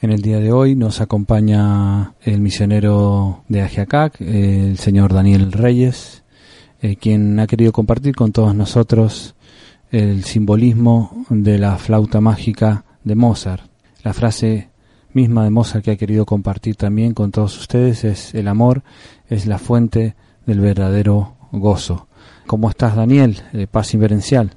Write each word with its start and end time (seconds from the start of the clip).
En 0.00 0.12
el 0.12 0.22
día 0.22 0.38
de 0.38 0.52
hoy 0.52 0.76
nos 0.76 1.00
acompaña 1.00 2.14
el 2.22 2.40
misionero 2.40 3.42
de 3.48 3.62
Ajiacac, 3.62 4.20
el 4.20 4.78
señor 4.78 5.12
Daniel 5.12 5.50
Reyes, 5.50 6.22
eh, 6.80 6.94
quien 6.94 7.40
ha 7.40 7.48
querido 7.48 7.72
compartir 7.72 8.14
con 8.14 8.30
todos 8.30 8.54
nosotros 8.54 9.34
el 9.90 10.22
simbolismo 10.22 11.24
de 11.30 11.58
la 11.58 11.76
flauta 11.78 12.20
mágica 12.20 12.84
de 13.02 13.16
Mozart. 13.16 13.64
La 14.04 14.12
frase 14.12 14.68
misma 15.14 15.42
de 15.42 15.50
Mozart 15.50 15.84
que 15.84 15.90
ha 15.90 15.96
querido 15.96 16.24
compartir 16.24 16.76
también 16.76 17.12
con 17.12 17.32
todos 17.32 17.58
ustedes 17.58 18.04
es 18.04 18.36
el 18.36 18.46
amor 18.46 18.84
es 19.28 19.46
la 19.46 19.58
fuente 19.58 20.14
del 20.46 20.60
verdadero 20.60 21.34
gozo. 21.50 22.06
¿Cómo 22.46 22.70
estás 22.70 22.94
Daniel? 22.94 23.42
Eh, 23.52 23.66
paz 23.66 23.94
inverencial. 23.94 24.52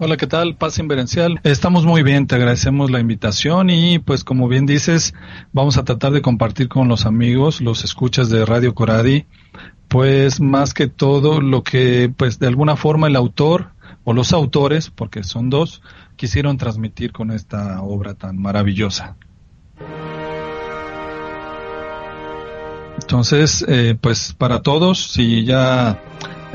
Hola, 0.00 0.16
¿qué 0.16 0.28
tal? 0.28 0.54
Paz 0.54 0.78
Inverencial. 0.78 1.40
Estamos 1.42 1.84
muy 1.84 2.04
bien, 2.04 2.28
te 2.28 2.36
agradecemos 2.36 2.88
la 2.88 3.00
invitación 3.00 3.68
y 3.68 3.98
pues 3.98 4.22
como 4.22 4.46
bien 4.46 4.64
dices, 4.64 5.12
vamos 5.52 5.76
a 5.76 5.82
tratar 5.82 6.12
de 6.12 6.22
compartir 6.22 6.68
con 6.68 6.86
los 6.86 7.04
amigos, 7.04 7.60
los 7.60 7.82
escuchas 7.82 8.30
de 8.30 8.46
Radio 8.46 8.76
Coradi, 8.76 9.26
pues 9.88 10.40
más 10.40 10.72
que 10.72 10.86
todo 10.86 11.40
lo 11.40 11.64
que 11.64 12.12
pues 12.16 12.38
de 12.38 12.46
alguna 12.46 12.76
forma 12.76 13.08
el 13.08 13.16
autor 13.16 13.72
o 14.04 14.12
los 14.12 14.32
autores, 14.32 14.88
porque 14.88 15.24
son 15.24 15.50
dos, 15.50 15.82
quisieron 16.14 16.58
transmitir 16.58 17.10
con 17.10 17.32
esta 17.32 17.82
obra 17.82 18.14
tan 18.14 18.38
maravillosa. 18.40 19.16
Entonces, 23.00 23.64
eh, 23.66 23.96
pues 24.00 24.32
para 24.32 24.62
todos, 24.62 25.10
si 25.10 25.44
ya 25.44 26.00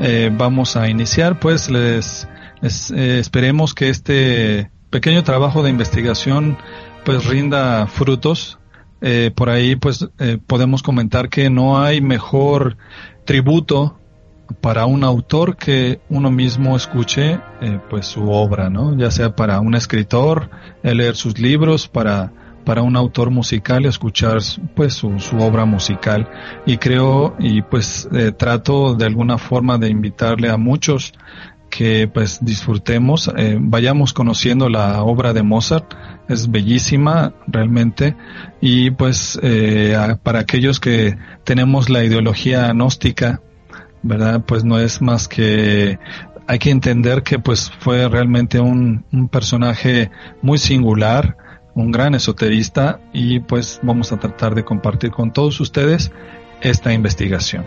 eh, 0.00 0.30
vamos 0.34 0.76
a 0.76 0.88
iniciar, 0.88 1.38
pues 1.38 1.68
les 1.68 2.26
eh, 2.64 3.18
esperemos 3.18 3.74
que 3.74 3.90
este 3.90 4.70
pequeño 4.88 5.22
trabajo 5.22 5.62
de 5.62 5.70
investigación 5.70 6.56
pues 7.04 7.26
rinda 7.26 7.86
frutos. 7.86 8.58
Eh, 9.02 9.30
por 9.34 9.50
ahí 9.50 9.76
pues 9.76 10.08
eh, 10.18 10.38
podemos 10.46 10.82
comentar 10.82 11.28
que 11.28 11.50
no 11.50 11.82
hay 11.82 12.00
mejor 12.00 12.78
tributo 13.26 13.98
para 14.62 14.86
un 14.86 15.04
autor 15.04 15.56
que 15.56 16.00
uno 16.08 16.30
mismo 16.30 16.76
escuche 16.76 17.38
pues 17.90 18.06
su 18.06 18.30
obra, 18.30 18.70
¿no? 18.70 18.96
Ya 18.96 19.10
sea 19.10 19.34
para 19.34 19.60
un 19.60 19.74
escritor 19.74 20.50
leer 20.82 21.16
sus 21.16 21.38
libros, 21.38 21.88
para 21.88 22.32
para 22.64 22.80
un 22.80 22.96
autor 22.96 23.30
musical 23.30 23.84
escuchar 23.84 24.38
pues 24.74 24.94
su, 24.94 25.18
su 25.18 25.36
obra 25.36 25.66
musical 25.66 26.30
y 26.64 26.78
creo 26.78 27.36
y 27.38 27.60
pues 27.60 28.08
trato 28.38 28.94
de 28.94 29.04
alguna 29.04 29.36
forma 29.36 29.76
de 29.76 29.88
invitarle 29.88 30.48
a 30.48 30.56
muchos 30.56 31.12
que 31.76 32.06
pues 32.06 32.38
disfrutemos, 32.40 33.32
eh, 33.36 33.58
vayamos 33.60 34.12
conociendo 34.12 34.68
la 34.68 35.02
obra 35.02 35.32
de 35.32 35.42
Mozart, 35.42 35.92
es 36.28 36.48
bellísima 36.48 37.34
realmente 37.48 38.14
y 38.60 38.90
pues 38.90 39.40
eh, 39.42 39.96
para 40.22 40.38
aquellos 40.38 40.78
que 40.78 41.16
tenemos 41.42 41.90
la 41.90 42.04
ideología 42.04 42.72
gnóstica, 42.72 43.40
¿verdad? 44.02 44.44
Pues 44.46 44.62
no 44.62 44.78
es 44.78 45.02
más 45.02 45.26
que 45.26 45.98
hay 46.46 46.58
que 46.60 46.70
entender 46.70 47.24
que 47.24 47.40
pues 47.40 47.72
fue 47.80 48.08
realmente 48.08 48.60
un, 48.60 49.04
un 49.10 49.28
personaje 49.28 50.12
muy 50.42 50.58
singular, 50.58 51.36
un 51.74 51.90
gran 51.90 52.14
esoterista 52.14 53.00
y 53.12 53.40
pues 53.40 53.80
vamos 53.82 54.12
a 54.12 54.20
tratar 54.20 54.54
de 54.54 54.64
compartir 54.64 55.10
con 55.10 55.32
todos 55.32 55.58
ustedes 55.58 56.12
esta 56.60 56.92
investigación. 56.92 57.64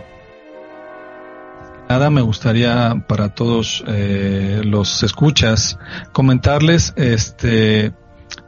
Nada, 1.90 2.10
me 2.10 2.22
gustaría 2.22 3.06
para 3.08 3.30
todos 3.30 3.82
eh, 3.88 4.62
los 4.66 5.04
escuchas 5.04 5.80
comentarles 6.12 6.94
este 6.98 7.94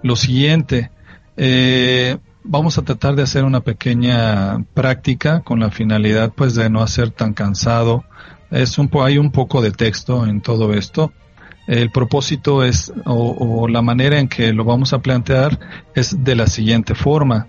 lo 0.03 0.17
siguiente. 0.17 0.91
Eh, 1.37 2.17
vamos 2.43 2.77
a 2.77 2.81
tratar 2.81 3.15
de 3.15 3.23
hacer 3.23 3.45
una 3.45 3.61
pequeña 3.61 4.65
práctica 4.73 5.39
con 5.39 5.61
la 5.61 5.71
finalidad 5.71 6.33
pues 6.35 6.53
de 6.53 6.69
no 6.69 6.81
hacer 6.81 7.11
tan 7.11 7.33
cansado. 7.33 8.03
Es 8.51 8.77
un 8.77 8.89
hay 9.01 9.17
un 9.17 9.31
poco 9.31 9.61
de 9.61 9.71
texto 9.71 10.25
en 10.25 10.41
todo 10.41 10.73
esto. 10.73 11.14
El 11.65 11.91
propósito 11.91 12.65
es 12.65 12.91
o, 13.05 13.69
la 13.69 13.81
manera 13.81 14.19
en 14.19 14.27
que 14.27 14.52
lo 14.52 14.65
vamos 14.65 14.91
a 14.91 14.99
plantear 14.99 15.58
es 15.95 16.25
de 16.25 16.35
la 16.35 16.47
siguiente 16.47 16.93
forma. 16.93 17.47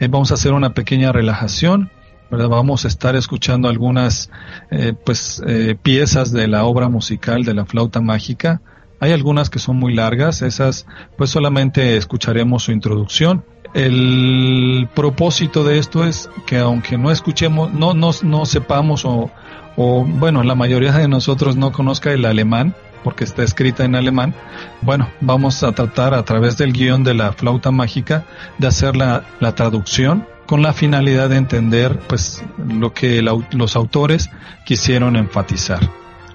Eh, 0.00 0.08
vamos 0.08 0.30
a 0.30 0.34
hacer 0.34 0.52
una 0.54 0.72
pequeña 0.72 1.12
relajación 1.12 1.90
Vamos 2.30 2.84
a 2.84 2.88
estar 2.88 3.14
escuchando 3.14 3.68
algunas 3.68 4.30
eh, 4.70 4.94
pues 5.04 5.42
eh, 5.46 5.76
piezas 5.80 6.32
de 6.32 6.48
la 6.48 6.64
obra 6.64 6.88
musical 6.88 7.44
de 7.44 7.54
la 7.54 7.66
flauta 7.66 8.00
mágica. 8.00 8.60
Hay 8.98 9.12
algunas 9.12 9.48
que 9.50 9.58
son 9.58 9.76
muy 9.76 9.94
largas, 9.94 10.42
esas 10.42 10.86
pues 11.16 11.30
solamente 11.30 11.96
escucharemos 11.96 12.64
su 12.64 12.72
introducción. 12.72 13.44
El 13.74 14.88
propósito 14.94 15.62
de 15.62 15.78
esto 15.78 16.04
es 16.04 16.30
que 16.46 16.58
aunque 16.58 16.98
no 16.98 17.10
escuchemos, 17.10 17.72
no, 17.72 17.94
no, 17.94 18.10
no 18.22 18.46
sepamos 18.46 19.04
o, 19.04 19.30
o 19.76 20.04
bueno, 20.04 20.42
la 20.42 20.54
mayoría 20.54 20.92
de 20.92 21.08
nosotros 21.08 21.56
no 21.56 21.72
conozca 21.72 22.12
el 22.12 22.24
alemán, 22.24 22.74
porque 23.04 23.24
está 23.24 23.44
escrita 23.44 23.84
en 23.84 23.94
alemán, 23.94 24.34
bueno, 24.80 25.08
vamos 25.20 25.62
a 25.62 25.72
tratar 25.72 26.14
a 26.14 26.24
través 26.24 26.56
del 26.56 26.72
guion 26.72 27.04
de 27.04 27.14
la 27.14 27.32
flauta 27.32 27.70
mágica 27.70 28.24
de 28.58 28.66
hacer 28.66 28.96
la, 28.96 29.24
la 29.38 29.54
traducción 29.54 30.26
con 30.46 30.62
la 30.62 30.72
finalidad 30.72 31.28
de 31.28 31.36
entender 31.36 31.98
pues 32.08 32.44
lo 32.56 32.92
que 32.92 33.22
los 33.22 33.76
autores 33.76 34.30
quisieron 34.64 35.16
enfatizar. 35.16 35.80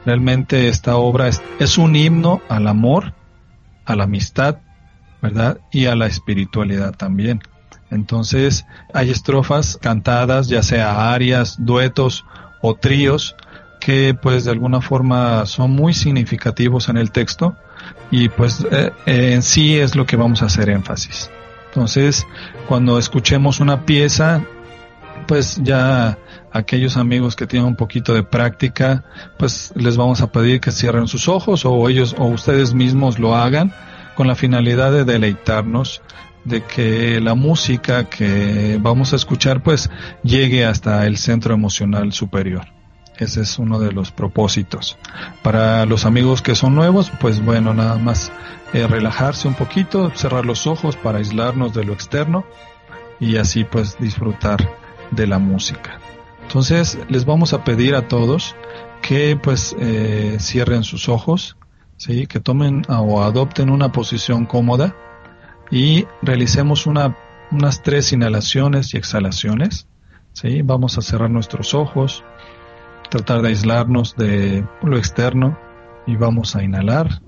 Realmente 0.05 0.67
esta 0.67 0.97
obra 0.97 1.27
es, 1.27 1.41
es, 1.59 1.77
un 1.77 1.95
himno 1.95 2.41
al 2.49 2.67
amor, 2.67 3.13
a 3.85 3.95
la 3.95 4.05
amistad, 4.05 4.57
¿verdad? 5.21 5.59
Y 5.71 5.85
a 5.85 5.95
la 5.95 6.07
espiritualidad 6.07 6.93
también. 6.95 7.41
Entonces 7.91 8.65
hay 8.93 9.11
estrofas 9.11 9.77
cantadas, 9.81 10.47
ya 10.47 10.63
sea 10.63 11.13
arias, 11.13 11.57
duetos 11.59 12.25
o 12.61 12.75
tríos, 12.75 13.35
que 13.79 14.13
pues 14.19 14.45
de 14.45 14.51
alguna 14.51 14.81
forma 14.81 15.45
son 15.45 15.71
muy 15.71 15.93
significativos 15.93 16.87
en 16.87 16.97
el 16.97 17.11
texto 17.11 17.55
y 18.09 18.29
pues 18.29 18.65
eh, 18.71 18.91
en 19.05 19.41
sí 19.41 19.77
es 19.77 19.95
lo 19.95 20.05
que 20.05 20.15
vamos 20.15 20.41
a 20.41 20.45
hacer 20.45 20.69
énfasis. 20.69 21.29
Entonces, 21.71 22.27
cuando 22.67 22.99
escuchemos 22.99 23.61
una 23.61 23.85
pieza, 23.85 24.43
pues 25.25 25.55
ya 25.63 26.17
aquellos 26.51 26.97
amigos 26.97 27.37
que 27.37 27.47
tienen 27.47 27.65
un 27.65 27.77
poquito 27.77 28.13
de 28.13 28.23
práctica, 28.23 29.05
pues 29.39 29.71
les 29.77 29.95
vamos 29.95 30.19
a 30.19 30.33
pedir 30.33 30.59
que 30.59 30.71
cierren 30.71 31.07
sus 31.07 31.29
ojos 31.29 31.63
o 31.63 31.87
ellos 31.87 32.13
o 32.17 32.25
ustedes 32.25 32.73
mismos 32.73 33.19
lo 33.19 33.37
hagan 33.37 33.73
con 34.15 34.27
la 34.27 34.35
finalidad 34.35 34.91
de 34.91 35.05
deleitarnos 35.05 36.01
de 36.43 36.61
que 36.63 37.21
la 37.21 37.35
música 37.35 38.09
que 38.09 38.77
vamos 38.81 39.13
a 39.13 39.15
escuchar 39.15 39.63
pues 39.63 39.89
llegue 40.23 40.65
hasta 40.65 41.05
el 41.05 41.17
centro 41.17 41.53
emocional 41.53 42.11
superior. 42.11 42.65
Ese 43.17 43.41
es 43.41 43.59
uno 43.59 43.79
de 43.79 43.91
los 43.91 44.11
propósitos. 44.11 44.97
Para 45.43 45.85
los 45.85 46.05
amigos 46.05 46.41
que 46.41 46.55
son 46.55 46.75
nuevos, 46.75 47.11
pues 47.21 47.43
bueno, 47.45 47.73
nada 47.73 47.97
más 47.97 48.31
eh, 48.73 48.87
relajarse 48.87 49.47
un 49.47 49.53
poquito, 49.53 50.11
cerrar 50.15 50.45
los 50.45 50.67
ojos 50.67 50.95
para 50.95 51.19
aislarnos 51.19 51.73
de 51.73 51.83
lo 51.83 51.93
externo 51.93 52.45
y 53.19 53.37
así 53.37 53.63
pues 53.63 53.97
disfrutar 53.99 54.77
de 55.11 55.27
la 55.27 55.39
música. 55.39 55.99
Entonces 56.43 56.97
les 57.09 57.25
vamos 57.25 57.53
a 57.53 57.63
pedir 57.63 57.95
a 57.95 58.07
todos 58.07 58.55
que 59.01 59.37
pues 59.41 59.75
eh, 59.79 60.37
cierren 60.39 60.83
sus 60.83 61.09
ojos, 61.09 61.57
¿sí? 61.97 62.27
que 62.27 62.39
tomen 62.39 62.83
o 62.87 63.21
adopten 63.21 63.69
una 63.69 63.91
posición 63.91 64.45
cómoda 64.45 64.95
y 65.69 66.05
realicemos 66.21 66.85
una, 66.87 67.17
unas 67.51 67.81
tres 67.81 68.11
inhalaciones 68.13 68.93
y 68.93 68.97
exhalaciones. 68.97 69.87
¿sí? 70.33 70.61
Vamos 70.61 70.97
a 70.97 71.01
cerrar 71.01 71.29
nuestros 71.29 71.73
ojos 71.73 72.23
tratar 73.11 73.41
de 73.41 73.49
aislarnos 73.49 74.15
de 74.15 74.65
lo 74.81 74.97
externo 74.97 75.59
y 76.07 76.15
vamos 76.15 76.55
a 76.55 76.63
inhalar 76.63 77.21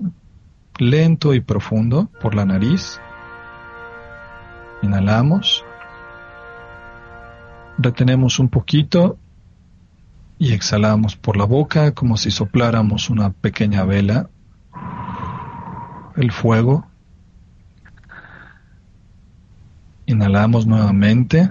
lento 0.78 1.34
y 1.34 1.40
profundo 1.40 2.10
por 2.20 2.34
la 2.34 2.44
nariz. 2.44 3.00
Inhalamos, 4.82 5.64
retenemos 7.78 8.38
un 8.38 8.48
poquito 8.48 9.18
y 10.38 10.52
exhalamos 10.52 11.16
por 11.16 11.36
la 11.36 11.44
boca 11.44 11.92
como 11.92 12.16
si 12.16 12.30
sopláramos 12.30 13.10
una 13.10 13.30
pequeña 13.30 13.84
vela, 13.84 14.28
el 16.16 16.30
fuego. 16.32 16.86
Inhalamos 20.06 20.66
nuevamente 20.66 21.50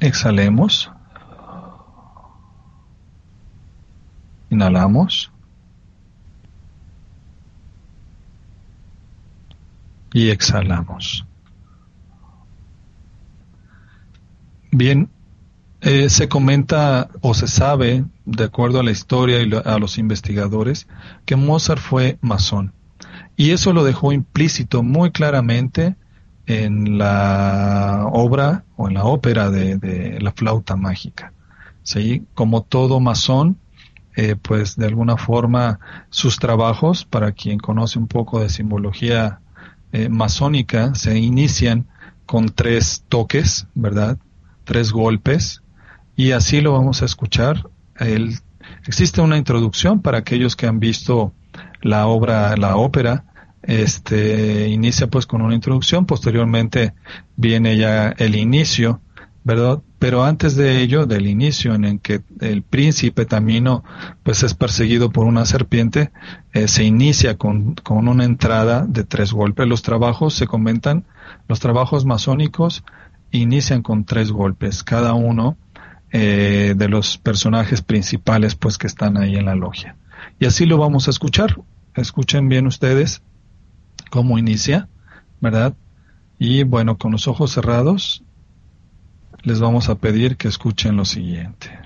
Exhalemos. 0.00 0.90
Inhalamos. 4.50 5.32
Y 10.16 10.30
exhalamos. 10.30 11.26
Bien, 14.72 15.10
eh, 15.82 16.08
se 16.08 16.26
comenta 16.26 17.10
o 17.20 17.34
se 17.34 17.46
sabe, 17.46 18.02
de 18.24 18.44
acuerdo 18.44 18.80
a 18.80 18.82
la 18.82 18.92
historia 18.92 19.42
y 19.42 19.50
a 19.62 19.78
los 19.78 19.98
investigadores, 19.98 20.88
que 21.26 21.36
Mozart 21.36 21.82
fue 21.82 22.16
masón. 22.22 22.72
Y 23.36 23.50
eso 23.50 23.74
lo 23.74 23.84
dejó 23.84 24.10
implícito 24.10 24.82
muy 24.82 25.10
claramente 25.10 25.96
en 26.46 26.96
la 26.96 28.06
obra 28.10 28.64
o 28.78 28.88
en 28.88 28.94
la 28.94 29.04
ópera 29.04 29.50
de, 29.50 30.16
la 30.18 30.32
flauta 30.32 30.76
mágica. 30.76 31.34
¿sí? 31.82 32.24
Como 32.32 32.62
todo 32.62 33.00
masón, 33.00 33.58
eh, 34.16 34.34
pues 34.34 34.76
de 34.76 34.86
alguna 34.86 35.18
forma 35.18 35.78
sus 36.08 36.38
trabajos, 36.38 37.04
para 37.04 37.32
quien 37.32 37.58
conoce 37.58 37.98
un 37.98 38.06
poco 38.06 38.40
de 38.40 38.48
simbología 38.48 39.40
eh, 39.92 40.08
masónica, 40.08 40.94
se 40.94 41.18
inician 41.18 41.86
con 42.26 42.48
tres 42.48 43.04
toques, 43.08 43.66
¿verdad? 43.74 44.18
Tres 44.64 44.92
golpes, 44.92 45.62
y 46.16 46.32
así 46.32 46.60
lo 46.60 46.72
vamos 46.72 47.02
a 47.02 47.04
escuchar. 47.04 47.68
Existe 48.86 49.20
una 49.20 49.36
introducción 49.36 50.02
para 50.02 50.18
aquellos 50.18 50.56
que 50.56 50.66
han 50.66 50.80
visto 50.80 51.32
la 51.82 52.06
obra, 52.06 52.56
la 52.56 52.76
ópera, 52.76 53.24
este 53.62 54.68
inicia 54.68 55.08
pues 55.08 55.26
con 55.26 55.42
una 55.42 55.54
introducción, 55.54 56.06
posteriormente 56.06 56.94
viene 57.36 57.76
ya 57.76 58.10
el 58.10 58.36
inicio, 58.36 59.00
¿verdad? 59.44 59.82
Pero 59.98 60.24
antes 60.24 60.56
de 60.56 60.82
ello, 60.82 61.06
del 61.06 61.26
inicio 61.26 61.74
en 61.74 61.84
el 61.84 62.00
que 62.00 62.22
el 62.40 62.62
príncipe 62.62 63.24
Tamino 63.24 63.82
pues 64.22 64.42
es 64.42 64.54
perseguido 64.54 65.10
por 65.10 65.24
una 65.26 65.46
serpiente, 65.46 66.12
eh, 66.52 66.68
se 66.68 66.84
inicia 66.84 67.38
con, 67.38 67.74
con 67.76 68.08
una 68.08 68.24
entrada 68.24 68.84
de 68.86 69.04
tres 69.04 69.32
golpes. 69.32 69.66
Los 69.66 69.82
trabajos 69.82 70.34
se 70.34 70.46
comentan, 70.46 71.04
los 71.48 71.60
trabajos 71.60 72.04
masónicos 72.04 72.84
inician 73.30 73.82
con 73.82 74.04
tres 74.04 74.30
golpes, 74.32 74.82
cada 74.82 75.14
uno 75.14 75.56
eh, 76.12 76.74
de 76.76 76.88
los 76.88 77.18
personajes 77.18 77.82
principales 77.82 78.54
pues 78.54 78.78
que 78.78 78.86
están 78.86 79.16
ahí 79.16 79.36
en 79.36 79.46
la 79.46 79.54
logia. 79.54 79.96
Y 80.38 80.46
así 80.46 80.66
lo 80.66 80.78
vamos 80.78 81.08
a 81.08 81.10
escuchar. 81.10 81.56
Escuchen 81.94 82.48
bien 82.48 82.66
ustedes 82.66 83.22
cómo 84.10 84.38
inicia, 84.38 84.88
¿verdad? 85.40 85.74
Y 86.38 86.64
bueno, 86.64 86.98
con 86.98 87.12
los 87.12 87.28
ojos 87.28 87.52
cerrados, 87.52 88.22
les 89.46 89.60
vamos 89.60 89.88
a 89.88 89.94
pedir 89.94 90.36
que 90.36 90.48
escuchen 90.48 90.96
lo 90.96 91.04
siguiente. 91.04 91.85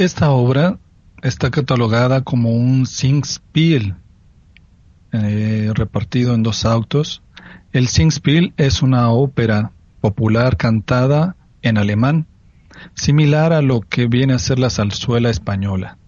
Esta 0.00 0.30
obra 0.30 0.78
está 1.20 1.50
catalogada 1.50 2.22
como 2.22 2.52
un 2.52 2.86
Singspiel, 2.86 3.96
eh, 5.12 5.70
repartido 5.74 6.32
en 6.32 6.42
dos 6.42 6.64
autos. 6.64 7.22
El 7.74 7.86
Singspiel 7.86 8.54
es 8.56 8.80
una 8.80 9.10
ópera 9.10 9.72
popular 10.00 10.56
cantada 10.56 11.36
en 11.60 11.76
alemán, 11.76 12.26
similar 12.94 13.52
a 13.52 13.60
lo 13.60 13.82
que 13.82 14.06
viene 14.06 14.32
a 14.32 14.38
ser 14.38 14.58
la 14.58 14.70
zarzuela 14.70 15.28
española. 15.28 15.98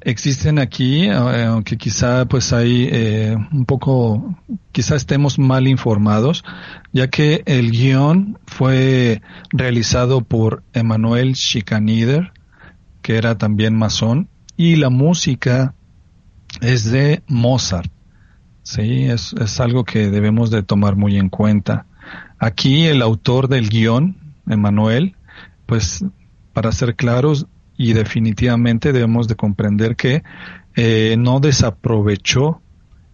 Existen 0.00 0.60
aquí, 0.60 1.06
eh, 1.06 1.46
aunque 1.46 1.76
quizá 1.76 2.26
pues 2.26 2.52
hay 2.52 2.88
eh, 2.92 3.36
un 3.50 3.64
poco, 3.64 4.36
quizá 4.70 4.94
estemos 4.94 5.40
mal 5.40 5.66
informados, 5.66 6.44
ya 6.92 7.10
que 7.10 7.42
el 7.46 7.72
guion 7.72 8.38
fue 8.46 9.20
realizado 9.50 10.20
por 10.20 10.62
Emanuel 10.74 11.34
Schicanider, 11.34 12.30
que 13.04 13.18
era 13.18 13.36
también 13.36 13.76
masón, 13.76 14.30
y 14.56 14.76
la 14.76 14.88
música 14.88 15.74
es 16.62 16.90
de 16.90 17.22
Mozart. 17.28 17.92
Sí, 18.62 19.04
es, 19.04 19.34
es 19.34 19.60
algo 19.60 19.84
que 19.84 20.08
debemos 20.08 20.50
de 20.50 20.62
tomar 20.62 20.96
muy 20.96 21.18
en 21.18 21.28
cuenta. 21.28 21.84
Aquí 22.38 22.86
el 22.86 23.02
autor 23.02 23.48
del 23.48 23.68
guion, 23.68 24.16
Emanuel, 24.48 25.16
pues 25.66 26.02
para 26.54 26.72
ser 26.72 26.96
claros 26.96 27.46
y 27.76 27.92
definitivamente 27.92 28.94
debemos 28.94 29.28
de 29.28 29.36
comprender 29.36 29.96
que 29.96 30.22
eh, 30.74 31.16
no 31.18 31.40
desaprovechó 31.40 32.62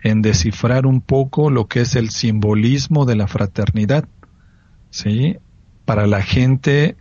en 0.04 0.22
descifrar 0.22 0.86
un 0.86 1.00
poco 1.00 1.50
lo 1.50 1.66
que 1.66 1.80
es 1.80 1.96
el 1.96 2.10
simbolismo 2.10 3.06
de 3.06 3.16
la 3.16 3.26
fraternidad. 3.26 4.08
¿sí? 4.90 5.38
Para 5.84 6.06
la 6.06 6.22
gente, 6.22 6.96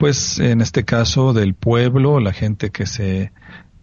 pues 0.00 0.40
en 0.40 0.62
este 0.62 0.86
caso 0.86 1.34
del 1.34 1.52
pueblo, 1.52 2.20
la 2.20 2.32
gente 2.32 2.70
que 2.70 2.86
se 2.86 3.32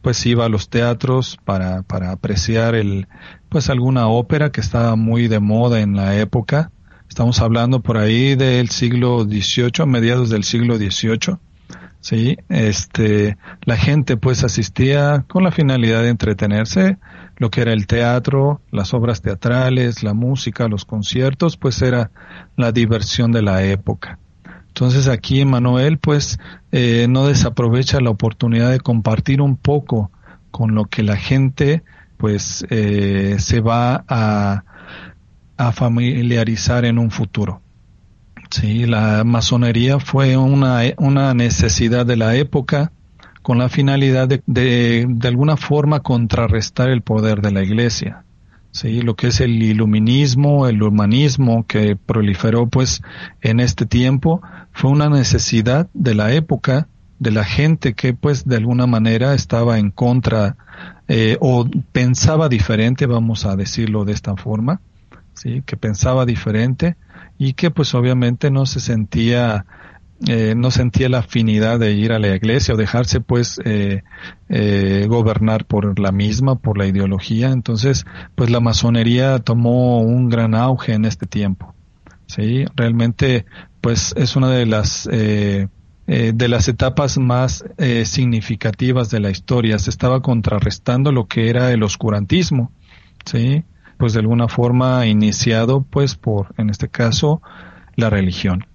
pues 0.02 0.26
iba 0.26 0.46
a 0.46 0.50
los 0.50 0.68
teatros 0.68 1.38
para, 1.46 1.84
para 1.84 2.12
apreciar 2.12 2.74
el 2.74 3.08
pues 3.50 3.70
alguna 3.70 4.08
ópera 4.08 4.52
que 4.52 4.60
estaba 4.60 4.96
muy 4.96 5.28
de 5.28 5.40
moda 5.40 5.80
en 5.80 5.96
la 5.96 6.18
época. 6.18 6.72
Estamos 7.08 7.40
hablando 7.40 7.82
por 7.82 8.00
ahí 8.00 8.34
del 8.34 8.70
siglo 8.70 9.26
XVIII, 9.26 9.86
mediados 9.86 10.32
del 10.32 10.44
siglo 10.44 10.78
XVIII. 10.78 11.38
Sí, 12.00 12.36
este, 12.50 13.38
la 13.62 13.78
gente 13.78 14.18
pues 14.18 14.44
asistía 14.44 15.24
con 15.28 15.44
la 15.44 15.52
finalidad 15.52 16.02
de 16.02 16.10
entretenerse, 16.10 16.98
lo 17.36 17.52
que 17.52 17.62
era 17.62 17.74
el 17.74 17.86
teatro, 17.86 18.62
las 18.72 18.96
obras 18.96 19.22
teatrales, 19.22 20.02
la 20.02 20.16
música, 20.16 20.68
los 20.68 20.84
conciertos, 20.84 21.58
pues 21.58 21.80
era 21.84 22.10
la 22.56 22.72
diversión 22.72 23.32
de 23.32 23.44
la 23.44 23.64
época. 23.64 24.18
Entonces 24.78 25.08
aquí 25.08 25.44
Manuel 25.44 25.98
pues 25.98 26.38
eh, 26.72 27.08
no 27.10 27.26
desaprovecha 27.26 28.00
la 28.00 28.12
oportunidad 28.12 28.70
de 28.70 28.80
compartir 28.80 29.42
un 29.42 29.58
poco 29.58 30.12
con 30.52 30.76
lo 30.76 30.86
que 30.86 31.02
la 31.02 31.18
gente 31.18 31.82
pues 32.18 32.64
eh, 32.70 33.38
se 33.40 33.60
va 33.60 34.06
a, 34.08 34.64
familiarizar 35.74 36.86
en 36.86 37.00
un 37.00 37.10
futuro. 37.10 37.60
Sí, 38.52 38.86
la 38.86 39.24
masonería 39.24 40.00
fue 40.00 40.38
una, 40.38 40.82
una 41.00 41.34
necesidad 41.34 42.06
de 42.06 42.16
la 42.16 42.36
época 42.36 42.92
con 43.42 43.58
la 43.58 43.70
finalidad 43.70 44.28
de, 44.28 44.44
de, 44.46 45.28
alguna 45.28 45.58
forma 45.58 46.02
contrarrestar 46.02 46.90
el 46.90 47.02
poder 47.02 47.42
de 47.42 47.52
la 47.52 47.64
iglesia. 47.64 48.26
Sí, 48.78 49.02
lo 49.02 49.16
que 49.16 49.30
es 49.30 49.42
el 49.42 49.64
iluminismo, 49.64 50.68
el 50.68 50.84
humanismo 50.84 51.66
que 51.66 51.96
proliferó 51.96 52.68
pues 52.68 53.02
en 53.42 53.60
este 53.60 53.88
tiempo 53.88 54.40
fue 54.72 54.92
una 54.92 55.10
necesidad 55.10 55.90
de 55.96 56.14
la 56.14 56.32
época 56.34 56.88
de 57.18 57.32
la 57.32 57.44
gente 57.44 57.96
que 57.96 58.14
pues 58.14 58.46
de 58.46 58.56
alguna 58.56 58.86
manera 58.86 59.34
estaba 59.34 59.80
en 59.80 59.90
contra 59.90 60.58
eh, 61.08 61.38
o 61.42 61.68
pensaba 61.92 62.50
diferente, 62.50 63.08
vamos 63.08 63.48
a 63.48 63.56
decirlo 63.56 64.06
de 64.06 64.14
esta 64.14 64.36
forma, 64.36 64.80
sí, 65.34 65.64
que 65.66 65.76
pensaba 65.76 66.28
diferente 66.28 66.98
y 67.40 67.54
que 67.54 67.72
pues 67.72 67.96
obviamente 67.96 68.52
no 68.52 68.68
se 68.68 68.80
sentía 68.80 69.66
eh, 70.26 70.56
no 70.58 70.72
sentía 70.72 71.10
la 71.10 71.20
afinidad 71.20 71.80
de 71.80 71.92
ir 71.92 72.12
a 72.12 72.18
la 72.18 72.36
iglesia 72.36 72.74
o 72.74 72.78
dejarse 72.78 73.22
pues 73.22 73.60
eh, 73.66 74.02
eh, 74.50 75.06
gobernar 75.08 75.66
por 75.66 76.00
la 76.00 76.12
misma, 76.12 76.56
por 76.56 76.78
la 76.78 76.88
ideología. 76.88 77.52
Entonces, 77.52 78.06
pues 78.36 78.50
la 78.50 78.60
masonería 78.60 79.38
tomó 79.40 80.02
un 80.02 80.30
gran 80.30 80.56
auge 80.56 80.94
en 80.94 81.06
este 81.06 81.28
tiempo. 81.28 81.76
Sí, 82.26 82.66
realmente 82.76 83.46
pues 83.80 84.14
es 84.18 84.36
una 84.36 84.50
de 84.50 84.66
las 84.66 85.08
eh, 85.12 85.68
de 86.08 86.48
las 86.48 86.70
etapas 86.70 87.18
más 87.18 87.66
significativas 88.06 89.10
de 89.10 89.20
la 89.20 89.30
historia. 89.30 89.78
Se 89.78 89.90
estaba 89.90 90.22
contrarrestando 90.22 91.12
lo 91.12 91.28
que 91.28 91.50
era 91.50 91.72
el 91.72 91.84
oscurantismo, 91.84 92.72
sí, 93.26 93.66
pues 93.98 94.14
de 94.14 94.22
alguna 94.22 94.48
forma 94.48 95.06
iniciado 95.06 95.82
pues 95.82 96.16
por, 96.16 96.56
en 96.58 96.70
este 96.70 96.88
caso, 96.88 97.42
la 97.98 98.10
religión. 98.10 98.66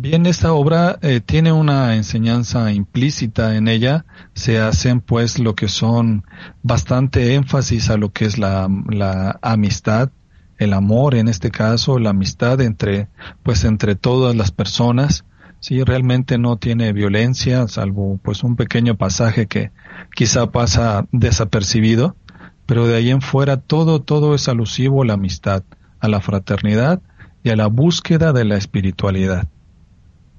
Bien, 0.00 0.26
esta 0.26 0.52
obra 0.52 0.96
eh, 1.02 1.20
tiene 1.20 1.50
una 1.50 1.96
enseñanza 1.96 2.70
implícita 2.70 3.56
en 3.56 3.66
ella. 3.66 4.04
Se 4.32 4.60
hacen 4.60 5.00
pues 5.00 5.40
lo 5.40 5.56
que 5.56 5.66
son 5.66 6.24
bastante 6.62 7.34
énfasis 7.34 7.90
a 7.90 7.96
lo 7.96 8.12
que 8.12 8.24
es 8.26 8.38
la, 8.38 8.68
la 8.88 9.40
amistad, 9.42 10.10
el 10.56 10.74
amor 10.74 11.16
en 11.16 11.26
este 11.26 11.50
caso, 11.50 11.98
la 11.98 12.10
amistad 12.10 12.60
entre 12.60 13.08
pues 13.42 13.64
entre 13.64 13.96
todas 13.96 14.36
las 14.36 14.52
personas. 14.52 15.24
Sí, 15.58 15.82
realmente 15.82 16.38
no 16.38 16.58
tiene 16.58 16.92
violencia, 16.92 17.66
salvo 17.66 18.20
pues 18.22 18.44
un 18.44 18.54
pequeño 18.54 18.96
pasaje 18.96 19.48
que 19.48 19.72
quizá 20.14 20.52
pasa 20.52 21.08
desapercibido, 21.10 22.14
pero 22.66 22.86
de 22.86 22.94
ahí 22.94 23.10
en 23.10 23.20
fuera 23.20 23.56
todo 23.56 24.00
todo 24.00 24.36
es 24.36 24.48
alusivo 24.48 25.02
a 25.02 25.06
la 25.06 25.14
amistad, 25.14 25.64
a 25.98 26.06
la 26.06 26.20
fraternidad 26.20 27.02
y 27.42 27.50
a 27.50 27.56
la 27.56 27.66
búsqueda 27.66 28.32
de 28.32 28.44
la 28.44 28.56
espiritualidad. 28.56 29.48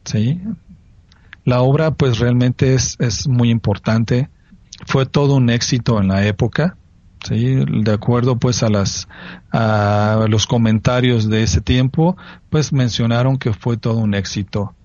¿Sí? 0.06 0.42
La 1.46 1.62
obra 1.62 1.92
pues 1.92 2.20
realmente 2.20 2.74
es, 2.74 2.96
es 3.00 3.28
muy 3.28 3.50
importante, 3.50 4.30
fue 4.86 5.06
todo 5.06 5.36
un 5.36 5.50
éxito 5.50 6.00
en 6.00 6.08
la 6.08 6.26
época, 6.26 6.78
¿sí? 7.24 7.64
De 7.84 7.92
acuerdo 7.92 8.38
pues 8.38 8.64
a 8.64 8.70
las, 8.70 9.08
a 9.52 10.26
los 10.30 10.48
comentarios 10.48 11.30
de 11.30 11.44
ese 11.44 11.62
tiempo, 11.62 12.18
pues 12.50 12.74
mencionaron 12.74 13.38
que 13.38 13.54
fue 13.54 13.78
todo 13.78 13.98
un 13.98 14.14
éxito. 14.14 14.76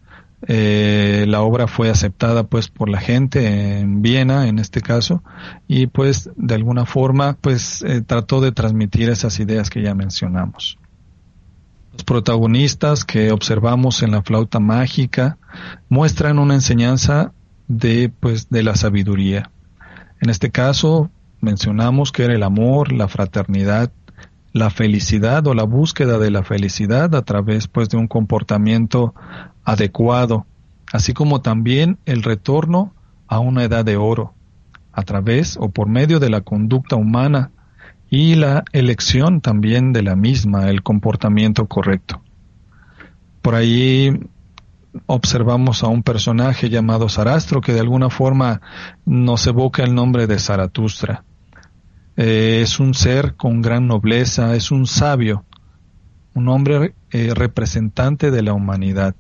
Eh, 0.47 1.25
la 1.27 1.41
obra 1.41 1.67
fue 1.67 1.89
aceptada 1.89 2.45
pues 2.45 2.69
por 2.69 2.91
la 2.91 3.01
gente 3.01 3.79
en 3.79 4.03
Viena 4.03 4.47
en 4.47 4.59
este 4.59 4.83
caso 4.83 5.23
y 5.67 5.87
pues 5.87 6.29
de 6.37 6.55
alguna 6.55 6.85
forma 6.85 7.39
pues 7.41 7.81
eh, 7.83 8.03
trató 8.03 8.43
de 8.43 8.53
transmitir 8.53 9.09
esas 9.09 9.41
ideas 9.41 9.71
que 9.71 9.83
ya 9.83 9.95
mencionamos. 9.95 10.79
Los 11.95 12.03
protagonistas 12.05 13.05
que 13.05 13.31
observamos 13.31 14.03
en 14.03 14.11
la 14.11 14.23
flauta 14.23 14.59
mágica 14.59 15.39
muestran 15.89 16.41
una 16.41 16.55
enseñanza 16.55 17.33
de, 17.69 18.13
pues, 18.21 18.51
de 18.51 18.65
la 18.65 18.75
sabiduría. 18.75 19.53
En 20.21 20.29
este 20.29 20.51
caso, 20.51 21.11
mencionamos 21.41 22.11
que 22.11 22.25
era 22.25 22.35
el 22.35 22.43
amor, 22.43 22.93
la 22.93 23.07
fraternidad, 23.07 23.93
la 24.53 24.71
felicidad 24.71 25.47
o 25.47 25.55
la 25.55 25.63
búsqueda 25.63 26.19
de 26.19 26.33
la 26.33 26.43
felicidad 26.43 27.15
a 27.15 27.23
través, 27.23 27.69
pues, 27.69 27.89
de 27.91 27.97
un 27.97 28.09
comportamiento 28.09 29.15
adecuado, 29.65 30.47
así 30.93 31.13
como 31.13 31.43
también 31.43 31.99
el 32.07 32.25
retorno 32.25 32.93
a 33.29 33.39
una 33.39 33.63
edad 33.63 33.85
de 33.85 33.97
oro, 33.97 34.35
a 34.93 35.03
través 35.03 35.57
o 35.61 35.71
por 35.71 35.89
medio 35.89 36.19
de 36.19 36.31
la 36.31 36.41
conducta 36.41 36.97
humana 36.97 37.53
y 38.15 38.37
la 38.37 38.63
elección 38.71 39.41
también 39.41 39.93
de 39.93 40.03
la 40.03 40.15
misma, 40.15 40.71
el 40.71 40.85
comportamiento 40.85 41.67
correcto. 41.67 42.23
Por 43.43 43.57
ahí 43.57 44.21
observamos 45.07 45.83
a 45.83 45.89
un 45.89 46.05
personaje 46.05 46.71
llamado 46.71 47.09
Sarastro 47.09 47.61
que 47.61 47.73
de 47.73 47.81
alguna 47.81 48.11
forma 48.11 48.61
nos 49.05 49.45
evoca 49.49 49.83
el 49.83 49.97
nombre 49.97 50.29
de 50.29 50.39
Zaratustra. 50.39 51.25
Eh, 52.17 52.61
es 52.63 52.79
un 52.79 52.95
ser 52.95 53.35
con 53.35 53.61
gran 53.63 53.89
nobleza, 53.89 54.55
es 54.55 54.71
un 54.71 54.87
sabio, 54.87 55.45
un 56.35 56.49
hombre 56.49 56.95
eh, 57.11 57.33
representante 57.35 58.31
de 58.31 58.43
la 58.43 58.53
humanidad, 58.53 59.17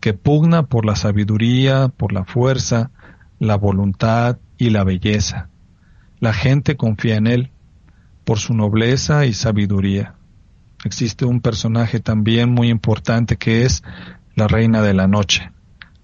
que 0.00 0.14
pugna 0.14 0.62
por 0.62 0.86
la 0.86 0.96
sabiduría, 0.96 1.88
por 1.88 2.14
la 2.14 2.24
fuerza, 2.24 2.92
la 3.38 3.56
voluntad 3.56 4.38
y 4.56 4.70
la 4.70 4.84
belleza. 4.84 5.50
La 6.18 6.32
gente 6.32 6.78
confía 6.78 7.16
en 7.16 7.26
él, 7.26 7.52
por 8.24 8.38
su 8.38 8.54
nobleza 8.54 9.26
y 9.26 9.32
sabiduría. 9.32 10.14
Existe 10.84 11.24
un 11.24 11.40
personaje 11.40 12.00
también 12.00 12.50
muy 12.50 12.68
importante 12.68 13.36
que 13.36 13.64
es 13.64 13.82
la 14.34 14.48
reina 14.48 14.82
de 14.82 14.94
la 14.94 15.06
noche, 15.06 15.52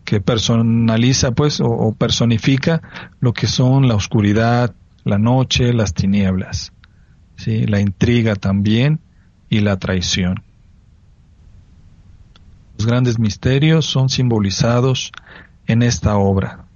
que 0.04 0.20
personaliza 0.20 1.32
pues 1.32 1.60
o, 1.60 1.94
personifica 1.98 2.82
lo 3.20 3.32
que 3.32 3.46
son 3.46 3.88
la 3.88 3.94
oscuridad, 3.94 4.74
la 5.04 5.18
noche, 5.18 5.72
las 5.72 5.94
tinieblas, 5.94 6.72
¿sí? 7.36 7.66
la 7.66 7.80
intriga 7.80 8.36
también 8.36 9.00
y 9.48 9.60
la 9.60 9.78
traición. 9.78 10.42
Los 12.78 12.86
grandes 12.86 13.18
misterios 13.18 13.86
son 13.86 14.08
simbolizados 14.08 15.10
en 15.66 15.82
esta 15.82 16.16
obra 16.16 16.67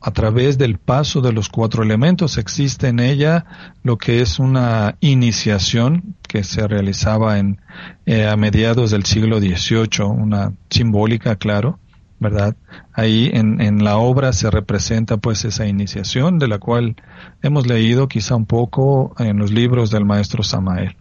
a 0.00 0.10
través 0.12 0.56
del 0.56 0.78
paso 0.78 1.20
de 1.20 1.32
los 1.32 1.48
cuatro 1.48 1.82
elementos 1.82 2.38
existe 2.38 2.88
en 2.88 3.00
ella 3.00 3.44
lo 3.82 3.98
que 3.98 4.22
es 4.22 4.38
una 4.38 4.96
iniciación 5.00 6.16
que 6.26 6.42
se 6.42 6.66
realizaba 6.66 7.38
en 7.38 7.60
eh, 8.06 8.26
a 8.26 8.36
mediados 8.36 8.90
del 8.90 9.04
siglo 9.04 9.40
XVIII, 9.40 10.06
una 10.06 10.54
simbólica, 10.70 11.36
claro, 11.36 11.78
¿verdad? 12.18 12.56
Ahí 12.92 13.30
en, 13.32 13.60
en 13.60 13.84
la 13.84 13.98
obra 13.98 14.32
se 14.32 14.50
representa 14.50 15.18
pues 15.18 15.44
esa 15.44 15.66
iniciación 15.66 16.38
de 16.38 16.48
la 16.48 16.58
cual 16.58 16.96
hemos 17.42 17.66
leído 17.66 18.08
quizá 18.08 18.36
un 18.36 18.46
poco 18.46 19.14
en 19.18 19.38
los 19.38 19.50
libros 19.50 19.90
del 19.90 20.04
maestro 20.04 20.42
Samael. 20.42 20.96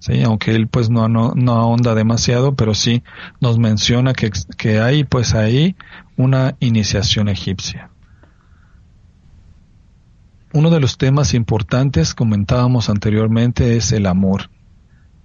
Sí, 0.00 0.22
aunque 0.22 0.54
él 0.54 0.68
pues 0.68 0.90
no, 0.90 1.08
no, 1.08 1.32
no 1.34 1.52
ahonda 1.52 1.94
demasiado, 1.94 2.54
pero 2.54 2.74
sí 2.74 3.02
nos 3.40 3.58
menciona 3.58 4.12
que, 4.12 4.30
que 4.56 4.80
hay 4.80 5.04
pues 5.04 5.34
ahí 5.34 5.76
una 6.16 6.56
iniciación 6.60 7.28
egipcia. 7.28 7.90
Uno 10.52 10.70
de 10.70 10.80
los 10.80 10.96
temas 10.96 11.34
importantes, 11.34 12.14
comentábamos 12.14 12.88
anteriormente, 12.88 13.76
es 13.76 13.92
el 13.92 14.06
amor. 14.06 14.50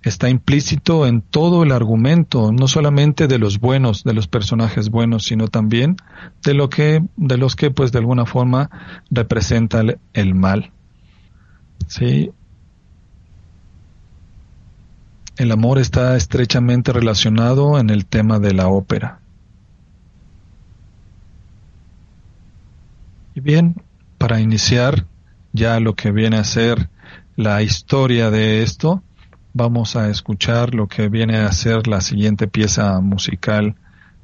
Está 0.04 0.28
implícito 0.28 1.08
en 1.08 1.22
todo 1.22 1.64
el 1.64 1.72
argumento, 1.72 2.52
no 2.52 2.68
solamente 2.68 3.28
de 3.28 3.40
los 3.40 3.60
buenos, 3.60 4.04
de 4.04 4.14
los 4.14 4.28
personajes 4.28 4.90
buenos, 4.90 5.24
sino 5.24 5.48
también 5.48 5.96
de 6.44 6.54
lo 6.54 6.70
que, 6.70 7.02
de 7.16 7.38
los 7.38 7.56
que, 7.56 7.72
pues, 7.72 7.94
de 7.94 8.00
alguna 8.00 8.26
forma 8.26 8.70
representa 9.10 9.82
el, 10.12 10.36
mal. 10.36 10.72
Sí. 11.88 12.32
El 15.38 15.54
amor 15.54 15.80
está 15.80 16.18
estrechamente 16.18 16.92
relacionado 16.92 17.80
en 17.80 17.90
el 17.90 18.06
tema 18.06 18.40
de 18.40 18.54
la 18.54 18.68
ópera. 18.68 19.20
Y 23.36 23.40
bien, 23.40 23.82
para 24.18 24.42
iniciar 24.42 25.06
ya 25.54 25.80
lo 25.80 25.96
que 25.96 26.12
viene 26.12 26.38
a 26.38 26.44
ser 26.44 26.90
la 27.36 27.62
historia 27.62 28.30
de 28.30 28.64
esto, 28.64 29.02
vamos 29.54 29.96
a 29.96 30.10
escuchar 30.10 30.74
lo 30.74 30.88
que 30.88 31.10
viene 31.10 31.38
a 31.38 31.52
ser 31.52 31.88
la 31.88 32.02
siguiente 32.02 32.48
pieza 32.48 33.00
musical 33.00 33.76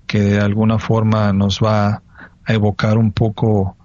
que 0.07 0.19
de 0.21 0.39
alguna 0.39 0.79
forma 0.79 1.31
nos 1.33 1.59
va 1.59 2.01
a 2.45 2.53
evocar 2.53 2.97
un 2.97 3.11
poco 3.11 3.77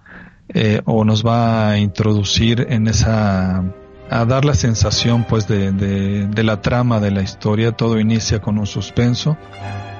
eh, 0.48 0.80
o 0.86 1.04
nos 1.04 1.24
va 1.24 1.70
a 1.70 1.78
introducir 1.78 2.66
en 2.70 2.88
esa 2.88 3.62
a 4.10 4.24
dar 4.26 4.44
la 4.44 4.54
sensación 4.54 5.24
pues 5.24 5.48
de, 5.48 5.72
de, 5.72 6.26
de 6.26 6.44
la 6.44 6.60
trama 6.60 7.00
de 7.00 7.10
la 7.10 7.22
historia. 7.22 7.72
Todo 7.72 7.98
inicia 7.98 8.40
con 8.40 8.58
un 8.58 8.66
suspenso 8.66 9.36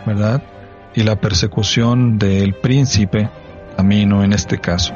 verdad 0.07 0.43
y 0.95 1.03
la 1.03 1.21
persecución 1.21 2.19
del 2.19 2.55
príncipe 2.55 3.29
camino 3.77 4.23
en 4.23 4.33
este 4.33 4.59
caso 4.59 4.95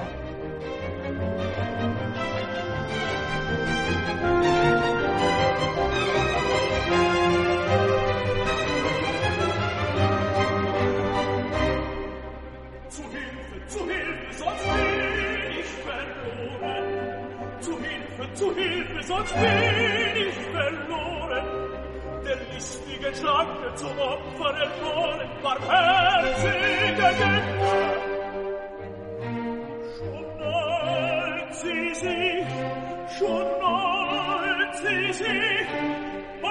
sangue 23.28 23.74
zum 23.74 23.98
Opfer 23.98 24.52
erkoren, 24.66 25.30
barmherzige 25.42 26.88
Götter. 26.98 27.36
Schon 29.96 30.26
neut 30.42 31.50
sie 31.62 31.88
sie, 32.02 32.30
schon 33.16 33.46
neut 33.64 34.72
sie 34.82 35.12
sie, 35.20 35.46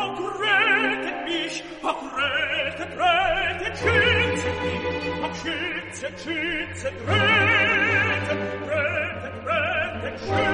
auch 0.01 0.19
rettet 0.43 1.19
mich, 1.29 1.55
auch 1.89 2.03
rettet, 2.19 2.91
rettet, 3.01 3.75
schützet 3.81 4.57
mich, 4.63 4.83
auch 5.25 5.35
schützet, 5.41 6.15
schützet, 6.23 6.97
rettet, 7.07 8.41
rettet, 8.69 9.35
rettet, 9.47 10.15
schützet. 10.19 10.46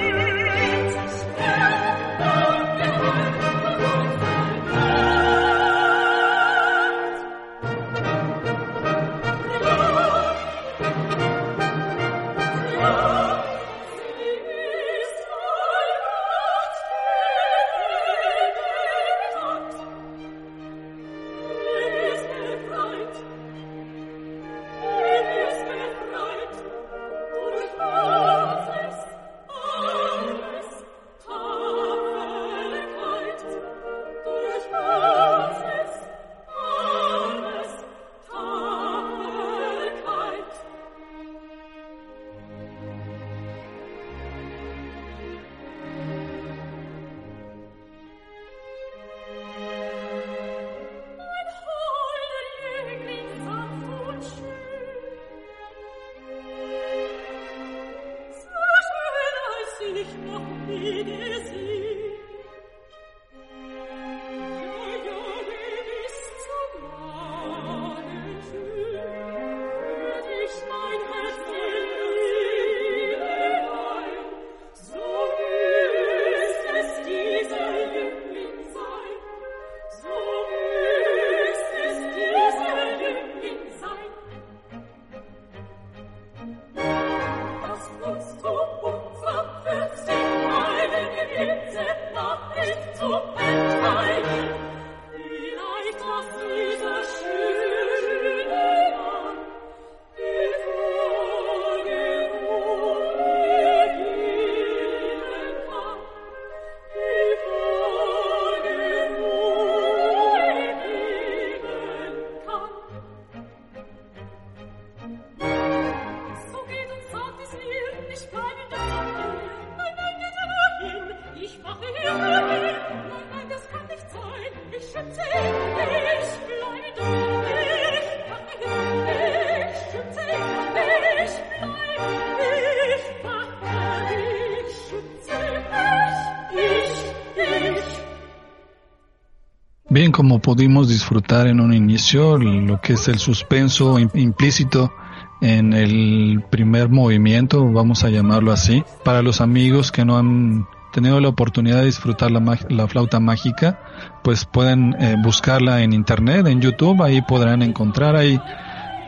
Como 140.13 140.39
pudimos 140.39 140.87
disfrutar 140.87 141.47
en 141.47 141.59
un 141.59 141.73
inicio, 141.73 142.37
lo 142.37 142.79
que 142.79 142.93
es 142.93 143.09
el 143.09 143.19
suspenso 143.19 143.99
implícito 143.99 144.93
en 145.41 145.73
el 145.73 146.41
primer 146.49 146.87
movimiento, 146.87 147.69
vamos 147.69 148.05
a 148.05 148.09
llamarlo 148.09 148.53
así, 148.53 148.83
para 149.03 149.21
los 149.21 149.41
amigos 149.41 149.91
que 149.91 150.05
no 150.05 150.17
han 150.17 150.67
tenido 150.93 151.19
la 151.19 151.29
oportunidad 151.29 151.79
de 151.79 151.85
disfrutar 151.85 152.31
la, 152.31 152.87
flauta 152.87 153.19
mágica, 153.19 153.81
pues 154.23 154.45
pueden 154.45 154.95
eh, 154.99 155.15
buscarla 155.21 155.81
en 155.81 155.91
internet, 155.91 156.45
en 156.47 156.61
YouTube, 156.61 157.01
ahí 157.01 157.21
podrán 157.23 157.63
encontrar. 157.63 158.15
Ahí 158.15 158.39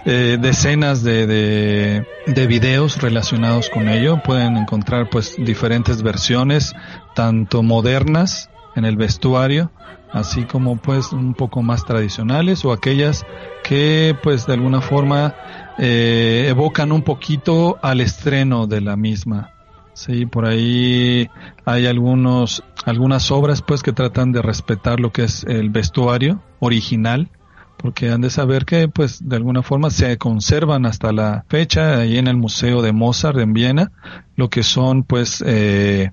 eh, 0.06 0.38
decenas 0.41 1.04
de, 1.04 1.28
de, 1.28 2.08
de, 2.26 2.48
videos 2.48 3.02
relacionados 3.02 3.70
con 3.70 3.89
ello, 3.89 4.22
pueden 4.24 4.58
encontrar 4.58 5.10
pues 5.10 5.36
diferentes 5.38 6.02
versiones, 6.02 6.74
tanto 7.13 7.63
modernas 7.63 8.50
en 8.76 8.86
el 8.86 8.98
vestuario, 8.98 9.72
así 10.15 10.45
como 10.45 10.78
pues 10.78 11.12
un 11.12 11.34
poco 11.34 11.62
más 11.62 11.84
tradicionales 11.84 12.63
o 12.63 12.71
aquellas 12.71 13.25
que 13.65 14.15
pues 14.23 14.47
de 14.47 14.54
alguna 14.54 14.80
forma 14.80 15.36
eh, 15.78 16.45
evocan 16.47 16.93
un 16.93 17.01
poquito 17.01 17.78
al 17.82 17.99
estreno 17.99 18.65
de 18.65 18.80
la 18.80 18.95
misma. 18.95 19.51
Sí, 19.93 20.25
por 20.25 20.45
ahí 20.45 21.30
hay 21.65 21.86
algunos 21.86 22.63
algunas 22.86 23.30
obras 23.30 23.62
pues 23.62 23.84
que 23.84 23.91
tratan 23.91 24.32
de 24.32 24.41
respetar 24.41 25.01
lo 25.01 25.12
que 25.12 25.25
es 25.25 25.43
el 25.43 25.69
vestuario 25.69 26.41
original 26.60 27.30
porque 27.75 28.10
han 28.10 28.21
de 28.21 28.30
saber 28.30 28.63
que 28.63 28.88
pues 28.88 29.28
de 29.28 29.36
alguna 29.36 29.63
forma 29.63 29.89
se 29.89 30.17
conservan 30.17 30.86
hasta 30.86 31.12
la 31.12 31.43
fecha 31.49 31.97
ahí 31.97 32.17
en 32.17 32.28
el 32.28 32.38
museo 32.38 32.82
de 32.82 32.93
Mozart 32.93 33.38
en 33.39 33.51
Viena 33.51 33.91
lo 34.38 34.49
que 34.49 34.63
son 34.63 35.04
pues 35.04 35.43
eh, 35.45 36.12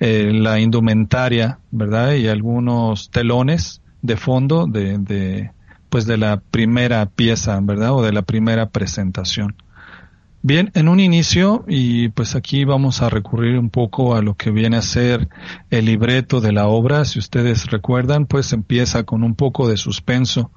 eh, 0.00 0.30
la 0.32 0.60
indumentaria 0.60 1.58
verdad 1.70 2.14
y 2.14 2.28
algunos 2.28 3.10
telones 3.10 3.82
de 4.02 4.16
fondo 4.16 4.66
de, 4.66 4.98
de 4.98 5.50
pues 5.88 6.06
de 6.06 6.18
la 6.18 6.40
primera 6.40 7.06
pieza 7.06 7.58
verdad 7.60 7.92
o 7.92 8.02
de 8.02 8.12
la 8.12 8.22
primera 8.22 8.68
presentación. 8.70 9.56
Bien, 10.40 10.70
en 10.74 10.88
un 10.88 11.00
inicio, 11.00 11.64
y 11.66 12.10
pues 12.10 12.36
aquí 12.36 12.64
vamos 12.64 13.02
a 13.02 13.10
recurrir 13.10 13.58
un 13.58 13.70
poco 13.70 14.14
a 14.14 14.22
lo 14.22 14.34
que 14.34 14.52
viene 14.52 14.76
a 14.76 14.82
ser 14.82 15.28
el 15.68 15.86
libreto 15.86 16.40
de 16.40 16.52
la 16.52 16.68
obra, 16.68 17.04
si 17.04 17.18
ustedes 17.18 17.66
recuerdan, 17.66 18.24
pues 18.26 18.52
empieza 18.52 19.02
con 19.02 19.24
un 19.24 19.34
poco 19.34 19.66
de 19.66 19.76
suspenso 19.76 20.52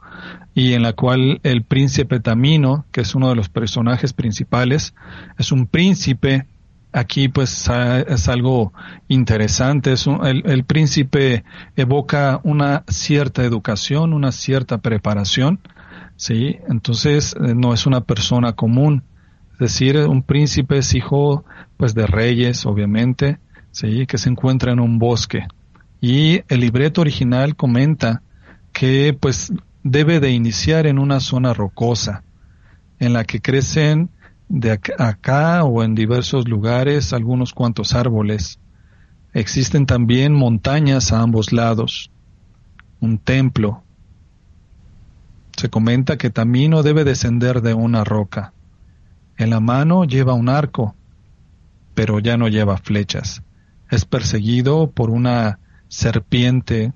y 0.54 0.74
en 0.74 0.84
la 0.84 0.94
cual 0.94 1.40
el 1.42 1.64
príncipe 1.64 2.20
Tamino, 2.20 2.86
que 2.92 3.02
es 3.02 3.16
uno 3.16 3.30
de 3.30 3.36
los 3.36 3.50
personajes 3.50 4.14
principales, 4.14 4.94
es 5.40 5.52
un 5.52 5.66
príncipe, 5.66 6.46
aquí 6.94 7.30
pues 7.30 7.70
es 8.08 8.30
algo 8.30 8.74
interesante, 9.08 9.94
es 9.94 10.08
el, 10.08 10.44
el 10.46 10.64
príncipe 10.66 11.44
evoca 11.76 12.40
una 12.44 12.84
cierta 12.88 13.44
educación, 13.44 14.14
una 14.14 14.32
cierta 14.32 14.80
preparación, 14.80 15.60
¿sí? 16.16 16.58
Entonces 16.68 17.36
eh, 17.36 17.54
no 17.56 17.74
es 17.74 17.86
una 17.86 18.02
persona 18.02 18.54
común, 18.54 19.04
decir, 19.62 19.96
un 19.98 20.24
príncipe 20.24 20.80
es 20.80 20.94
hijo 20.96 21.46
pues 21.78 21.94
de 21.94 22.08
reyes, 22.08 22.66
obviamente, 22.66 23.38
¿sí? 23.72 24.06
que 24.08 24.18
se 24.18 24.30
encuentra 24.30 24.74
en 24.74 24.80
un 24.80 25.00
bosque. 25.00 25.48
Y 26.02 26.42
el 26.48 26.62
libreto 26.62 27.02
original 27.02 27.56
comenta 27.56 28.24
que 28.74 29.16
pues 29.18 29.54
debe 29.84 30.20
de 30.20 30.32
iniciar 30.32 30.88
en 30.88 30.98
una 30.98 31.20
zona 31.20 31.54
rocosa, 31.54 32.24
en 33.00 33.14
la 33.14 33.24
que 33.24 33.40
crecen 33.40 34.10
de 34.54 34.72
acá 34.72 35.64
o 35.64 35.82
en 35.82 35.96
diversos 35.96 36.46
lugares 36.46 37.14
algunos 37.14 37.54
cuantos 37.54 37.96
árboles. 37.96 38.60
Existen 39.34 39.86
también 39.86 40.34
montañas 40.34 41.14
a 41.14 41.22
ambos 41.22 41.54
lados, 41.54 42.12
un 43.00 43.18
templo. 43.18 43.82
Se 45.56 45.70
comenta 45.70 46.18
que 46.18 46.30
Tamino 46.30 46.84
debe 46.84 47.06
descender 47.06 47.62
de 47.62 47.74
una 47.74 48.04
roca. 48.04 48.54
En 49.38 49.52
la 49.52 49.62
mano 49.62 50.04
lleva 50.04 50.34
un 50.34 50.50
arco, 50.50 50.96
pero 51.94 52.20
ya 52.20 52.36
no 52.36 52.50
lleva 52.50 52.78
flechas. 52.78 53.44
Es 53.90 54.04
perseguido 54.04 54.92
por 54.92 55.12
una 55.12 55.60
serpiente, 55.88 56.92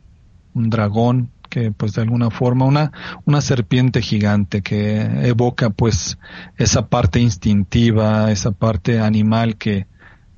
un 0.53 0.69
dragón, 0.69 1.31
que 1.55 1.71
pues 1.71 1.93
de 1.93 2.01
alguna 2.01 2.29
forma 2.31 2.65
una, 2.65 2.91
una 3.23 3.39
serpiente 3.39 4.01
gigante 4.01 4.61
que 4.61 4.99
evoca 5.25 5.69
pues 5.69 6.17
esa 6.57 6.87
parte 6.87 7.21
instintiva, 7.21 8.29
esa 8.29 8.51
parte 8.51 8.99
animal 8.99 9.55
que 9.55 9.87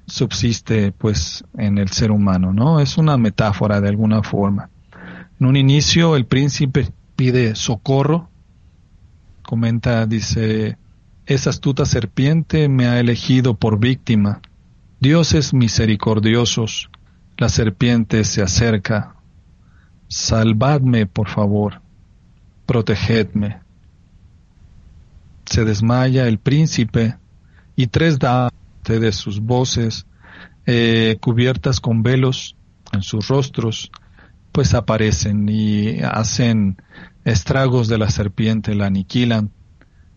subsiste 0.06 0.92
pues 0.92 1.44
en 1.58 1.80
el 1.80 1.90
ser 1.90 2.12
humano, 2.12 2.54
¿no? 2.54 2.80
Es 2.80 3.00
una 3.00 3.18
metáfora 3.18 3.82
de 3.82 3.90
alguna 3.90 4.22
forma. 4.22 4.70
En 5.40 5.48
un 5.48 5.56
inicio 5.56 6.16
el 6.16 6.28
príncipe 6.28 6.88
pide 7.16 7.56
socorro, 7.56 8.30
comenta, 9.42 10.06
dice, 10.06 10.78
esa 11.26 11.50
astuta 11.50 11.86
serpiente 11.86 12.70
me 12.70 12.86
ha 12.86 13.00
elegido 13.00 13.56
por 13.56 13.80
víctima. 13.80 14.40
Dioses 15.00 15.52
misericordiosos, 15.52 16.92
la 17.38 17.50
serpiente 17.50 18.24
se 18.24 18.44
acerca. 18.44 19.17
Salvadme, 20.08 21.06
por 21.06 21.30
favor. 21.30 21.82
Protegedme. 22.66 23.60
Se 25.46 25.64
desmaya 25.64 26.28
el 26.28 26.40
príncipe 26.40 27.18
y 27.76 27.88
tres 27.88 28.20
damas 28.20 28.52
de 28.84 29.12
sus 29.12 29.40
voces, 29.40 30.06
eh, 30.66 31.18
cubiertas 31.22 31.80
con 31.80 32.04
velos 32.04 32.56
en 32.92 33.02
sus 33.02 33.28
rostros, 33.28 33.92
pues 34.52 34.74
aparecen 34.74 35.48
y 35.50 36.00
hacen 36.02 36.82
estragos 37.26 37.88
de 37.88 37.98
la 37.98 38.10
serpiente, 38.10 38.76
la 38.76 38.88
aniquilan 38.88 39.52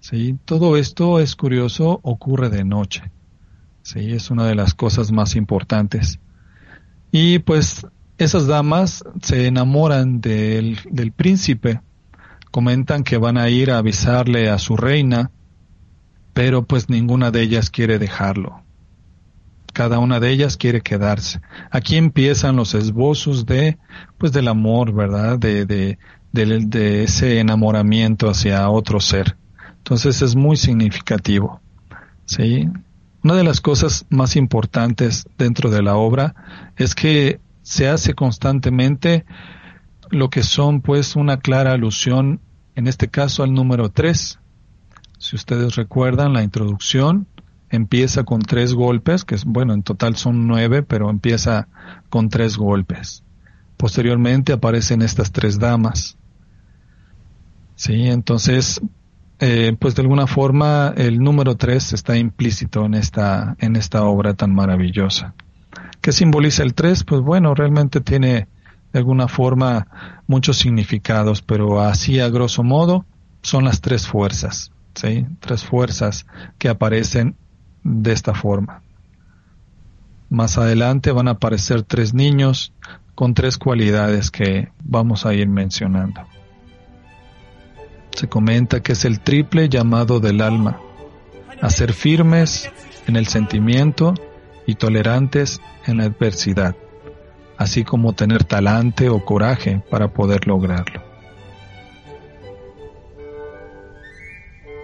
¿sí? 0.01 0.39
Todo 0.45 0.77
esto 0.77 1.21
es 1.21 1.37
curioso, 1.37 2.01
ocurre 2.03 2.51
de 2.51 2.65
noche. 2.65 3.11
¿sí? 3.83 4.13
Es 4.13 4.31
una 4.31 4.47
de 4.47 4.55
las 4.55 4.75
cosas 4.75 5.13
más 5.13 5.37
importantes. 5.37 6.19
Y 7.13 7.39
pues 7.41 7.87
esas 8.21 8.47
damas 8.47 9.03
se 9.23 9.47
enamoran 9.47 10.21
del, 10.21 10.79
del 10.91 11.11
príncipe, 11.11 11.81
comentan 12.51 13.03
que 13.03 13.17
van 13.17 13.39
a 13.39 13.49
ir 13.49 13.71
a 13.71 13.79
avisarle 13.79 14.51
a 14.51 14.59
su 14.59 14.77
reina, 14.77 15.31
pero 16.35 16.65
pues 16.65 16.91
ninguna 16.91 17.31
de 17.31 17.41
ellas 17.41 17.71
quiere 17.71 17.99
dejarlo. 17.99 18.63
Cada 19.73 19.99
una 19.99 20.21
de 20.21 20.31
ellas 20.31 20.59
quiere 20.59 20.83
quedarse. 20.83 21.41
Aquí 21.71 21.97
empiezan 21.97 22.57
los 22.57 22.75
esbozos 22.75 23.47
de, 23.47 23.79
pues 24.19 24.33
del 24.33 24.49
amor, 24.49 24.93
¿verdad? 24.93 25.39
De, 25.39 25.65
de, 25.65 25.99
de, 26.33 26.59
de 26.67 27.05
ese 27.05 27.41
enamoramiento 27.41 28.29
hacia 28.29 28.69
otro 28.69 29.01
ser. 29.01 29.39
Entonces 29.79 30.21
es 30.21 30.37
muy 30.37 30.59
significativo. 30.59 31.61
¿sí? 32.27 32.69
Una 33.25 33.35
de 33.35 33.45
las 33.45 33.63
cosas 33.63 34.05
más 34.11 34.37
importantes 34.37 35.27
dentro 35.39 35.71
de 35.71 35.83
la 35.83 35.97
obra 35.97 36.35
es 36.77 36.95
que 36.95 37.41
se 37.63 37.89
hace 37.89 38.15
constantemente 38.15 39.25
lo 40.11 40.31
que 40.31 40.43
son 40.43 40.81
pues 40.81 41.17
una 41.17 41.39
clara 41.39 41.73
alusión, 41.73 42.41
en 42.75 42.87
este 42.87 43.09
caso 43.09 43.43
al 43.43 43.55
número 43.55 43.91
3. 43.91 44.39
Si 45.19 45.37
ustedes 45.37 45.77
recuerdan, 45.77 46.33
la 46.33 46.43
introducción 46.43 47.27
empieza 47.69 48.25
con 48.25 48.41
tres 48.41 48.75
golpes, 48.75 49.25
que 49.25 49.37
bueno, 49.47 49.75
en 49.75 49.83
total 49.83 50.17
son 50.17 50.47
nueve, 50.47 50.83
pero 50.83 51.09
empieza 51.09 51.69
con 52.09 52.29
tres 52.29 52.57
golpes. 52.57 53.23
Posteriormente 53.77 54.53
aparecen 54.53 55.03
estas 55.03 55.31
tres 55.31 55.59
damas. 55.59 56.17
Sí, 57.77 58.09
entonces 58.09 58.81
eh, 59.43 59.75
pues 59.79 59.95
de 59.95 60.03
alguna 60.03 60.27
forma 60.27 60.93
el 60.97 61.19
número 61.19 61.57
3 61.57 61.95
está 61.95 62.19
implícito 62.19 62.85
en 62.85 62.93
esta, 62.93 63.57
en 63.59 63.75
esta 63.75 64.05
obra 64.05 64.35
tan 64.35 64.55
maravillosa. 64.55 65.35
¿Qué 66.01 66.13
simboliza 66.13 66.63
el 66.63 66.75
3? 66.75 67.05
Pues 67.05 67.21
bueno, 67.21 67.55
realmente 67.55 68.01
tiene 68.01 68.49
de 68.93 68.99
alguna 68.99 69.29
forma 69.29 70.23
muchos 70.27 70.59
significados, 70.59 71.43
pero 71.43 71.81
así 71.81 72.21
a 72.21 72.29
grosso 72.29 72.63
modo 72.63 73.05
son 73.43 73.65
las 73.65 73.81
tres 73.81 74.07
fuerzas, 74.07 74.73
¿sí? 74.95 75.27
Tres 75.41 75.65
fuerzas 75.65 76.27
que 76.59 76.69
aparecen 76.69 77.37
de 77.85 78.13
esta 78.13 78.35
forma. 78.35 78.83
Más 80.29 80.59
adelante 80.59 81.13
van 81.13 81.29
a 81.29 81.33
aparecer 81.33 81.83
tres 81.83 82.15
niños 82.15 82.73
con 83.15 83.35
tres 83.35 83.59
cualidades 83.59 84.31
que 84.31 84.69
vamos 84.83 85.27
a 85.27 85.35
ir 85.35 85.49
mencionando. 85.49 86.23
Se 88.13 88.29
comenta 88.29 88.81
que 88.81 88.93
es 88.93 89.05
el 89.05 89.21
triple 89.21 89.69
llamado 89.69 90.21
del 90.21 90.41
alma, 90.41 90.81
a 91.61 91.71
ser 91.71 91.93
firmes 91.93 92.71
en 93.07 93.17
el 93.17 93.27
sentimiento 93.27 94.15
y 94.67 94.75
tolerantes 94.75 95.61
en 95.87 95.99
la 95.99 96.05
adversidad, 96.05 96.77
así 97.57 97.85
como 97.85 98.13
tener 98.13 98.45
talante 98.45 99.09
o 99.09 99.25
coraje 99.25 99.83
para 99.91 100.09
poder 100.09 100.47
lograrlo. 100.47 101.03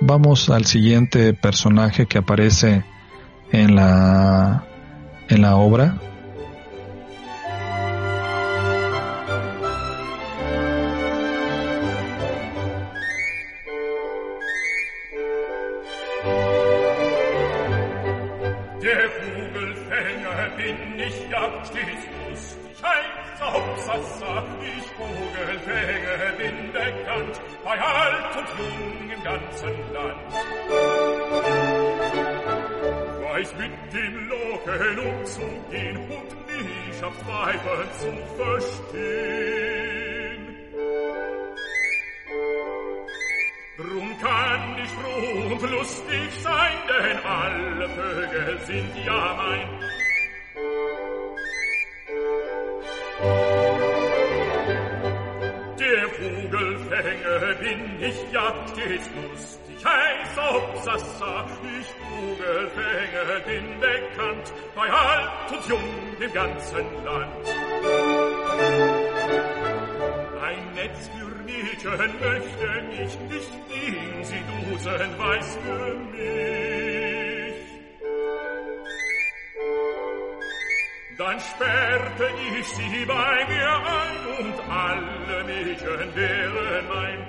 Vamos 0.01 0.51
al 0.51 0.67
siguiente 0.67 1.33
personaje 1.33 2.07
que 2.07 2.19
aparece 2.19 2.85
en 3.51 3.75
la, 3.75 4.65
en 5.29 5.43
la 5.43 5.57
obra, 5.57 5.99
bin 20.57 20.99
ich 20.99 21.31
ja 21.31 21.65
stets 21.65 22.07
lustig, 22.29 22.83
heiß 22.83 23.41
Hauptsassa, 23.41 24.45
ich 24.63 24.87
Vogelfäge 24.97 26.35
bin 26.39 26.73
bekannt, 26.73 27.41
bei 27.65 27.81
alt 27.81 28.37
und 28.37 28.49
jung 28.59 29.11
im 29.11 29.23
ganzen 29.23 29.93
Land. 29.93 30.33
Weiß 33.23 33.55
mit 33.59 33.93
dem 33.93 34.29
Locken 34.29 34.99
umzugehen 34.99 35.97
und 35.97 36.31
mich 36.47 37.03
am 37.03 37.15
Zweifeln 37.25 37.91
zu 37.99 38.11
verstehen. 38.43 39.77
Drum 43.77 44.19
kann 44.19 44.79
ich 44.83 44.91
froh 44.91 45.53
und 45.53 45.71
lustig 45.71 46.31
sein, 46.43 46.77
denn 46.89 47.19
alle 47.27 47.89
Vögel 47.91 48.59
sind 48.65 49.05
ja 49.05 49.35
mein. 49.37 50.06
Bin 57.37 58.01
ich 58.01 58.33
ja 58.33 58.55
stets 58.73 59.11
lustig, 59.15 59.85
heiß 59.85 60.39
ob 60.39 60.77
Sassa. 60.83 61.47
Ich 61.79 61.87
Vogelfänger 61.87 63.41
bin 63.45 63.79
bekannt, 63.79 64.53
bei 64.75 64.91
alt 64.91 65.53
und 65.53 65.69
jung 65.69 65.81
im 66.19 66.33
ganzen 66.33 67.05
Land. 67.05 67.47
Ein 70.43 70.75
Netz 70.77 71.11
für 71.13 71.29
Mädchen 71.45 72.21
möchte 72.21 72.69
ich 73.05 73.19
nicht 73.29 73.51
in 73.71 74.25
sie 74.25 74.43
dusen, 74.71 75.19
weiß 75.19 75.59
für 75.63 75.95
mich. 76.17 76.86
Dann 81.27 81.41
sperrte 81.41 82.29
ich 82.57 82.69
sie 82.69 83.05
bei 83.05 83.45
mir 83.49 83.73
ein 84.01 84.45
und 84.45 84.55
alle 84.71 85.43
Mädchen 85.43 86.15
wären 86.15 86.89
mein. 86.89 87.29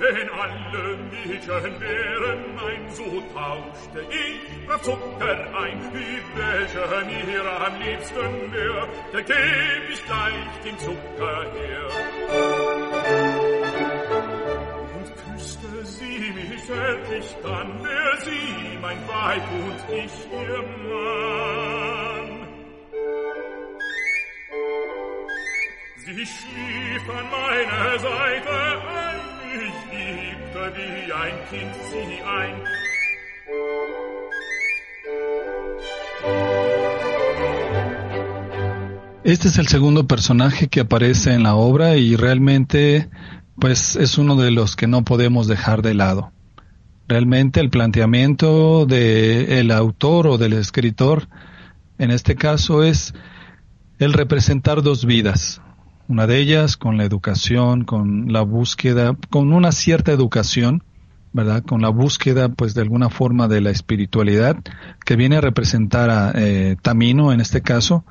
Wenn 0.00 0.28
alle 0.30 0.96
Mädchen 1.12 1.80
wären 1.80 2.54
mein, 2.56 2.90
so 2.90 3.22
tauschte 3.32 4.00
ich 4.10 4.66
brav 4.66 4.82
Zucker 4.82 5.38
ein, 5.56 5.80
wie 5.92 6.20
welche 6.34 7.04
mir 7.06 7.66
am 7.66 7.80
liebsten 7.80 8.52
wär, 8.52 8.88
da 9.12 9.20
geb 9.20 9.90
ich 9.92 10.04
gleich 10.04 10.60
den 10.64 10.78
Zucker 10.80 11.46
her. 11.54 12.75
Este 39.24 39.48
es 39.48 39.58
el 39.58 39.66
segundo 39.66 40.06
personaje 40.06 40.68
que 40.68 40.80
aparece 40.80 41.32
en 41.32 41.42
la 41.42 41.56
obra 41.56 41.96
y 41.96 42.14
realmente 42.14 43.08
pues 43.58 43.96
es 43.96 44.18
uno 44.18 44.36
de 44.36 44.52
los 44.52 44.76
que 44.76 44.86
no 44.86 45.04
podemos 45.04 45.48
dejar 45.48 45.82
de 45.82 45.94
lado. 45.94 46.35
Realmente 47.08 47.60
el 47.60 47.70
planteamiento 47.70 48.84
del 48.84 49.70
autor 49.70 50.26
o 50.26 50.38
del 50.38 50.54
escritor 50.54 51.28
en 51.98 52.10
este 52.10 52.34
caso 52.34 52.82
es 52.82 53.14
el 53.98 54.12
representar 54.12 54.82
dos 54.82 55.06
vidas, 55.06 55.62
una 56.08 56.26
de 56.26 56.38
ellas 56.38 56.76
con 56.76 56.98
la 56.98 57.04
educación, 57.04 57.84
con 57.84 58.32
la 58.32 58.42
búsqueda, 58.42 59.16
con 59.30 59.52
una 59.52 59.72
cierta 59.72 60.12
educación, 60.12 60.82
¿verdad? 61.32 61.62
Con 61.62 61.80
la 61.80 61.88
búsqueda, 61.88 62.48
pues, 62.48 62.74
de 62.74 62.82
alguna 62.82 63.08
forma 63.08 63.46
de 63.46 63.60
la 63.60 63.70
espiritualidad 63.70 64.56
que 65.04 65.16
viene 65.16 65.36
a 65.36 65.40
representar 65.40 66.10
a 66.10 66.32
eh, 66.34 66.76
Tamino 66.82 67.32
en 67.32 67.40
este 67.40 67.62
caso. 67.62 68.04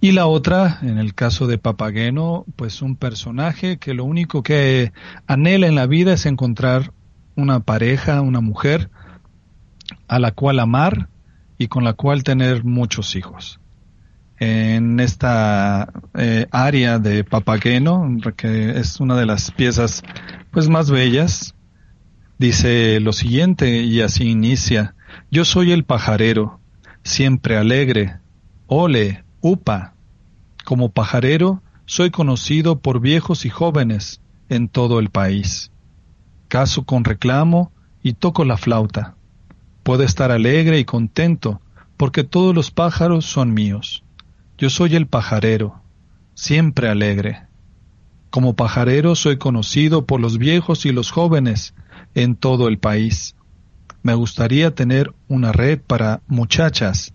Y 0.00 0.12
la 0.12 0.26
otra, 0.26 0.78
en 0.82 0.98
el 0.98 1.14
caso 1.14 1.46
de 1.46 1.58
Papageno, 1.58 2.46
pues 2.56 2.80
un 2.80 2.96
personaje 2.96 3.76
que 3.76 3.92
lo 3.92 4.04
único 4.04 4.42
que 4.42 4.92
anhela 5.26 5.66
en 5.66 5.74
la 5.74 5.86
vida 5.86 6.14
es 6.14 6.24
encontrar 6.24 6.92
una 7.40 7.60
pareja, 7.60 8.20
una 8.20 8.40
mujer 8.40 8.90
a 10.08 10.18
la 10.18 10.32
cual 10.32 10.60
amar 10.60 11.08
y 11.58 11.68
con 11.68 11.84
la 11.84 11.94
cual 11.94 12.22
tener 12.22 12.64
muchos 12.64 13.16
hijos 13.16 13.60
en 14.40 15.00
esta 15.00 15.92
eh, 16.14 16.46
área 16.50 16.98
de 16.98 17.24
Papageno, 17.24 18.16
que 18.36 18.70
es 18.78 18.98
una 18.98 19.14
de 19.16 19.26
las 19.26 19.50
piezas 19.50 20.02
pues 20.50 20.68
más 20.68 20.90
bellas. 20.90 21.54
Dice 22.38 22.98
lo 23.00 23.12
siguiente 23.12 23.82
y 23.82 24.00
así 24.00 24.30
inicia: 24.30 24.94
Yo 25.30 25.44
soy 25.44 25.72
el 25.72 25.84
pajarero, 25.84 26.58
siempre 27.04 27.58
alegre. 27.58 28.16
Ole, 28.66 29.24
upa. 29.40 29.94
Como 30.64 30.90
pajarero 30.90 31.62
soy 31.84 32.10
conocido 32.10 32.78
por 32.78 33.00
viejos 33.00 33.44
y 33.44 33.50
jóvenes 33.50 34.22
en 34.48 34.68
todo 34.68 35.00
el 35.00 35.10
país. 35.10 35.70
Caso 36.50 36.82
con 36.82 37.04
reclamo 37.04 37.70
y 38.02 38.14
toco 38.14 38.44
la 38.44 38.56
flauta. 38.56 39.14
Puedo 39.84 40.02
estar 40.02 40.32
alegre 40.32 40.80
y 40.80 40.84
contento 40.84 41.60
porque 41.96 42.24
todos 42.24 42.52
los 42.52 42.72
pájaros 42.72 43.24
son 43.24 43.54
míos. 43.54 44.02
Yo 44.58 44.68
soy 44.68 44.96
el 44.96 45.06
pajarero, 45.06 45.80
siempre 46.34 46.88
alegre. 46.88 47.42
Como 48.30 48.56
pajarero 48.56 49.14
soy 49.14 49.38
conocido 49.38 50.06
por 50.06 50.20
los 50.20 50.38
viejos 50.38 50.86
y 50.86 50.90
los 50.90 51.12
jóvenes 51.12 51.72
en 52.16 52.34
todo 52.34 52.66
el 52.66 52.78
país. 52.80 53.36
Me 54.02 54.14
gustaría 54.14 54.74
tener 54.74 55.14
una 55.28 55.52
red 55.52 55.78
para 55.78 56.20
muchachas. 56.26 57.14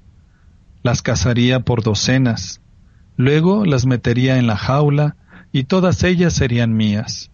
Las 0.82 1.02
cazaría 1.02 1.60
por 1.60 1.84
docenas. 1.84 2.62
Luego 3.18 3.66
las 3.66 3.86
metería 3.86 4.38
en 4.38 4.48
la 4.48 4.56
jaula 4.56 5.18
y 5.52 5.66
todas 5.66 6.06
ellas 6.06 6.32
serían 6.32 6.74
mías. 6.74 7.32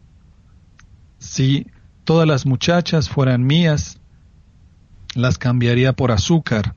Si 1.19 1.67
todas 2.11 2.27
las 2.27 2.45
muchachas 2.45 3.07
fueran 3.07 3.45
mías, 3.45 3.97
las 5.15 5.37
cambiaría 5.37 5.93
por 5.93 6.11
azúcar 6.11 6.75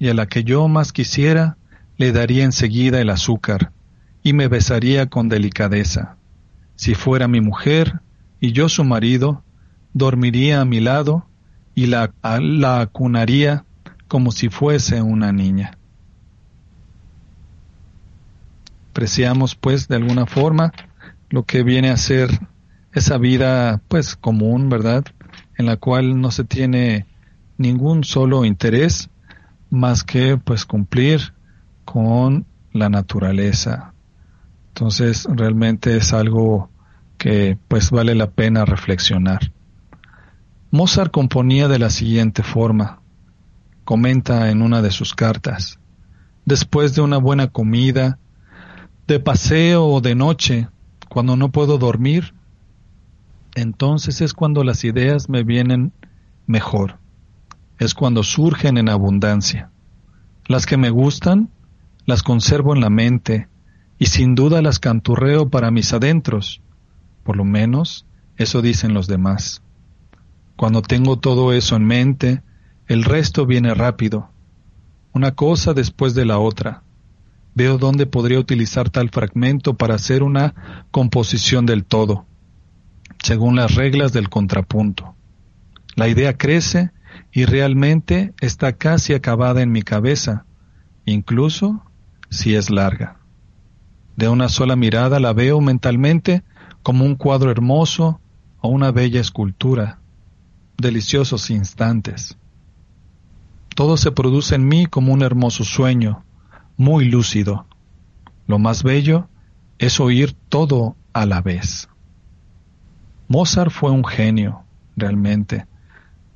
y 0.00 0.08
a 0.08 0.14
la 0.14 0.26
que 0.26 0.42
yo 0.42 0.66
más 0.66 0.92
quisiera 0.92 1.56
le 1.98 2.10
daría 2.10 2.42
enseguida 2.42 3.00
el 3.00 3.10
azúcar 3.10 3.70
y 4.24 4.32
me 4.32 4.48
besaría 4.48 5.06
con 5.06 5.28
delicadeza. 5.28 6.16
Si 6.74 6.96
fuera 6.96 7.28
mi 7.28 7.40
mujer 7.40 8.00
y 8.40 8.50
yo 8.50 8.68
su 8.68 8.82
marido, 8.82 9.44
dormiría 9.92 10.60
a 10.60 10.64
mi 10.64 10.80
lado 10.80 11.28
y 11.76 11.86
la, 11.86 12.12
la 12.40 12.80
acunaría 12.80 13.64
como 14.08 14.32
si 14.32 14.48
fuese 14.48 15.00
una 15.00 15.30
niña. 15.30 15.78
Apreciamos 18.90 19.54
pues 19.54 19.86
de 19.86 19.94
alguna 19.94 20.26
forma 20.26 20.72
lo 21.30 21.44
que 21.44 21.62
viene 21.62 21.90
a 21.90 21.96
ser 21.96 22.30
esa 22.92 23.18
vida 23.18 23.80
pues 23.88 24.16
común, 24.16 24.68
¿verdad? 24.68 25.04
En 25.56 25.66
la 25.66 25.76
cual 25.76 26.20
no 26.20 26.30
se 26.30 26.44
tiene 26.44 27.06
ningún 27.56 28.04
solo 28.04 28.44
interés 28.44 29.10
más 29.70 30.04
que 30.04 30.36
pues 30.36 30.64
cumplir 30.64 31.32
con 31.84 32.46
la 32.72 32.88
naturaleza. 32.88 33.94
Entonces 34.68 35.26
realmente 35.30 35.96
es 35.96 36.12
algo 36.12 36.70
que 37.18 37.58
pues 37.68 37.90
vale 37.90 38.14
la 38.14 38.30
pena 38.30 38.64
reflexionar. 38.64 39.52
Mozart 40.70 41.12
componía 41.12 41.68
de 41.68 41.78
la 41.78 41.90
siguiente 41.90 42.42
forma. 42.42 43.00
Comenta 43.84 44.50
en 44.50 44.62
una 44.62 44.80
de 44.80 44.90
sus 44.90 45.14
cartas. 45.14 45.78
Después 46.44 46.94
de 46.94 47.02
una 47.02 47.18
buena 47.18 47.48
comida, 47.48 48.18
de 49.06 49.20
paseo 49.20 49.86
o 49.86 50.00
de 50.00 50.14
noche, 50.14 50.68
cuando 51.08 51.36
no 51.36 51.52
puedo 51.52 51.78
dormir, 51.78 52.34
entonces 53.54 54.20
es 54.20 54.32
cuando 54.32 54.64
las 54.64 54.84
ideas 54.84 55.28
me 55.28 55.42
vienen 55.42 55.92
mejor. 56.46 56.98
Es 57.78 57.94
cuando 57.94 58.22
surgen 58.22 58.78
en 58.78 58.88
abundancia. 58.88 59.70
Las 60.46 60.66
que 60.66 60.76
me 60.76 60.90
gustan 60.90 61.50
las 62.06 62.22
conservo 62.22 62.74
en 62.74 62.80
la 62.80 62.90
mente 62.90 63.48
y 63.98 64.06
sin 64.06 64.34
duda 64.34 64.62
las 64.62 64.78
canturreo 64.78 65.50
para 65.50 65.70
mis 65.70 65.92
adentros. 65.92 66.62
Por 67.22 67.36
lo 67.36 67.44
menos 67.44 68.06
eso 68.36 68.62
dicen 68.62 68.94
los 68.94 69.06
demás. 69.06 69.62
Cuando 70.56 70.82
tengo 70.82 71.18
todo 71.18 71.52
eso 71.52 71.76
en 71.76 71.84
mente, 71.84 72.42
el 72.86 73.04
resto 73.04 73.46
viene 73.46 73.74
rápido, 73.74 74.30
una 75.12 75.32
cosa 75.34 75.72
después 75.72 76.14
de 76.14 76.24
la 76.24 76.38
otra. 76.38 76.82
Veo 77.54 77.78
dónde 77.78 78.06
podría 78.06 78.38
utilizar 78.38 78.90
tal 78.90 79.10
fragmento 79.10 79.74
para 79.74 79.94
hacer 79.94 80.22
una 80.22 80.86
composición 80.90 81.66
del 81.66 81.84
todo, 81.84 82.26
según 83.22 83.56
las 83.56 83.74
reglas 83.76 84.12
del 84.12 84.28
contrapunto. 84.28 85.14
La 85.94 86.08
idea 86.08 86.36
crece 86.36 86.90
y 87.30 87.44
realmente 87.44 88.34
está 88.40 88.72
casi 88.72 89.14
acabada 89.14 89.62
en 89.62 89.70
mi 89.70 89.82
cabeza, 89.82 90.44
incluso 91.04 91.82
si 92.30 92.54
es 92.54 92.70
larga. 92.70 93.18
De 94.16 94.28
una 94.28 94.48
sola 94.48 94.76
mirada 94.76 95.20
la 95.20 95.32
veo 95.32 95.60
mentalmente 95.60 96.42
como 96.82 97.04
un 97.04 97.14
cuadro 97.14 97.50
hermoso 97.50 98.20
o 98.60 98.68
una 98.68 98.90
bella 98.90 99.20
escultura, 99.20 100.00
deliciosos 100.76 101.50
instantes. 101.50 102.36
Todo 103.74 103.96
se 103.96 104.10
produce 104.10 104.56
en 104.56 104.66
mí 104.66 104.86
como 104.86 105.12
un 105.12 105.22
hermoso 105.22 105.64
sueño, 105.64 106.24
muy 106.76 107.06
lúcido. 107.06 107.66
Lo 108.46 108.58
más 108.58 108.82
bello 108.82 109.28
es 109.78 110.00
oír 110.00 110.34
todo 110.48 110.96
a 111.12 111.24
la 111.24 111.40
vez. 111.40 111.88
Mozart 113.28 113.70
fue 113.70 113.90
un 113.90 114.04
genio, 114.04 114.64
realmente. 114.96 115.66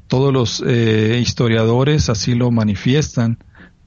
Todos 0.08 0.32
los 0.32 0.62
eh, 0.66 1.18
historiadores 1.20 2.08
así 2.10 2.34
lo 2.34 2.50
manifiestan. 2.50 3.38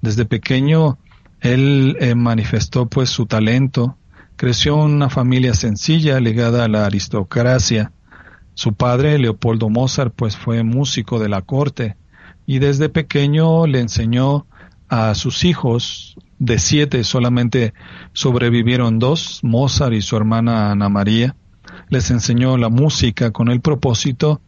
Desde 0.01 0.25
pequeño 0.25 0.97
Él 1.39 1.97
eh, 1.99 2.15
manifestó 2.15 2.87
pues 2.87 3.09
su 3.09 3.25
talento, 3.25 3.97
creció 4.35 4.75
en 4.85 4.93
una 4.93 5.09
familia 5.09 5.53
sencilla 5.53 6.19
ligada 6.19 6.65
a 6.65 6.67
la 6.67 6.85
aristocracia. 6.85 7.91
Su 8.53 8.73
padre, 8.73 9.17
Leopoldo 9.17 9.69
Mozart, 9.69 10.13
pues 10.15 10.35
fue 10.35 10.63
músico 10.63 11.19
de 11.19 11.29
la 11.29 11.41
corte 11.41 11.95
y 12.45 12.59
desde 12.59 12.89
pequeño 12.89 13.67
le 13.67 13.79
enseñó 13.79 14.47
a 14.89 15.13
sus 15.13 15.45
hijos, 15.45 16.17
de 16.39 16.57
siete 16.57 17.03
solamente 17.03 17.73
sobrevivieron 18.13 18.97
dos, 18.97 19.41
Mozart 19.43 19.93
y 19.93 20.01
su 20.01 20.17
hermana 20.17 20.71
Ana 20.71 20.89
María, 20.89 21.35
les 21.87 22.11
enseñó 22.11 22.57
la 22.57 22.69
música 22.69 23.31
con 23.31 23.49
el 23.49 23.61
propósito 23.61 24.41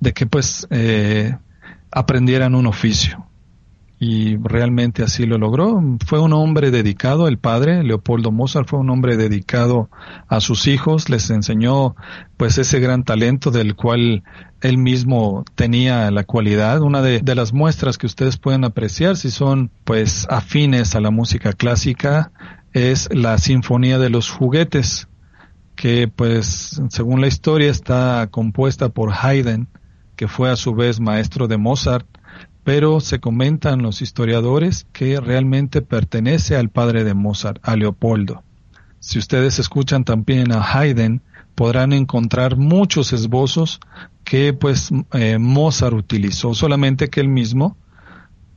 de 0.00 0.12
que 0.12 0.26
pues 0.26 0.66
eh, 0.70 1.36
aprendieran 1.90 2.54
un 2.54 2.66
oficio 2.66 3.26
y 3.98 4.36
realmente 4.36 5.02
así 5.02 5.24
lo 5.24 5.38
logró. 5.38 5.82
Fue 6.04 6.20
un 6.20 6.32
hombre 6.32 6.70
dedicado, 6.70 7.28
el 7.28 7.38
padre, 7.38 7.82
Leopoldo 7.82 8.30
Mozart, 8.30 8.68
fue 8.68 8.78
un 8.78 8.90
hombre 8.90 9.16
dedicado 9.16 9.88
a 10.28 10.40
sus 10.40 10.66
hijos, 10.66 11.08
les 11.08 11.30
enseñó 11.30 11.96
pues 12.36 12.58
ese 12.58 12.78
gran 12.78 13.04
talento 13.04 13.50
del 13.50 13.74
cual 13.74 14.22
él 14.60 14.78
mismo 14.78 15.44
tenía 15.54 16.10
la 16.10 16.24
cualidad. 16.24 16.82
Una 16.82 17.00
de, 17.00 17.20
de 17.20 17.34
las 17.34 17.52
muestras 17.54 17.96
que 17.96 18.06
ustedes 18.06 18.36
pueden 18.36 18.64
apreciar 18.64 19.16
si 19.16 19.30
son 19.30 19.70
pues 19.84 20.26
afines 20.28 20.94
a 20.94 21.00
la 21.00 21.10
música 21.10 21.52
clásica 21.52 22.32
es 22.72 23.08
la 23.10 23.38
Sinfonía 23.38 23.98
de 23.98 24.10
los 24.10 24.30
Juguetes, 24.30 25.08
que 25.76 26.08
pues 26.08 26.80
según 26.88 27.20
la 27.20 27.28
historia 27.28 27.70
está 27.70 28.26
compuesta 28.30 28.88
por 28.88 29.12
Haydn, 29.12 29.68
que 30.16 30.26
fue 30.26 30.50
a 30.50 30.56
su 30.56 30.74
vez 30.74 30.98
maestro 30.98 31.46
de 31.46 31.58
Mozart, 31.58 32.06
pero 32.64 32.98
se 32.98 33.20
comentan 33.20 33.82
los 33.82 34.02
historiadores 34.02 34.86
que 34.92 35.20
realmente 35.20 35.82
pertenece 35.82 36.56
al 36.56 36.70
padre 36.70 37.04
de 37.04 37.14
Mozart, 37.14 37.60
a 37.62 37.76
Leopoldo. 37.76 38.42
Si 38.98 39.20
ustedes 39.20 39.60
escuchan 39.60 40.04
también 40.04 40.50
a 40.50 40.62
Haydn, 40.62 41.22
podrán 41.54 41.92
encontrar 41.92 42.56
muchos 42.56 43.12
esbozos 43.12 43.78
que 44.24 44.52
pues 44.52 44.90
eh, 45.12 45.38
Mozart 45.38 45.94
utilizó, 45.94 46.54
solamente 46.54 47.08
que 47.08 47.20
él 47.20 47.28
mismo, 47.28 47.76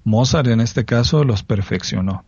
Mozart 0.03 0.47
en 0.47 0.61
este 0.61 0.85
caso, 0.85 1.23
los 1.23 1.43
perfeccionó. 1.43 2.25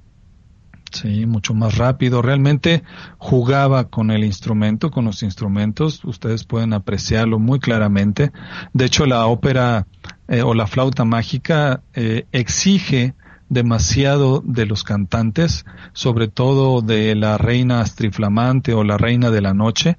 Sí, 0.92 1.26
mucho 1.26 1.54
más 1.54 1.78
rápido. 1.78 2.22
Realmente 2.22 2.84
jugaba 3.18 3.86
con 3.86 4.12
el 4.12 4.26
instrumento, 4.26 4.92
con 4.92 5.06
los 5.06 5.24
instrumentos. 5.24 6.04
Ustedes 6.04 6.44
pueden 6.44 6.74
apreciarlo 6.74 7.40
muy 7.40 7.60
claramente. 7.60 8.32
De 8.74 8.86
hecho, 8.86 9.06
la 9.06 9.26
ópera 9.26 9.88
eh, 10.28 10.42
o 10.42 10.54
la 10.54 10.68
flauta 10.68 11.06
mágica 11.06 11.82
eh, 11.94 12.26
exige 12.34 13.16
demasiado 13.48 14.42
de 14.46 14.66
los 14.66 14.84
cantantes, 14.84 15.66
sobre 15.94 16.28
todo 16.28 16.82
de 16.82 17.16
la 17.16 17.38
reina 17.38 17.82
astriflamante 17.82 18.74
o 18.74 18.84
la 18.84 18.98
reina 18.98 19.30
de 19.30 19.42
la 19.42 19.54
noche. 19.54 19.98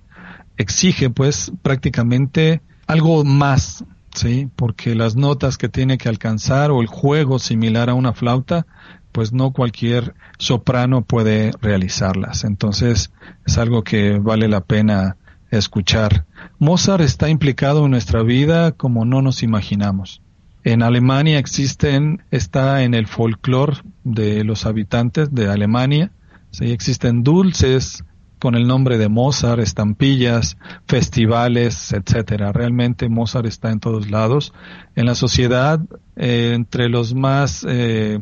Exige 0.58 1.08
pues 1.08 1.52
prácticamente 1.62 2.60
algo 2.86 3.24
más, 3.24 3.84
¿sí? 4.14 4.48
Porque 4.56 4.94
las 4.94 5.16
notas 5.16 5.56
que 5.56 5.68
tiene 5.68 5.96
que 5.96 6.08
alcanzar 6.08 6.70
o 6.70 6.82
el 6.82 6.86
juego 6.86 7.38
similar 7.38 7.88
a 7.88 7.94
una 7.94 8.12
flauta 8.12 8.66
pues 9.12 9.32
no 9.32 9.52
cualquier 9.52 10.14
soprano 10.38 11.02
puede 11.02 11.52
realizarlas. 11.60 12.44
Entonces 12.44 13.12
es 13.46 13.58
algo 13.58 13.84
que 13.84 14.18
vale 14.18 14.48
la 14.48 14.62
pena 14.62 15.16
escuchar. 15.50 16.24
Mozart 16.58 17.02
está 17.02 17.28
implicado 17.28 17.84
en 17.84 17.90
nuestra 17.90 18.22
vida 18.22 18.72
como 18.72 19.04
no 19.04 19.22
nos 19.22 19.42
imaginamos. 19.42 20.22
En 20.64 20.82
Alemania 20.82 21.38
existen, 21.38 22.22
está 22.30 22.84
en 22.84 22.94
el 22.94 23.06
folclore 23.06 23.78
de 24.04 24.44
los 24.44 24.64
habitantes 24.64 25.34
de 25.34 25.48
Alemania, 25.48 26.12
¿sí? 26.50 26.70
existen 26.70 27.24
dulces 27.24 28.04
con 28.38 28.54
el 28.56 28.66
nombre 28.66 28.98
de 28.98 29.08
Mozart, 29.08 29.60
estampillas, 29.60 30.56
festivales, 30.86 31.92
etcétera. 31.92 32.52
Realmente 32.52 33.08
Mozart 33.08 33.46
está 33.46 33.70
en 33.70 33.78
todos 33.78 34.10
lados. 34.10 34.52
En 34.96 35.06
la 35.06 35.14
sociedad, 35.14 35.78
eh, 36.16 36.52
entre 36.54 36.88
los 36.88 37.14
más 37.14 37.64
eh, 37.68 38.20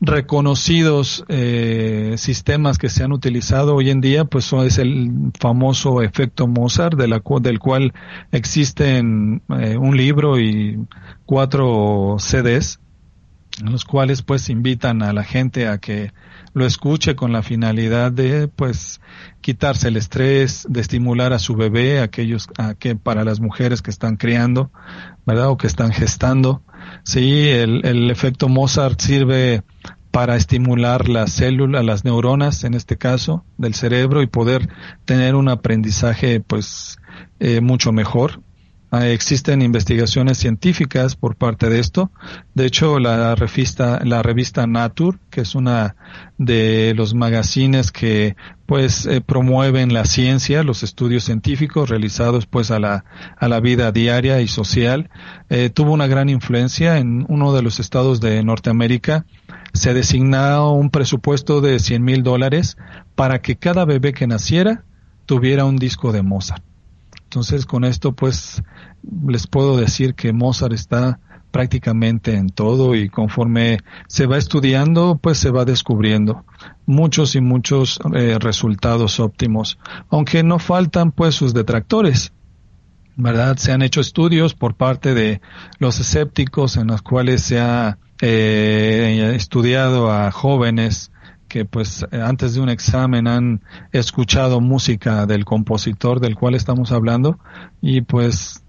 reconocidos 0.00 1.24
eh, 1.28 2.14
sistemas 2.18 2.78
que 2.78 2.88
se 2.88 3.02
han 3.02 3.12
utilizado 3.12 3.74
hoy 3.74 3.90
en 3.90 4.00
día, 4.00 4.24
pues 4.24 4.52
es 4.52 4.78
el 4.78 5.32
famoso 5.38 6.02
efecto 6.02 6.46
Mozart, 6.46 6.98
de 6.98 7.08
la, 7.08 7.22
del 7.40 7.58
cual 7.58 7.92
existen 8.30 9.42
eh, 9.58 9.76
un 9.76 9.96
libro 9.96 10.38
y 10.38 10.78
cuatro 11.24 12.16
CDs, 12.18 12.78
en 13.58 13.72
los 13.72 13.84
cuales 13.84 14.22
pues 14.22 14.50
invitan 14.50 15.02
a 15.02 15.12
la 15.12 15.24
gente 15.24 15.66
a 15.66 15.78
que 15.78 16.12
lo 16.52 16.66
escuche 16.66 17.16
con 17.16 17.32
la 17.32 17.42
finalidad 17.42 18.12
de 18.12 18.48
pues 18.48 19.00
quitarse 19.40 19.88
el 19.88 19.96
estrés, 19.96 20.66
de 20.68 20.80
estimular 20.80 21.32
a 21.32 21.38
su 21.38 21.54
bebé, 21.54 22.00
aquellos 22.00 22.48
a 22.58 22.74
que 22.74 22.96
para 22.96 23.24
las 23.24 23.40
mujeres 23.40 23.80
que 23.80 23.90
están 23.90 24.16
criando, 24.16 24.70
¿verdad? 25.24 25.48
o 25.48 25.56
que 25.56 25.66
están 25.66 25.92
gestando. 25.92 26.62
Sí, 27.04 27.48
el, 27.48 27.84
el 27.84 28.10
efecto 28.10 28.48
Mozart 28.48 29.00
sirve 29.00 29.62
para 30.16 30.36
estimular 30.36 31.10
las 31.10 31.30
células, 31.32 31.84
las 31.84 32.06
neuronas 32.06 32.64
en 32.64 32.72
este 32.72 32.96
caso 32.96 33.44
del 33.58 33.74
cerebro 33.74 34.22
y 34.22 34.26
poder 34.26 34.66
tener 35.04 35.34
un 35.34 35.50
aprendizaje 35.50 36.40
pues 36.40 36.96
eh, 37.38 37.60
mucho 37.60 37.92
mejor. 37.92 38.40
Ah, 38.98 39.08
existen 39.08 39.60
investigaciones 39.60 40.38
científicas 40.38 41.16
por 41.16 41.36
parte 41.36 41.68
de 41.68 41.80
esto. 41.80 42.10
De 42.54 42.64
hecho, 42.64 42.98
la 42.98 43.34
revista, 43.34 44.00
la 44.02 44.22
revista 44.22 44.66
Nature, 44.66 45.18
que 45.28 45.42
es 45.42 45.54
una 45.54 45.96
de 46.38 46.94
los 46.96 47.12
magazines 47.12 47.92
que 47.92 48.36
pues 48.64 49.04
eh, 49.04 49.20
promueven 49.20 49.92
la 49.92 50.06
ciencia, 50.06 50.62
los 50.62 50.82
estudios 50.82 51.24
científicos 51.24 51.90
realizados 51.90 52.46
pues 52.46 52.70
a 52.70 52.78
la, 52.78 53.04
a 53.36 53.48
la 53.48 53.60
vida 53.60 53.92
diaria 53.92 54.40
y 54.40 54.48
social, 54.48 55.10
eh, 55.50 55.68
tuvo 55.68 55.92
una 55.92 56.06
gran 56.06 56.30
influencia 56.30 56.96
en 56.96 57.26
uno 57.28 57.52
de 57.52 57.60
los 57.60 57.80
estados 57.80 58.22
de 58.22 58.42
Norteamérica. 58.42 59.26
Se 59.74 59.92
designó 59.92 60.72
un 60.72 60.88
presupuesto 60.88 61.60
de 61.60 61.80
100 61.80 62.02
mil 62.02 62.22
dólares 62.22 62.78
para 63.14 63.42
que 63.42 63.56
cada 63.56 63.84
bebé 63.84 64.14
que 64.14 64.26
naciera 64.26 64.84
tuviera 65.26 65.66
un 65.66 65.76
disco 65.76 66.12
de 66.12 66.22
Mozart. 66.22 66.64
Entonces 67.26 67.66
con 67.66 67.84
esto 67.84 68.12
pues 68.12 68.62
les 69.28 69.46
puedo 69.46 69.76
decir 69.76 70.14
que 70.14 70.32
Mozart 70.32 70.72
está 70.72 71.18
prácticamente 71.50 72.34
en 72.34 72.50
todo 72.50 72.94
y 72.94 73.08
conforme 73.08 73.78
se 74.08 74.26
va 74.26 74.38
estudiando 74.38 75.18
pues 75.20 75.38
se 75.38 75.50
va 75.50 75.64
descubriendo 75.64 76.44
muchos 76.84 77.34
y 77.34 77.40
muchos 77.40 77.98
eh, 78.14 78.38
resultados 78.38 79.18
óptimos, 79.18 79.78
aunque 80.08 80.42
no 80.42 80.58
faltan 80.58 81.12
pues 81.12 81.34
sus 81.34 81.52
detractores. 81.52 82.32
¿Verdad? 83.18 83.56
Se 83.56 83.72
han 83.72 83.80
hecho 83.80 84.02
estudios 84.02 84.54
por 84.54 84.74
parte 84.74 85.14
de 85.14 85.40
los 85.78 85.98
escépticos 85.98 86.76
en 86.76 86.88
los 86.88 87.00
cuales 87.00 87.40
se 87.40 87.58
ha 87.58 87.98
eh, 88.20 89.32
estudiado 89.34 90.12
a 90.12 90.30
jóvenes 90.30 91.10
que 91.56 91.64
pues 91.64 92.04
antes 92.12 92.52
de 92.52 92.60
un 92.60 92.68
examen 92.68 93.26
han 93.26 93.62
escuchado 93.90 94.60
música 94.60 95.24
del 95.24 95.46
compositor 95.46 96.20
del 96.20 96.36
cual 96.36 96.54
estamos 96.54 96.92
hablando 96.92 97.38
y 97.80 98.02
pues 98.02 98.62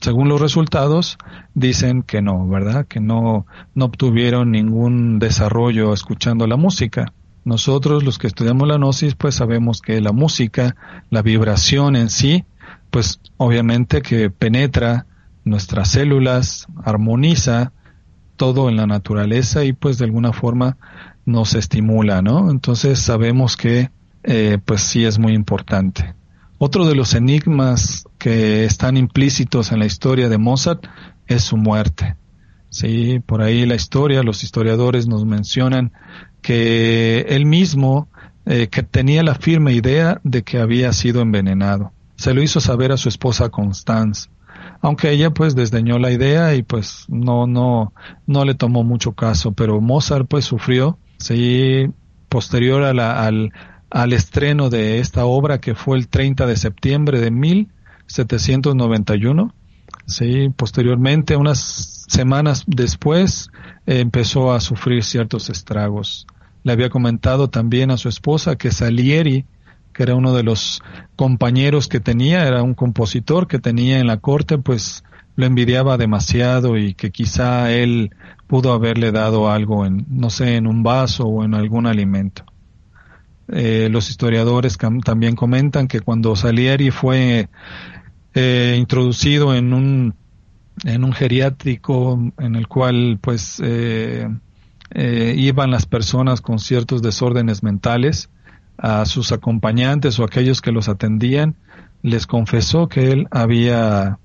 según 0.00 0.28
los 0.28 0.40
resultados 0.40 1.16
dicen 1.54 2.02
que 2.02 2.22
no, 2.22 2.48
¿verdad? 2.48 2.86
Que 2.88 2.98
no, 2.98 3.46
no 3.76 3.84
obtuvieron 3.84 4.50
ningún 4.50 5.20
desarrollo 5.20 5.92
escuchando 5.92 6.48
la 6.48 6.56
música. 6.56 7.12
Nosotros 7.44 8.02
los 8.02 8.18
que 8.18 8.26
estudiamos 8.26 8.66
la 8.66 8.78
gnosis 8.78 9.14
pues 9.14 9.36
sabemos 9.36 9.80
que 9.80 10.00
la 10.00 10.10
música, 10.10 10.74
la 11.10 11.22
vibración 11.22 11.94
en 11.94 12.10
sí, 12.10 12.44
pues 12.90 13.20
obviamente 13.36 14.02
que 14.02 14.28
penetra 14.28 15.06
nuestras 15.44 15.92
células, 15.92 16.66
armoniza 16.84 17.70
todo 18.34 18.68
en 18.68 18.76
la 18.76 18.88
naturaleza 18.88 19.62
y 19.62 19.72
pues 19.72 19.98
de 19.98 20.06
alguna 20.06 20.32
forma 20.32 20.76
nos 21.26 21.54
estimula, 21.54 22.22
¿no? 22.22 22.50
Entonces 22.50 22.98
sabemos 22.98 23.56
que 23.56 23.90
eh, 24.22 24.58
pues 24.64 24.80
sí 24.82 25.04
es 25.04 25.18
muy 25.18 25.34
importante. 25.34 26.14
Otro 26.58 26.86
de 26.86 26.94
los 26.94 27.14
enigmas 27.14 28.06
que 28.18 28.64
están 28.64 28.96
implícitos 28.96 29.72
en 29.72 29.80
la 29.80 29.86
historia 29.86 30.28
de 30.28 30.38
Mozart 30.38 30.86
es 31.26 31.42
su 31.42 31.56
muerte. 31.56 32.16
Sí, 32.70 33.20
por 33.24 33.42
ahí 33.42 33.66
la 33.66 33.74
historia, 33.74 34.22
los 34.22 34.42
historiadores 34.42 35.06
nos 35.06 35.24
mencionan 35.24 35.92
que 36.42 37.20
él 37.28 37.46
mismo 37.46 38.08
eh, 38.46 38.68
que 38.68 38.82
tenía 38.82 39.22
la 39.22 39.34
firme 39.34 39.72
idea 39.72 40.20
de 40.24 40.42
que 40.42 40.58
había 40.58 40.92
sido 40.92 41.22
envenenado. 41.22 41.92
Se 42.16 42.34
lo 42.34 42.42
hizo 42.42 42.60
saber 42.60 42.92
a 42.92 42.96
su 42.96 43.08
esposa 43.08 43.48
Constance, 43.48 44.28
aunque 44.80 45.10
ella 45.10 45.30
pues 45.30 45.54
desdeñó 45.54 45.98
la 45.98 46.10
idea 46.12 46.54
y 46.54 46.62
pues 46.62 47.06
no 47.08 47.46
no 47.46 47.92
no 48.26 48.44
le 48.44 48.54
tomó 48.54 48.84
mucho 48.84 49.12
caso, 49.12 49.52
pero 49.52 49.80
Mozart 49.80 50.26
pues 50.28 50.44
sufrió 50.44 50.98
Sí, 51.18 51.86
posterior 52.28 52.82
a 52.82 52.92
la, 52.92 53.24
al, 53.24 53.52
al 53.90 54.12
estreno 54.12 54.70
de 54.70 54.98
esta 54.98 55.24
obra 55.24 55.60
que 55.60 55.74
fue 55.74 55.96
el 55.96 56.08
30 56.08 56.46
de 56.46 56.56
septiembre 56.56 57.20
de 57.20 57.30
1791. 57.30 59.54
Sí, 60.06 60.50
posteriormente, 60.54 61.36
unas 61.36 62.04
semanas 62.08 62.64
después, 62.66 63.50
empezó 63.86 64.52
a 64.52 64.60
sufrir 64.60 65.04
ciertos 65.04 65.50
estragos. 65.50 66.26
le 66.62 66.72
había 66.72 66.90
comentado 66.90 67.50
también 67.50 67.90
a 67.90 67.96
su 67.96 68.08
esposa 68.08 68.56
que 68.56 68.70
Salieri, 68.70 69.44
que 69.92 70.02
era 70.02 70.14
uno 70.14 70.34
de 70.34 70.42
los 70.42 70.82
compañeros 71.14 71.88
que 71.88 72.00
tenía, 72.00 72.46
era 72.46 72.62
un 72.62 72.74
compositor 72.74 73.46
que 73.46 73.58
tenía 73.58 73.98
en 73.98 74.06
la 74.06 74.16
corte, 74.16 74.58
pues 74.58 75.04
lo 75.36 75.46
envidiaba 75.46 75.96
demasiado 75.96 76.76
y 76.76 76.94
que 76.94 77.10
quizá 77.10 77.72
él 77.72 78.10
pudo 78.46 78.72
haberle 78.72 79.10
dado 79.10 79.50
algo 79.50 79.84
en, 79.84 80.06
no 80.08 80.30
sé, 80.30 80.56
en 80.56 80.66
un 80.66 80.82
vaso 80.82 81.24
o 81.24 81.44
en 81.44 81.54
algún 81.54 81.86
alimento. 81.86 82.44
Eh, 83.48 83.88
los 83.90 84.08
historiadores 84.08 84.78
también 85.04 85.36
comentan 85.36 85.86
que 85.86 86.00
cuando 86.00 86.34
Salieri 86.34 86.90
fue 86.90 87.48
eh, 88.32 88.76
introducido 88.78 89.54
en 89.54 89.74
un 89.74 90.14
en 90.82 91.04
un 91.04 91.12
geriátrico 91.12 92.18
en 92.38 92.56
el 92.56 92.66
cual 92.66 93.18
pues 93.20 93.62
eh, 93.62 94.28
iban 95.36 95.70
las 95.70 95.86
personas 95.86 96.40
con 96.40 96.58
ciertos 96.58 97.00
desórdenes 97.00 97.62
mentales 97.62 98.28
a 98.76 99.06
sus 99.06 99.30
acompañantes 99.30 100.18
o 100.18 100.24
aquellos 100.24 100.60
que 100.60 100.72
los 100.72 100.88
atendían 100.88 101.54
les 102.02 102.26
confesó 102.26 102.88
que 102.88 103.12
él 103.12 103.28
había 103.30 104.18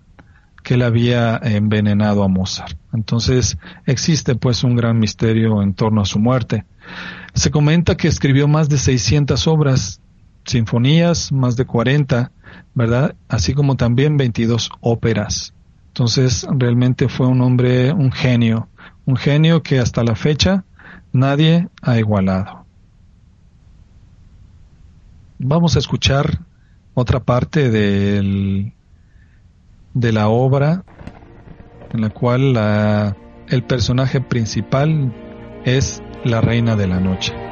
que 0.69 0.75
él 0.75 0.83
había 0.83 1.39
envenenado 1.41 2.23
a 2.23 2.27
Mozart. 2.27 2.77
Entonces 2.93 3.57
existe 3.87 4.35
pues 4.35 4.63
un 4.63 4.75
gran 4.75 4.99
misterio 4.99 5.63
en 5.63 5.73
torno 5.73 5.99
a 5.99 6.05
su 6.05 6.19
muerte. 6.19 6.63
Se 7.33 7.49
comenta 7.49 7.97
que 7.97 8.07
escribió 8.07 8.47
más 8.47 8.69
de 8.69 8.77
600 8.77 9.47
obras, 9.47 9.99
sinfonías, 10.45 11.31
más 11.31 11.55
de 11.55 11.65
40, 11.65 12.31
¿verdad? 12.75 13.15
Así 13.27 13.55
como 13.55 13.77
también 13.77 14.15
22 14.17 14.69
óperas. 14.81 15.55
Entonces 15.87 16.45
realmente 16.51 17.09
fue 17.09 17.25
un 17.25 17.41
hombre, 17.41 17.91
un 17.91 18.11
genio, 18.11 18.69
un 19.05 19.15
genio 19.15 19.63
que 19.63 19.79
hasta 19.79 20.03
la 20.03 20.13
fecha 20.13 20.65
nadie 21.11 21.67
ha 21.81 21.97
igualado. 21.97 22.63
Vamos 25.39 25.75
a 25.75 25.79
escuchar 25.79 26.41
otra 26.93 27.21
parte 27.21 27.71
del 27.71 28.71
de 29.99 30.13
la 30.13 30.29
obra 30.29 30.83
en 31.91 32.01
la 32.01 32.09
cual 32.09 33.15
el 33.49 33.63
personaje 33.63 34.21
principal 34.21 35.13
es 35.65 36.01
la 36.23 36.41
reina 36.41 36.75
de 36.75 36.87
la 36.87 36.99
noche. 36.99 37.48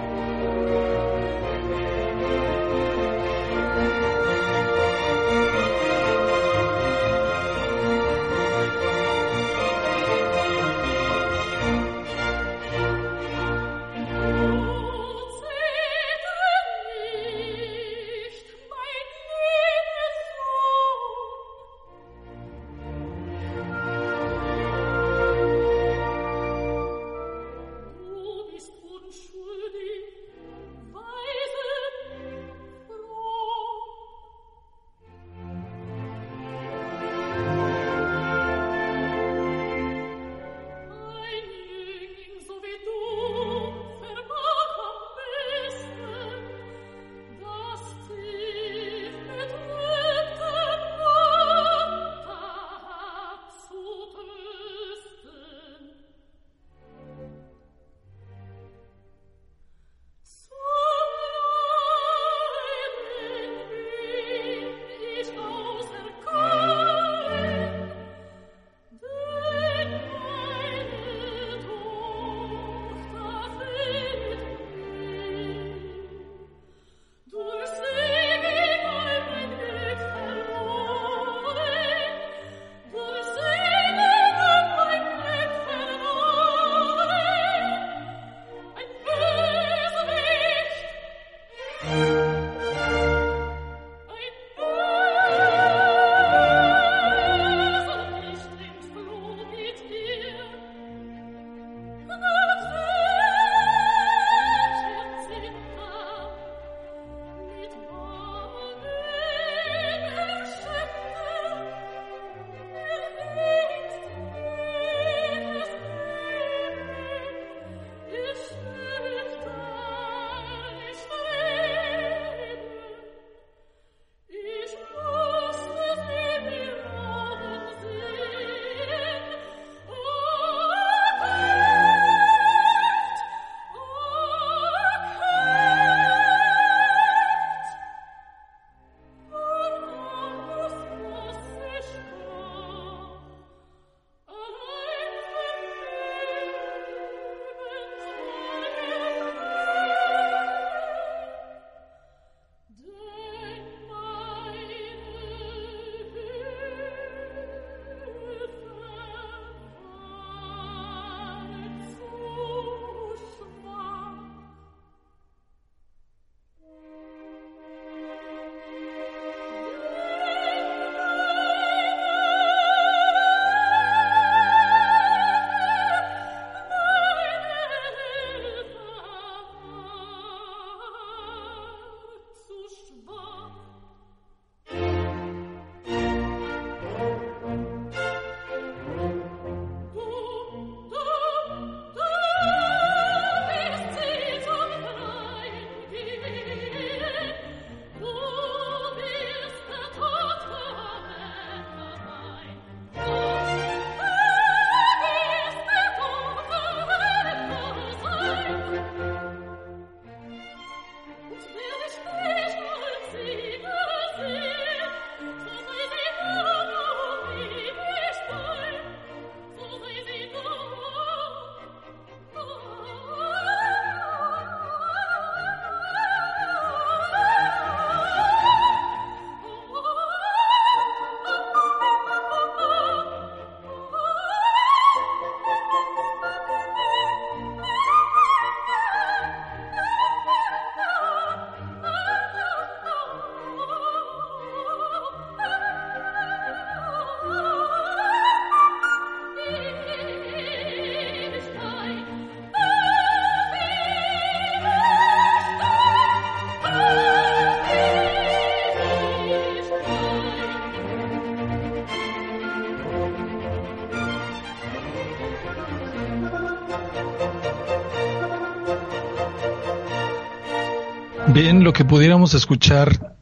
Que 271.78 271.86
pudiéramos 271.86 272.34
escuchar 272.34 273.16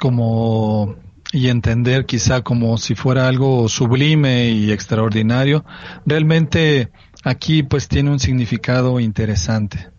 como 0.00 0.96
y 1.32 1.46
entender 1.46 2.06
quizá 2.06 2.42
como 2.42 2.76
si 2.76 2.96
fuera 2.96 3.28
algo 3.28 3.68
sublime 3.68 4.48
y 4.48 4.72
extraordinario, 4.72 5.64
realmente 6.04 6.90
aquí 7.22 7.62
pues 7.62 7.86
tiene 7.86 8.10
un 8.10 8.18
significado 8.18 8.98
interesante. 8.98 9.90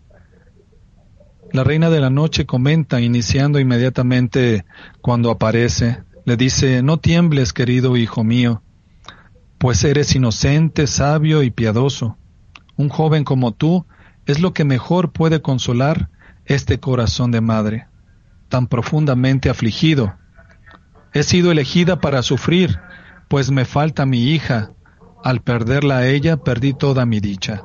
La 1.54 1.64
reina 1.64 1.88
de 1.88 2.00
la 2.00 2.10
noche 2.10 2.44
comenta, 2.44 3.00
iniciando 3.00 3.58
inmediatamente 3.58 4.66
cuando 5.00 5.30
aparece, 5.30 6.02
le 6.26 6.36
dice, 6.36 6.82
no 6.82 6.98
tiembles, 6.98 7.54
querido 7.54 7.96
hijo 7.96 8.24
mío, 8.24 8.62
pues 9.56 9.82
eres 9.84 10.14
inocente, 10.14 10.86
sabio 10.86 11.42
y 11.42 11.50
piadoso. 11.50 12.18
Un 12.76 12.90
joven 12.90 13.24
como 13.24 13.52
tú 13.52 13.86
es 14.26 14.38
lo 14.38 14.52
que 14.52 14.64
mejor 14.64 15.12
puede 15.12 15.40
consolar 15.40 16.10
este 16.44 16.78
corazón 16.78 17.30
de 17.30 17.40
madre, 17.40 17.86
tan 18.52 18.66
profundamente 18.66 19.48
afligido 19.48 20.12
He 21.14 21.22
sido 21.22 21.52
elegida 21.52 22.00
para 22.00 22.22
sufrir, 22.22 22.78
pues 23.28 23.50
me 23.50 23.64
falta 23.64 24.04
mi 24.04 24.28
hija. 24.28 24.72
Al 25.24 25.40
perderla 25.40 25.98
a 25.98 26.06
ella 26.06 26.36
perdí 26.36 26.74
toda 26.74 27.06
mi 27.06 27.18
dicha. 27.20 27.64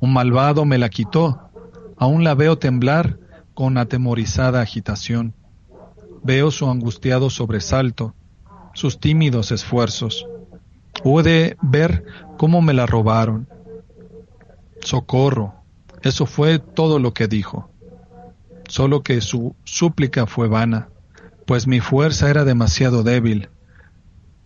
Un 0.00 0.14
malvado 0.14 0.64
me 0.64 0.78
la 0.78 0.88
quitó. 0.88 1.50
Aún 1.98 2.24
la 2.24 2.34
veo 2.34 2.56
temblar 2.56 3.18
con 3.52 3.76
atemorizada 3.76 4.62
agitación. 4.62 5.34
Veo 6.22 6.50
su 6.50 6.70
angustiado 6.70 7.28
sobresalto, 7.28 8.14
sus 8.72 8.98
tímidos 9.00 9.52
esfuerzos. 9.52 10.26
Pude 11.02 11.58
ver 11.60 12.04
cómo 12.38 12.62
me 12.62 12.72
la 12.72 12.86
robaron. 12.86 13.48
Socorro. 14.80 15.54
Eso 16.02 16.24
fue 16.24 16.58
todo 16.58 16.98
lo 16.98 17.12
que 17.12 17.26
dijo. 17.26 17.70
Solo 18.68 19.02
que 19.02 19.20
su 19.20 19.54
súplica 19.64 20.26
fue 20.26 20.48
vana 20.48 20.88
pues 21.46 21.66
mi 21.66 21.80
fuerza 21.80 22.28
era 22.28 22.44
demasiado 22.44 23.02
débil. 23.02 23.48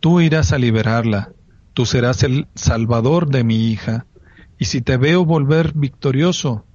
Tú 0.01 0.21
irás 0.21 0.53
a 0.53 0.59
liberarla, 0.59 1.33
tú 1.73 1.87
serás 1.87 2.23
el 2.23 2.47
salvador 2.55 3.29
de 3.31 3.43
mi 3.43 3.71
hija, 3.71 4.07
y 4.59 4.67
si 4.67 4.83
te 4.83 4.99
veo 4.99 5.25
volver 5.25 5.73
victorioso, 5.75 6.67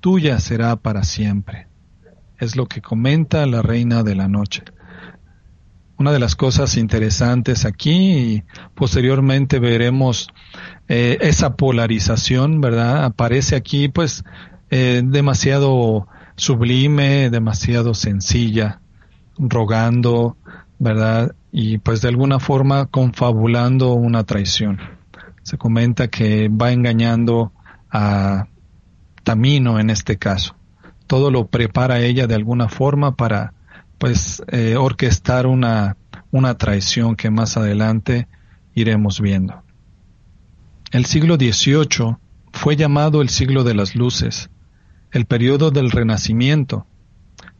tuya 0.00 0.40
será 0.40 0.76
para 0.76 1.04
siempre. 1.04 1.68
Es 2.38 2.56
lo 2.56 2.66
que 2.66 2.80
comenta 2.80 3.46
la 3.46 3.62
reina 3.62 4.02
de 4.02 4.14
la 4.14 4.26
noche. 4.26 4.64
Una 5.98 6.12
de 6.12 6.18
las 6.18 6.34
cosas 6.34 6.76
interesantes 6.76 7.66
aquí, 7.66 8.16
y 8.16 8.44
posteriormente 8.74 9.58
veremos 9.58 10.28
eh, 10.88 11.18
esa 11.20 11.56
polarización, 11.56 12.60
¿verdad? 12.60 13.04
Aparece 13.04 13.54
aquí, 13.54 13.88
pues, 13.88 14.24
eh, 14.70 15.02
demasiado 15.04 16.08
sublime, 16.36 17.30
demasiado 17.30 17.94
sencilla 17.94 18.80
rogando, 19.38 20.36
¿verdad? 20.78 21.34
Y 21.52 21.78
pues 21.78 22.00
de 22.00 22.08
alguna 22.08 22.38
forma 22.40 22.86
confabulando 22.86 23.92
una 23.94 24.24
traición. 24.24 24.80
Se 25.42 25.58
comenta 25.58 26.08
que 26.08 26.48
va 26.48 26.72
engañando 26.72 27.52
a 27.90 28.46
Tamino 29.22 29.78
en 29.78 29.90
este 29.90 30.16
caso. 30.16 30.56
Todo 31.06 31.30
lo 31.30 31.46
prepara 31.46 32.00
ella 32.00 32.26
de 32.26 32.34
alguna 32.34 32.68
forma 32.68 33.14
para 33.14 33.52
pues 33.98 34.42
eh, 34.48 34.76
orquestar 34.76 35.46
una, 35.46 35.96
una 36.30 36.56
traición 36.56 37.14
que 37.14 37.30
más 37.30 37.56
adelante 37.56 38.26
iremos 38.74 39.20
viendo. 39.20 39.62
El 40.90 41.06
siglo 41.06 41.36
XVIII 41.36 42.16
fue 42.52 42.76
llamado 42.76 43.22
el 43.22 43.28
siglo 43.28 43.64
de 43.64 43.74
las 43.74 43.94
luces, 43.94 44.50
el 45.14 45.26
periodo 45.26 45.70
del 45.70 45.92
renacimiento, 45.92 46.86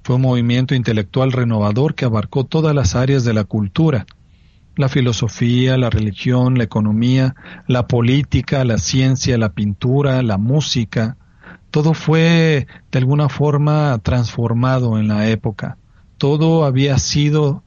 fue 0.02 0.16
un 0.16 0.22
movimiento 0.22 0.74
intelectual 0.74 1.30
renovador 1.30 1.94
que 1.94 2.04
abarcó 2.04 2.42
todas 2.42 2.74
las 2.74 2.96
áreas 2.96 3.22
de 3.22 3.32
la 3.32 3.44
cultura, 3.44 4.06
la 4.74 4.88
filosofía, 4.88 5.78
la 5.78 5.88
religión, 5.88 6.58
la 6.58 6.64
economía, 6.64 7.36
la 7.68 7.86
política, 7.86 8.64
la 8.64 8.78
ciencia, 8.78 9.38
la 9.38 9.50
pintura, 9.50 10.20
la 10.24 10.36
música. 10.36 11.16
Todo 11.70 11.94
fue 11.94 12.66
de 12.90 12.98
alguna 12.98 13.28
forma 13.28 14.00
transformado 14.02 14.98
en 14.98 15.06
la 15.06 15.30
época. 15.30 15.78
Todo 16.18 16.64
había 16.64 16.98
sido 16.98 17.62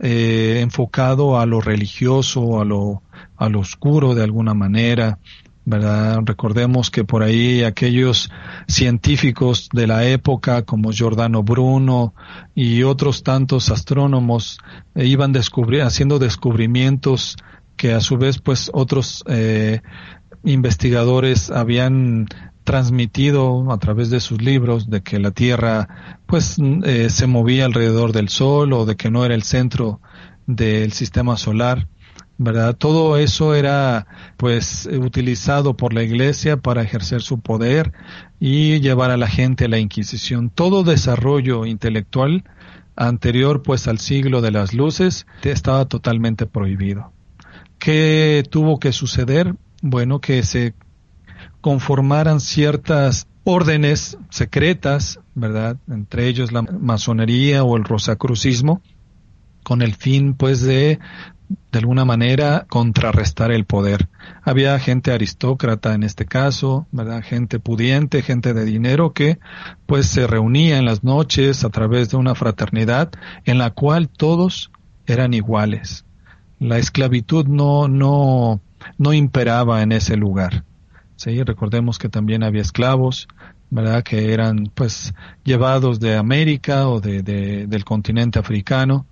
eh, 0.00 0.58
enfocado 0.60 1.40
a 1.40 1.46
lo 1.46 1.62
religioso, 1.62 2.60
a 2.60 2.66
lo, 2.66 3.02
a 3.38 3.48
lo 3.48 3.60
oscuro 3.60 4.14
de 4.14 4.22
alguna 4.22 4.52
manera, 4.52 5.18
¿verdad? 5.64 6.20
Recordemos 6.24 6.90
que 6.90 7.04
por 7.04 7.22
ahí 7.22 7.62
aquellos 7.62 8.30
científicos 8.66 9.68
de 9.72 9.86
la 9.86 10.04
época 10.06 10.62
como 10.62 10.92
Giordano 10.92 11.42
Bruno 11.42 12.14
y 12.54 12.82
otros 12.82 13.22
tantos 13.22 13.70
astrónomos 13.70 14.58
eh, 14.94 15.06
iban 15.06 15.32
haciendo 15.82 16.18
descubrimientos 16.18 17.36
que 17.76 17.92
a 17.92 18.00
su 18.00 18.16
vez 18.16 18.38
pues 18.38 18.70
otros 18.72 19.24
eh, 19.26 19.80
investigadores 20.44 21.50
habían 21.50 22.26
transmitido 22.64 23.72
a 23.72 23.78
través 23.78 24.10
de 24.10 24.20
sus 24.20 24.40
libros 24.42 24.90
de 24.90 25.02
que 25.02 25.18
la 25.18 25.30
Tierra 25.30 26.20
pues 26.26 26.56
eh, 26.84 27.08
se 27.10 27.26
movía 27.26 27.64
alrededor 27.64 28.12
del 28.12 28.28
Sol 28.28 28.72
o 28.72 28.86
de 28.86 28.96
que 28.96 29.10
no 29.10 29.24
era 29.24 29.34
el 29.34 29.42
centro 29.42 30.00
del 30.46 30.92
sistema 30.92 31.36
solar 31.36 31.88
¿verdad? 32.42 32.74
Todo 32.74 33.18
eso 33.18 33.54
era 33.54 34.06
pues 34.38 34.88
utilizado 34.90 35.76
por 35.76 35.92
la 35.92 36.02
iglesia 36.02 36.56
para 36.56 36.80
ejercer 36.80 37.20
su 37.20 37.40
poder 37.40 37.92
y 38.40 38.80
llevar 38.80 39.10
a 39.10 39.18
la 39.18 39.28
gente 39.28 39.66
a 39.66 39.68
la 39.68 39.78
Inquisición. 39.78 40.48
Todo 40.48 40.82
desarrollo 40.82 41.66
intelectual 41.66 42.44
anterior 42.96 43.62
pues 43.62 43.86
al 43.88 43.98
siglo 43.98 44.40
de 44.40 44.52
las 44.52 44.72
luces 44.72 45.26
estaba 45.42 45.84
totalmente 45.84 46.46
prohibido. 46.46 47.12
¿Qué 47.78 48.42
tuvo 48.48 48.80
que 48.80 48.92
suceder? 48.92 49.54
Bueno, 49.82 50.22
que 50.22 50.42
se 50.42 50.72
conformaran 51.60 52.40
ciertas 52.40 53.28
órdenes 53.44 54.16
secretas, 54.30 55.20
¿verdad? 55.34 55.76
Entre 55.90 56.26
ellos 56.26 56.52
la 56.52 56.62
masonería 56.62 57.64
o 57.64 57.76
el 57.76 57.84
rosacrucismo, 57.84 58.80
con 59.62 59.82
el 59.82 59.94
fin 59.94 60.32
pues 60.32 60.62
de 60.62 60.98
de 61.72 61.78
alguna 61.80 62.04
manera 62.04 62.66
contrarrestar 62.68 63.50
el 63.50 63.64
poder. 63.64 64.08
Había 64.42 64.78
gente 64.78 65.12
aristócrata 65.12 65.94
en 65.94 66.04
este 66.04 66.24
caso, 66.24 66.86
¿verdad? 66.92 67.22
Gente 67.22 67.58
pudiente, 67.58 68.22
gente 68.22 68.54
de 68.54 68.64
dinero 68.64 69.12
que 69.12 69.38
pues 69.86 70.06
se 70.06 70.26
reunía 70.26 70.78
en 70.78 70.84
las 70.84 71.02
noches 71.02 71.64
a 71.64 71.70
través 71.70 72.10
de 72.10 72.16
una 72.16 72.34
fraternidad 72.34 73.10
en 73.44 73.58
la 73.58 73.70
cual 73.70 74.08
todos 74.08 74.70
eran 75.06 75.34
iguales. 75.34 76.04
La 76.60 76.78
esclavitud 76.78 77.46
no 77.46 77.88
no 77.88 78.60
no 78.96 79.12
imperaba 79.12 79.82
en 79.82 79.92
ese 79.92 80.16
lugar. 80.16 80.64
Sí, 81.16 81.42
recordemos 81.42 81.98
que 81.98 82.08
también 82.08 82.44
había 82.44 82.62
esclavos, 82.62 83.28
¿verdad? 83.70 84.04
Que 84.04 84.32
eran 84.32 84.70
pues 84.74 85.14
llevados 85.44 85.98
de 86.00 86.16
América 86.16 86.88
o 86.88 87.00
de, 87.00 87.22
de 87.22 87.66
del 87.66 87.84
continente 87.84 88.38
africano 88.38 89.06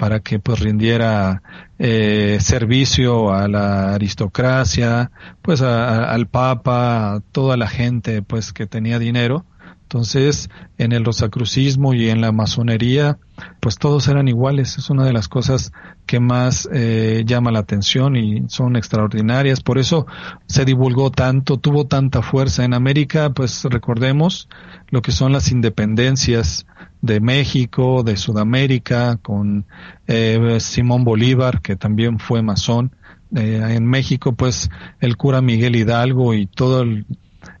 para 0.00 0.20
que 0.20 0.38
pues 0.38 0.60
rindiera 0.60 1.42
eh, 1.78 2.38
servicio 2.40 3.34
a 3.34 3.48
la 3.48 3.92
aristocracia, 3.92 5.10
pues 5.42 5.60
al 5.60 6.26
papa, 6.26 7.16
a 7.16 7.20
toda 7.20 7.58
la 7.58 7.68
gente 7.68 8.22
pues 8.22 8.54
que 8.54 8.66
tenía 8.66 8.98
dinero. 8.98 9.44
Entonces, 9.92 10.48
en 10.78 10.92
el 10.92 11.04
rosacrucismo 11.04 11.94
y 11.94 12.10
en 12.10 12.20
la 12.20 12.30
masonería, 12.30 13.18
pues 13.58 13.76
todos 13.76 14.06
eran 14.06 14.28
iguales. 14.28 14.78
Es 14.78 14.88
una 14.88 15.04
de 15.04 15.12
las 15.12 15.26
cosas 15.26 15.72
que 16.06 16.20
más 16.20 16.68
eh, 16.72 17.24
llama 17.26 17.50
la 17.50 17.58
atención 17.58 18.14
y 18.14 18.44
son 18.46 18.76
extraordinarias. 18.76 19.62
Por 19.64 19.78
eso 19.78 20.06
se 20.46 20.64
divulgó 20.64 21.10
tanto, 21.10 21.56
tuvo 21.56 21.88
tanta 21.88 22.22
fuerza. 22.22 22.64
En 22.64 22.72
América, 22.72 23.30
pues 23.30 23.64
recordemos 23.64 24.48
lo 24.90 25.02
que 25.02 25.10
son 25.10 25.32
las 25.32 25.50
independencias 25.50 26.66
de 27.02 27.18
México, 27.18 28.04
de 28.04 28.16
Sudamérica, 28.16 29.16
con 29.16 29.66
eh, 30.06 30.58
Simón 30.60 31.02
Bolívar, 31.02 31.62
que 31.62 31.74
también 31.74 32.20
fue 32.20 32.42
masón. 32.42 32.94
Eh, 33.34 33.60
en 33.70 33.86
México, 33.86 34.36
pues 34.36 34.70
el 35.00 35.16
cura 35.16 35.42
Miguel 35.42 35.74
Hidalgo 35.74 36.32
y 36.32 36.46
todo 36.46 36.82
el, 36.82 37.06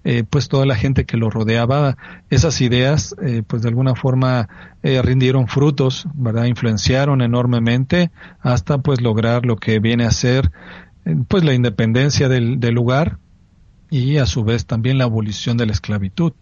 eh, 0.04 0.24
pues 0.28 0.48
toda 0.48 0.66
la 0.66 0.76
gente 0.76 1.04
que 1.04 1.16
lo 1.16 1.30
rodeaba, 1.30 1.96
esas 2.30 2.60
ideas, 2.60 3.14
pues 3.46 3.62
de 3.62 3.68
alguna 3.68 3.94
forma 3.94 4.48
rindieron 4.82 5.46
frutos, 5.46 6.06
¿verdad? 6.14 6.44
Influenciaron 6.44 7.20
enormemente 7.22 8.10
hasta 8.40 8.78
pues 8.78 9.00
lograr 9.00 9.44
lo 9.44 9.56
que 9.56 9.78
viene 9.78 10.04
a 10.04 10.10
ser, 10.10 10.50
pues 11.28 11.44
la 11.44 11.54
independencia 11.54 12.28
del 12.28 12.74
lugar 12.74 13.18
y 13.90 14.16
a 14.18 14.26
su 14.26 14.44
vez 14.44 14.66
también 14.66 14.98
la 14.98 15.04
abolición 15.04 15.56
de 15.56 15.66
la 15.66 15.72
esclavitud. 15.72 16.32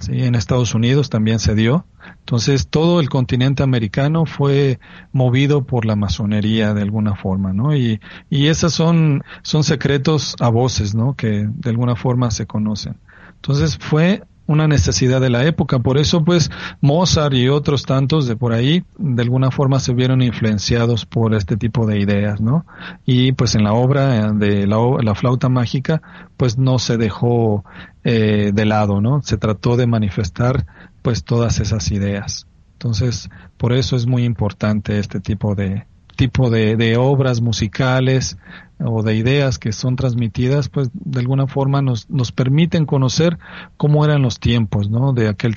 Sí, 0.00 0.22
en 0.22 0.34
Estados 0.34 0.74
Unidos 0.74 1.10
también 1.10 1.38
se 1.38 1.54
dio. 1.54 1.86
Entonces 2.20 2.68
todo 2.68 3.00
el 3.00 3.10
continente 3.10 3.62
americano 3.62 4.24
fue 4.24 4.80
movido 5.12 5.64
por 5.66 5.84
la 5.84 5.94
masonería 5.94 6.72
de 6.72 6.82
alguna 6.82 7.16
forma, 7.16 7.52
¿no? 7.52 7.76
Y, 7.76 8.00
y 8.30 8.46
esos 8.46 8.72
son, 8.72 9.22
son 9.42 9.62
secretos 9.62 10.36
a 10.40 10.48
voces, 10.48 10.94
¿no? 10.94 11.14
Que 11.14 11.46
de 11.46 11.70
alguna 11.70 11.96
forma 11.96 12.30
se 12.30 12.46
conocen. 12.46 12.96
Entonces 13.34 13.76
fue 13.78 14.22
una 14.50 14.66
necesidad 14.66 15.20
de 15.20 15.30
la 15.30 15.44
época. 15.44 15.78
Por 15.78 15.96
eso, 15.96 16.24
pues, 16.24 16.50
Mozart 16.80 17.34
y 17.34 17.48
otros 17.48 17.84
tantos 17.84 18.26
de 18.26 18.34
por 18.34 18.52
ahí, 18.52 18.82
de 18.98 19.22
alguna 19.22 19.52
forma 19.52 19.78
se 19.78 19.94
vieron 19.94 20.22
influenciados 20.22 21.06
por 21.06 21.34
este 21.34 21.56
tipo 21.56 21.86
de 21.86 22.00
ideas, 22.00 22.40
¿no? 22.40 22.66
Y 23.06 23.30
pues 23.32 23.54
en 23.54 23.62
la 23.62 23.74
obra 23.74 24.32
de 24.32 24.66
la, 24.66 24.78
la 25.02 25.14
flauta 25.14 25.48
mágica, 25.48 26.02
pues 26.36 26.58
no 26.58 26.80
se 26.80 26.96
dejó 26.96 27.64
eh, 28.02 28.50
de 28.52 28.64
lado, 28.64 29.00
¿no? 29.00 29.22
Se 29.22 29.36
trató 29.36 29.76
de 29.76 29.86
manifestar, 29.86 30.66
pues, 31.02 31.22
todas 31.22 31.60
esas 31.60 31.92
ideas. 31.92 32.48
Entonces, 32.72 33.30
por 33.56 33.72
eso 33.72 33.94
es 33.94 34.06
muy 34.06 34.24
importante 34.24 34.98
este 34.98 35.20
tipo 35.20 35.54
de, 35.54 35.86
tipo 36.20 36.50
de, 36.50 36.98
obras 36.98 37.40
musicales 37.40 38.36
o 38.78 39.02
de 39.02 39.16
ideas 39.16 39.58
que 39.58 39.72
son 39.72 39.96
transmitidas, 39.96 40.68
pues 40.68 40.90
de 40.92 41.20
alguna 41.20 41.46
forma 41.46 41.80
nos, 41.80 42.10
nos 42.10 42.30
permiten 42.30 42.84
conocer 42.84 43.38
cómo 43.78 44.04
eran 44.04 44.20
los 44.20 44.38
tiempos, 44.38 44.90
¿no? 44.90 45.14
De 45.14 45.28
aquel, 45.28 45.54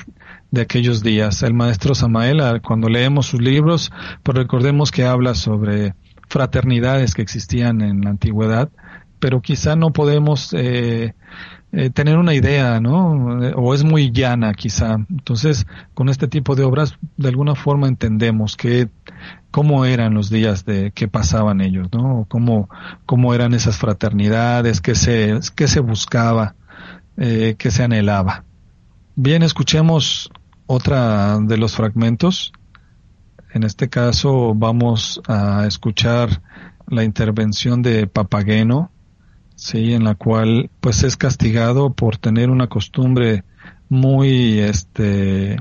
de 0.51 0.61
aquellos 0.61 1.03
días. 1.03 1.43
El 1.43 1.53
maestro 1.53 1.95
Samael, 1.95 2.61
cuando 2.61 2.87
leemos 2.87 3.25
sus 3.25 3.41
libros, 3.41 3.91
pues 4.23 4.37
recordemos 4.37 4.91
que 4.91 5.03
habla 5.03 5.35
sobre 5.35 5.95
fraternidades 6.29 7.13
que 7.13 7.23
existían 7.23 7.81
en 7.81 7.99
la 7.99 8.11
antigüedad, 8.11 8.69
pero 9.19 9.41
quizá 9.41 9.75
no 9.75 9.91
podemos 9.91 10.53
eh, 10.53 11.13
eh, 11.73 11.89
tener 11.89 12.17
una 12.17 12.35
idea, 12.35 12.79
¿no? 12.79 13.11
O 13.57 13.73
es 13.73 13.83
muy 13.83 14.11
llana 14.11 14.53
quizá. 14.53 14.95
Entonces, 15.09 15.67
con 15.93 16.07
este 16.07 16.29
tipo 16.29 16.55
de 16.55 16.63
obras, 16.63 16.97
de 17.17 17.27
alguna 17.27 17.53
forma 17.55 17.89
entendemos 17.89 18.55
que 18.55 18.87
cómo 19.53 19.85
eran 19.85 20.15
los 20.15 20.31
días 20.31 20.65
de 20.65 20.91
que 20.95 21.07
pasaban 21.07 21.61
ellos, 21.61 21.87
¿no? 21.93 22.25
Cómo, 22.27 22.69
cómo 23.05 23.35
eran 23.35 23.53
esas 23.53 23.77
fraternidades, 23.77 24.81
qué 24.81 24.95
se, 24.95 25.39
qué 25.55 25.67
se 25.67 25.79
buscaba, 25.79 26.55
eh, 27.17 27.53
qué 27.59 27.69
se 27.69 27.83
anhelaba. 27.83 28.45
Bien, 29.15 29.43
escuchemos 29.43 30.31
otra 30.65 31.37
de 31.39 31.57
los 31.57 31.75
fragmentos. 31.75 32.51
En 33.53 33.61
este 33.61 33.89
caso 33.89 34.55
vamos 34.55 35.21
a 35.27 35.67
escuchar 35.67 36.41
la 36.87 37.03
intervención 37.03 37.83
de 37.83 38.07
Papageno, 38.07 38.89
sí, 39.53 39.93
en 39.93 40.03
la 40.03 40.15
cual 40.15 40.71
pues 40.79 41.03
es 41.03 41.15
castigado 41.15 41.93
por 41.93 42.17
tener 42.17 42.49
una 42.49 42.69
costumbre 42.69 43.43
muy 43.87 44.57
este 44.57 45.59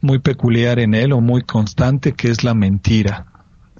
muy 0.00 0.18
peculiar 0.18 0.78
en 0.78 0.94
él 0.94 1.12
o 1.12 1.20
muy 1.20 1.42
constante 1.42 2.12
que 2.12 2.28
es 2.28 2.44
la 2.44 2.54
mentira. 2.54 3.26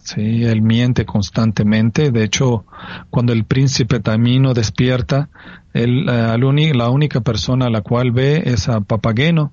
Sí, 0.08 0.44
él 0.44 0.62
miente 0.62 1.04
constantemente. 1.04 2.10
De 2.10 2.24
hecho, 2.24 2.64
cuando 3.10 3.32
el 3.32 3.44
príncipe 3.44 4.00
Tamino 4.00 4.54
despierta, 4.54 5.28
él, 5.74 6.06
eh, 6.08 6.72
la 6.74 6.88
única 6.88 7.20
persona 7.20 7.66
a 7.66 7.70
la 7.70 7.82
cual 7.82 8.12
ve 8.12 8.42
es 8.46 8.68
a 8.68 8.80
Papageno. 8.80 9.52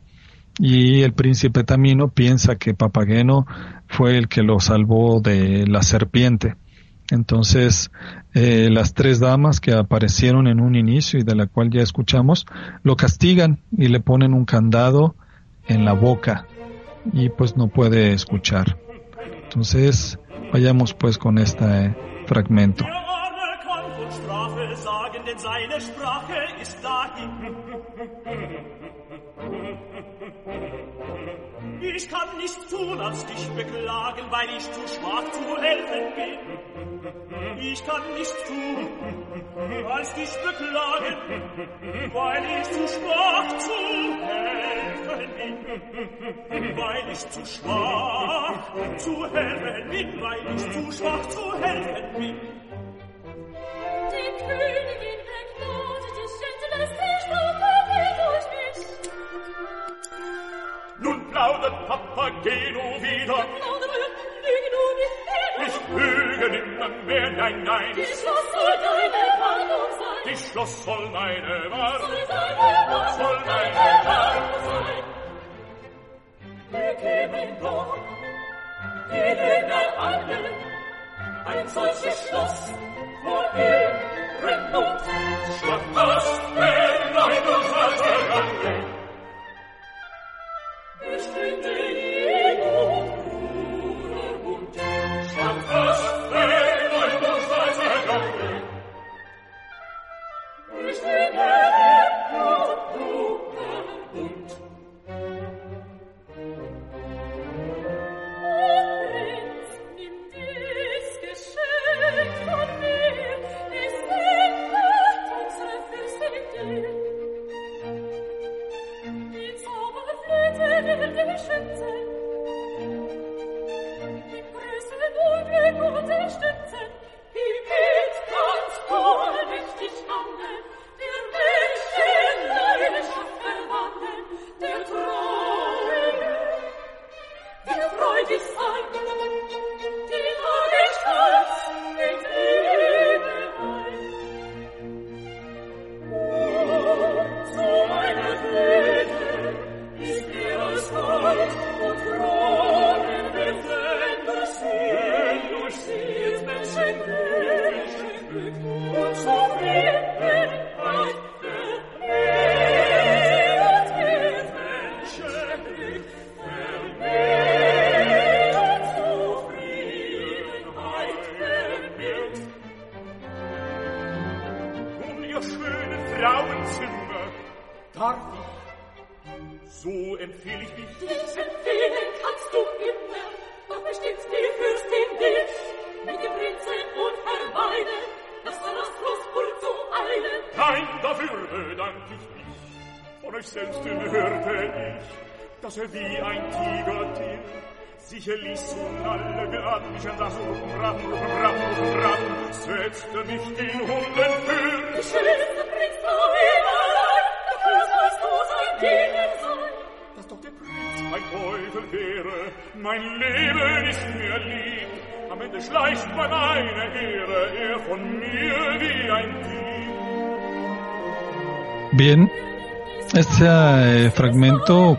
Y 0.58 1.02
el 1.02 1.14
príncipe 1.14 1.66
Tamino 1.66 2.08
piensa 2.08 2.56
que 2.56 2.74
Papageno 2.74 3.46
fue 3.88 4.18
el 4.18 4.30
que 4.30 4.44
lo 4.44 4.60
salvó 4.62 5.20
de 5.20 5.68
la 5.68 5.82
serpiente. 5.84 6.56
Entonces, 7.12 7.92
eh, 8.34 8.70
las 8.72 8.94
tres 8.94 9.20
damas 9.20 9.60
que 9.60 9.74
aparecieron 9.74 10.48
en 10.48 10.62
un 10.62 10.76
inicio 10.76 11.20
y 11.20 11.24
de 11.24 11.36
la 11.36 11.48
cual 11.48 11.70
ya 11.70 11.82
escuchamos, 11.82 12.46
lo 12.84 12.96
castigan 12.96 13.60
y 13.78 13.90
le 13.90 14.00
ponen 14.00 14.34
un 14.34 14.46
candado 14.46 15.16
en 15.68 15.84
la 15.84 15.94
boca 15.94 16.46
y 17.14 17.30
pues 17.30 17.56
no 17.56 17.68
puede 17.68 18.14
escuchar. 18.14 18.78
Entonces, 19.44 20.20
vayamos 20.52 20.94
pues 20.94 21.18
con 21.18 21.38
este 21.38 21.96
fragmento. 22.26 22.86
Ich 31.96 32.10
kann 32.10 32.38
nicht 32.38 32.70
tun, 32.70 33.00
als 33.00 33.26
dich 33.26 33.50
beklagen, 33.52 34.24
weil 34.30 34.50
ich 34.58 34.70
zu 34.70 34.82
schwach 34.86 35.32
zu 35.32 35.58
helfen 35.62 36.14
bin. 36.18 36.40
Ich 37.58 37.86
kann 37.86 38.14
nicht 38.16 38.36
tun, 38.48 38.90
als 39.90 40.14
dich 40.16 40.30
beklagen, 40.44 41.16
weil 42.14 42.44
ich 42.60 42.70
zu 42.70 42.88
schwach 42.96 43.58
zu 43.60 43.78
helfen 44.28 45.30
bin. 45.38 46.78
Weil 46.78 47.12
ich 47.14 47.30
zu 47.30 47.46
schwach 47.46 48.98
zu 48.98 49.34
helfen 49.34 49.90
bin, 49.90 50.22
weil 50.22 50.56
ich 50.56 50.72
zu 50.72 50.92
schwach 50.92 51.30
zu 51.30 51.64
helfen 51.64 52.20
bin. 52.20 52.36
Die 54.12 54.32
Königin 54.44 55.25
Applaudet 61.36 61.88
Papageno 61.90 63.02
wieder. 63.02 63.36
Applaudet 63.36 63.92
Papageno 63.92 64.82
wieder. 65.00 65.68
Ich 65.68 65.74
füge 65.74 66.50
nimmer 66.50 66.88
mehr, 67.04 67.30
nein, 67.32 67.64
nein. 67.64 67.94
Die 67.94 68.04
Schloss 68.06 68.52
soll 68.54 68.76
deine 68.88 69.24
Warnung 69.44 69.92
sein. 70.00 70.22
Die 70.32 70.38
Schloss 70.38 70.86
soll 70.86 71.10
meine 71.10 71.72
Warnung 71.72 72.08
soll 72.08 72.26
deine 72.30 72.58
Warnung, 72.58 73.18
soll 73.18 73.40
deine 73.46 74.06
Warnung 74.06 74.54
sein. 74.66 75.04
Wir 76.72 77.48
doch, 77.60 77.98
wir 79.10 79.36
leben 79.36 79.72
alle, 79.98 80.40
ein 81.48 81.68
solches 81.68 82.30
Schloss 82.30 82.74
vor 83.24 83.54
Ehren 83.58 84.74
und 84.74 85.00
Schlacht, 85.60 85.96
was 85.96 86.42
der 86.56 87.14
Leidung 87.14 87.64
vergangen 87.64 88.95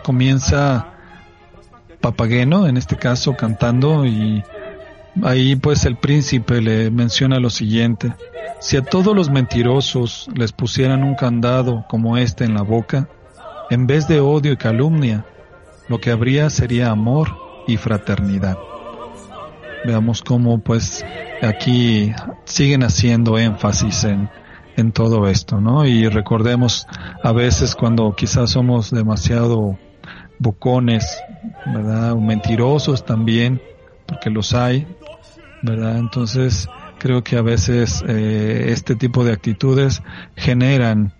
comienza 0.01 0.93
Papageno, 2.01 2.67
en 2.67 2.77
este 2.77 2.95
caso 2.95 3.35
cantando 3.35 4.05
y 4.05 4.43
ahí 5.23 5.55
pues 5.55 5.85
el 5.85 5.97
príncipe 5.97 6.61
le 6.61 6.91
menciona 6.91 7.39
lo 7.39 7.49
siguiente, 7.49 8.13
si 8.59 8.77
a 8.77 8.83
todos 8.83 9.15
los 9.15 9.29
mentirosos 9.29 10.29
les 10.35 10.51
pusieran 10.51 11.03
un 11.03 11.15
candado 11.15 11.85
como 11.87 12.17
este 12.17 12.43
en 12.43 12.53
la 12.53 12.61
boca, 12.61 13.07
en 13.69 13.87
vez 13.87 14.07
de 14.07 14.19
odio 14.19 14.51
y 14.53 14.57
calumnia, 14.57 15.25
lo 15.89 15.99
que 15.99 16.11
habría 16.11 16.49
sería 16.49 16.89
amor 16.89 17.35
y 17.67 17.77
fraternidad. 17.77 18.57
Veamos 19.85 20.21
cómo 20.21 20.59
pues 20.59 21.05
aquí 21.41 22.13
siguen 22.45 22.83
haciendo 22.83 23.37
énfasis 23.37 24.03
en, 24.05 24.29
en 24.75 24.91
todo 24.91 25.27
esto, 25.27 25.61
¿no? 25.61 25.85
Y 25.85 26.07
recordemos 26.09 26.87
a 27.23 27.31
veces 27.31 27.75
cuando 27.75 28.13
quizás 28.15 28.51
somos 28.51 28.91
demasiado 28.91 29.77
bocones, 30.39 31.17
¿verdad? 31.65 32.13
O 32.13 32.21
mentirosos 32.21 33.05
también, 33.05 33.61
porque 34.05 34.29
los 34.29 34.53
hay, 34.53 34.87
¿verdad? 35.61 35.97
Entonces 35.97 36.69
creo 36.99 37.23
que 37.23 37.37
a 37.37 37.41
veces 37.41 38.03
eh, 38.07 38.67
este 38.69 38.95
tipo 38.95 39.23
de 39.23 39.33
actitudes 39.33 40.01
generan 40.35 41.13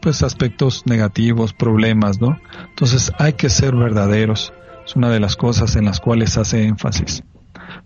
pues 0.00 0.22
aspectos 0.22 0.84
negativos, 0.86 1.54
problemas, 1.54 2.20
¿no? 2.20 2.38
Entonces 2.68 3.12
hay 3.18 3.32
que 3.34 3.48
ser 3.48 3.74
verdaderos. 3.74 4.52
Es 4.84 4.96
una 4.96 5.08
de 5.08 5.18
las 5.18 5.36
cosas 5.36 5.76
en 5.76 5.86
las 5.86 6.00
cuales 6.00 6.36
hace 6.36 6.64
énfasis. 6.64 7.24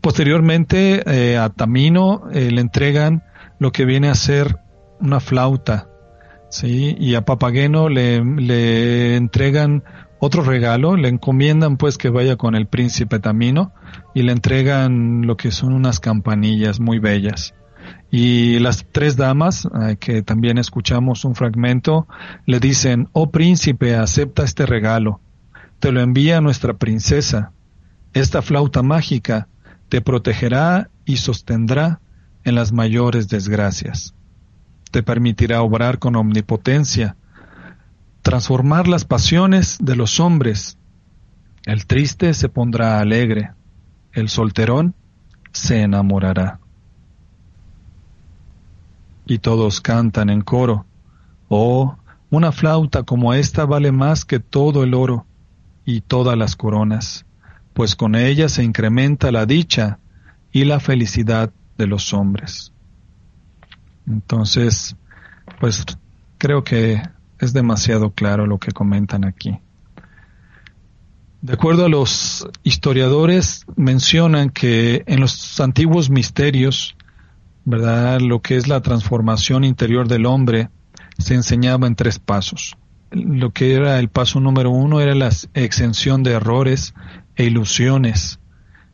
Posteriormente 0.01 1.03
eh, 1.07 1.39
a 1.39 1.49
Tamino 1.49 2.25
eh, 2.33 2.51
le 2.51 2.61
entregan 2.61 3.23
lo 3.61 3.71
que 3.73 3.85
viene 3.85 4.09
a 4.09 4.15
ser 4.15 4.57
una 5.01 5.21
flauta, 5.21 5.89
¿sí? 6.51 6.97
Y 6.99 7.15
a 7.15 7.25
Papageno 7.25 7.89
le, 7.89 8.25
le 8.25 9.17
entregan 9.17 9.85
otro 10.21 10.43
regalo, 10.43 10.97
le 10.97 11.09
encomiendan 11.09 11.77
pues 11.77 11.97
que 11.97 12.09
vaya 12.09 12.37
con 12.37 12.55
el 12.55 12.67
príncipe 12.67 13.19
Tamino 13.21 13.73
y 14.15 14.23
le 14.23 14.33
entregan 14.33 15.27
lo 15.27 15.37
que 15.37 15.51
son 15.51 15.73
unas 15.73 16.01
campanillas 16.01 16.81
muy 16.81 16.99
bellas. 16.99 17.55
Y 18.11 18.59
las 18.59 18.87
tres 18.91 19.17
damas, 19.17 19.69
eh, 19.83 19.97
que 20.01 20.23
también 20.23 20.59
escuchamos 20.59 21.25
un 21.25 21.35
fragmento, 21.35 22.09
le 22.47 22.59
dicen, 22.59 23.09
oh 23.13 23.31
príncipe, 23.31 23.95
acepta 23.95 24.45
este 24.45 24.67
regalo. 24.67 25.21
Te 25.79 25.93
lo 25.93 26.01
envía 26.01 26.41
nuestra 26.41 26.75
princesa. 26.75 27.53
Esta 28.15 28.43
flauta 28.43 28.83
mágica 28.83 29.49
te 29.89 30.01
protegerá 30.01 30.91
y 31.05 31.19
sostendrá 31.19 32.01
en 32.45 32.55
las 32.55 32.73
mayores 32.73 33.29
desgracias. 33.29 34.15
Te 34.91 35.03
permitirá 35.03 35.63
obrar 35.63 35.99
con 35.99 36.17
omnipotencia, 36.17 37.17
transformar 38.29 38.89
las 38.89 39.07
pasiones 39.07 39.79
de 39.81 39.97
los 39.97 40.21
hombres. 40.21 40.77
El 41.65 41.87
triste 41.87 42.35
se 42.35 42.51
pondrá 42.51 43.01
alegre, 43.01 43.53
el 44.13 44.29
solterón 44.29 44.95
se 45.51 45.81
enamorará 45.81 46.61
y 49.25 49.39
todos 49.39 49.81
cantan 49.81 50.29
en 50.29 50.43
coro. 50.43 50.85
Oh, 51.49 51.97
una 52.29 52.53
flauta 52.53 53.03
como 53.03 53.33
esta 53.33 53.65
vale 53.65 53.93
más 53.93 54.27
que 54.27 54.41
todo 54.41 54.85
el 54.85 54.93
oro 54.93 55.25
y 55.87 56.03
todas 56.03 56.37
las 56.37 56.55
coronas, 56.55 57.25
pues 57.73 57.97
con 57.97 58.15
ella 58.15 58.51
se 58.51 58.63
incrementa 58.63 59.33
la 59.33 59.47
dicha 59.47 60.01
y 60.53 60.67
la 60.67 60.81
felicidad 60.81 61.51
de 61.79 61.87
los 61.87 62.13
hombres. 62.13 62.75
Entonces, 64.07 64.97
pues 65.59 65.83
creo 66.37 66.63
que 66.63 67.01
es 67.39 67.53
demasiado 67.53 68.11
claro 68.11 68.47
lo 68.47 68.59
que 68.59 68.73
comentan 68.73 69.25
aquí. 69.25 69.59
De 71.41 71.53
acuerdo 71.53 71.85
a 71.85 71.89
los 71.89 72.49
historiadores, 72.65 73.65
mencionan 73.77 74.51
que 74.51 75.05
en 75.07 75.21
los 75.21 75.61
antiguos 75.61 76.11
misterios 76.11 76.97
¿verdad? 77.69 78.21
Lo 78.21 78.41
que 78.41 78.57
es 78.57 78.67
la 78.67 78.81
transformación 78.81 79.63
interior 79.63 80.09
del 80.09 80.25
hombre 80.25 80.71
se 81.19 81.35
enseñaba 81.35 81.87
en 81.87 81.97
tres 81.97 82.19
pasos. 82.19 82.79
Lo 83.11 83.51
que 83.53 83.75
era 83.75 83.99
el 83.99 84.09
paso 84.09 84.41
número 84.41 84.71
uno 84.71 85.03
era 85.03 85.15
la 85.15 85.29
exención 85.53 86.23
de 86.23 86.33
errores 86.33 86.95
e 87.37 87.45
ilusiones. 87.45 88.41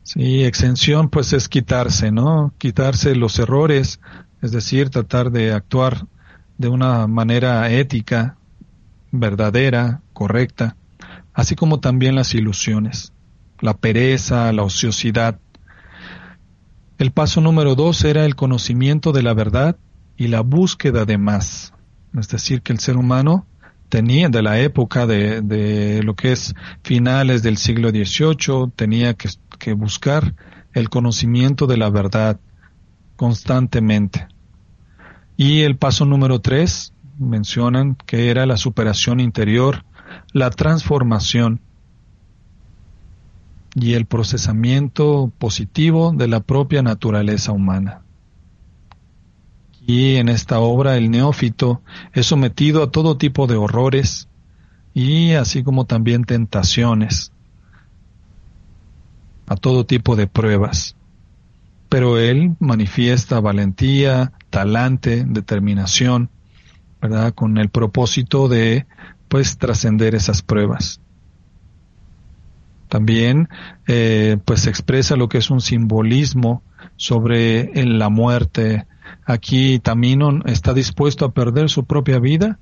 Sí, 0.03 0.43
exención 0.43 1.09
pues 1.09 1.31
es 1.31 1.47
quitarse, 1.47 2.11
¿no? 2.11 2.53
Quitarse 2.57 3.15
los 3.15 3.39
errores, 3.39 4.01
es 4.41 4.51
decir, 4.51 4.89
tratar 4.89 5.31
de 5.31 5.53
actuar 5.53 6.05
de 6.57 6.67
una 6.67 7.07
manera 7.07 7.69
ética, 7.71 8.37
verdadera, 9.11 10.01
correcta, 10.13 10.75
así 11.33 11.55
como 11.55 11.79
también 11.79 12.15
las 12.15 12.33
ilusiones, 12.33 13.13
la 13.59 13.75
pereza, 13.75 14.51
la 14.53 14.63
ociosidad, 14.63 15.39
el 16.97 17.11
paso 17.11 17.41
número 17.41 17.75
dos 17.75 18.05
era 18.05 18.25
el 18.25 18.35
conocimiento 18.35 19.11
de 19.11 19.21
la 19.21 19.33
verdad 19.33 19.75
y 20.15 20.27
la 20.27 20.39
búsqueda 20.39 21.03
de 21.03 21.17
más. 21.17 21.73
Es 22.17 22.29
decir, 22.29 22.61
que 22.61 22.71
el 22.71 22.79
ser 22.79 22.95
humano 22.95 23.45
tenía 23.89 24.29
de 24.29 24.41
la 24.41 24.59
época 24.59 25.05
de, 25.05 25.41
de 25.41 26.03
lo 26.03 26.15
que 26.15 26.31
es 26.31 26.55
finales 26.83 27.43
del 27.43 27.57
siglo 27.57 27.89
XVIII, 27.89 28.71
tenía 28.75 29.13
que, 29.13 29.29
que 29.59 29.73
buscar 29.73 30.35
el 30.73 30.89
conocimiento 30.89 31.67
de 31.67 31.77
la 31.77 31.89
verdad 31.89 32.39
constantemente. 33.17 34.27
Y 35.37 35.61
el 35.61 35.77
paso 35.77 36.05
número 36.05 36.39
tres 36.39 36.93
mencionan 37.17 37.95
que 38.05 38.29
era 38.29 38.45
la 38.45 38.57
superación 38.57 39.19
interior, 39.19 39.83
la 40.33 40.49
transformación 40.49 41.61
y 43.73 43.93
el 43.93 44.05
procesamiento 44.05 45.31
positivo 45.37 46.13
de 46.15 46.27
la 46.27 46.39
propia 46.39 46.81
naturaleza 46.81 47.51
humana. 47.51 48.01
Y 49.85 50.15
en 50.15 50.29
esta 50.29 50.59
obra 50.59 50.97
el 50.97 51.11
neófito 51.11 51.81
es 52.13 52.25
sometido 52.25 52.81
a 52.81 52.91
todo 52.91 53.17
tipo 53.17 53.45
de 53.45 53.55
horrores 53.55 54.27
y 54.93 55.33
así 55.33 55.61
como 55.61 55.85
también 55.85 56.23
tentaciones, 56.23 57.33
a 59.47 59.55
todo 59.57 59.85
tipo 59.85 60.15
de 60.15 60.25
pruebas. 60.25 60.95
Pero 61.89 62.17
él 62.17 62.55
manifiesta 62.59 63.39
valentía, 63.41 64.31
talante, 64.55 65.25
determinación, 65.27 66.29
¿verdad? 67.01 67.33
Con 67.33 67.57
el 67.57 67.67
propósito 67.67 68.47
de, 68.47 68.85
pues, 69.27 69.57
trascender 69.57 70.15
esas 70.15 70.43
pruebas. 70.43 71.01
También 72.87 73.49
eh, 73.85 74.37
pues 74.45 74.65
expresa 74.67 75.17
lo 75.17 75.27
que 75.27 75.39
es 75.39 75.49
un 75.49 75.59
simbolismo 75.59 76.63
sobre 76.95 77.69
la 77.83 78.07
muerte. 78.07 78.85
Aquí 79.25 79.79
Tamino 79.79 80.39
está 80.45 80.73
dispuesto 80.73 81.25
a 81.25 81.33
perder 81.33 81.69
su 81.69 81.83
propia 81.83 82.19
vida 82.19 82.57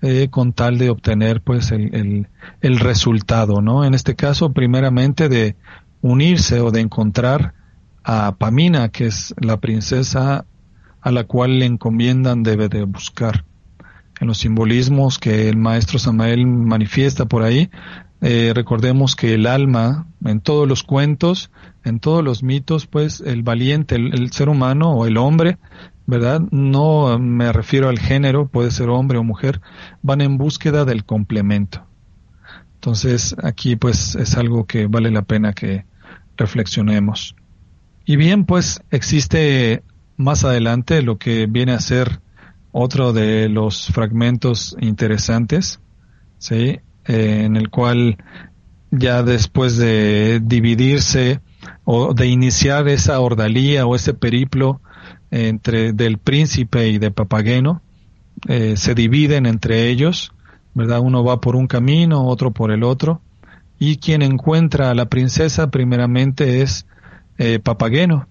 eh, 0.00 0.28
con 0.30 0.54
tal 0.54 0.78
de 0.78 0.88
obtener 0.88 1.42
pues 1.42 1.70
el, 1.70 2.28
el, 2.62 2.78
resultado, 2.80 3.60
¿no? 3.60 3.84
En 3.84 3.92
este 3.92 4.14
caso, 4.14 4.54
primeramente 4.54 5.28
de 5.28 5.56
unirse 6.00 6.60
o 6.60 6.70
de 6.70 6.80
encontrar 6.80 7.52
a 8.04 8.36
Pamina, 8.38 8.88
que 8.88 9.08
es 9.08 9.34
la 9.38 9.58
princesa 9.58 10.46
a 11.06 11.12
la 11.12 11.22
cual 11.22 11.60
le 11.60 11.66
encomiendan 11.66 12.42
debe 12.42 12.68
de 12.68 12.82
buscar. 12.82 13.44
En 14.20 14.26
los 14.26 14.38
simbolismos 14.38 15.20
que 15.20 15.48
el 15.48 15.56
maestro 15.56 16.00
Samael 16.00 16.44
manifiesta 16.48 17.26
por 17.26 17.44
ahí, 17.44 17.70
eh, 18.22 18.50
recordemos 18.52 19.14
que 19.14 19.34
el 19.34 19.46
alma, 19.46 20.08
en 20.24 20.40
todos 20.40 20.66
los 20.66 20.82
cuentos, 20.82 21.52
en 21.84 22.00
todos 22.00 22.24
los 22.24 22.42
mitos, 22.42 22.88
pues 22.88 23.20
el 23.20 23.44
valiente, 23.44 23.94
el, 23.94 24.32
ser 24.32 24.48
humano 24.48 24.94
o 24.94 25.06
el 25.06 25.16
hombre, 25.16 25.58
¿verdad? 26.06 26.40
No 26.50 27.20
me 27.20 27.52
refiero 27.52 27.88
al 27.88 28.00
género, 28.00 28.48
puede 28.48 28.72
ser 28.72 28.88
hombre 28.88 29.18
o 29.18 29.22
mujer, 29.22 29.60
van 30.02 30.20
en 30.22 30.38
búsqueda 30.38 30.84
del 30.84 31.04
complemento. 31.04 31.86
Entonces, 32.74 33.36
aquí 33.44 33.76
pues 33.76 34.16
es 34.16 34.36
algo 34.36 34.66
que 34.66 34.88
vale 34.88 35.12
la 35.12 35.22
pena 35.22 35.52
que 35.52 35.84
reflexionemos. 36.36 37.36
Y 38.04 38.16
bien, 38.16 38.44
pues 38.44 38.82
existe 38.90 39.84
más 40.16 40.44
adelante 40.44 41.02
lo 41.02 41.18
que 41.18 41.46
viene 41.46 41.72
a 41.72 41.80
ser 41.80 42.20
otro 42.72 43.12
de 43.12 43.48
los 43.48 43.86
fragmentos 43.86 44.76
interesantes, 44.80 45.80
¿sí? 46.38 46.80
Eh, 47.06 47.44
en 47.44 47.56
el 47.56 47.70
cual 47.70 48.18
ya 48.90 49.22
después 49.22 49.76
de 49.76 50.40
dividirse 50.42 51.40
o 51.84 52.14
de 52.14 52.26
iniciar 52.26 52.88
esa 52.88 53.20
ordalía 53.20 53.86
o 53.86 53.94
ese 53.94 54.14
periplo 54.14 54.80
entre 55.30 55.92
del 55.92 56.18
príncipe 56.18 56.88
y 56.88 56.98
de 56.98 57.10
Papageno, 57.10 57.82
eh, 58.48 58.76
se 58.76 58.94
dividen 58.94 59.46
entre 59.46 59.88
ellos, 59.88 60.32
¿verdad? 60.74 61.00
Uno 61.00 61.24
va 61.24 61.40
por 61.40 61.56
un 61.56 61.66
camino, 61.66 62.26
otro 62.26 62.52
por 62.52 62.70
el 62.70 62.82
otro, 62.84 63.22
y 63.78 63.96
quien 63.96 64.22
encuentra 64.22 64.90
a 64.90 64.94
la 64.94 65.06
princesa 65.06 65.70
primeramente 65.70 66.62
es 66.62 66.86
eh, 67.38 67.58
Papageno, 67.58 68.28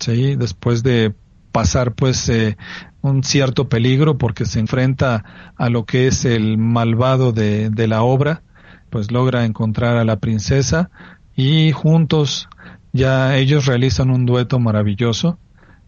¿sí? 0.00 0.36
Después 0.36 0.82
de 0.82 1.14
pasar 1.52 1.94
pues 1.94 2.28
eh, 2.28 2.56
un 3.02 3.22
cierto 3.22 3.68
peligro 3.68 4.18
porque 4.18 4.44
se 4.44 4.60
enfrenta 4.60 5.52
a 5.56 5.68
lo 5.70 5.84
que 5.84 6.06
es 6.06 6.24
el 6.24 6.58
malvado 6.58 7.32
de, 7.32 7.70
de 7.70 7.86
la 7.88 8.02
obra, 8.02 8.42
pues 8.90 9.10
logra 9.10 9.44
encontrar 9.44 9.96
a 9.96 10.04
la 10.04 10.16
princesa 10.16 10.90
y 11.36 11.72
juntos 11.72 12.48
ya 12.92 13.36
ellos 13.36 13.66
realizan 13.66 14.10
un 14.10 14.26
dueto 14.26 14.58
maravilloso 14.58 15.38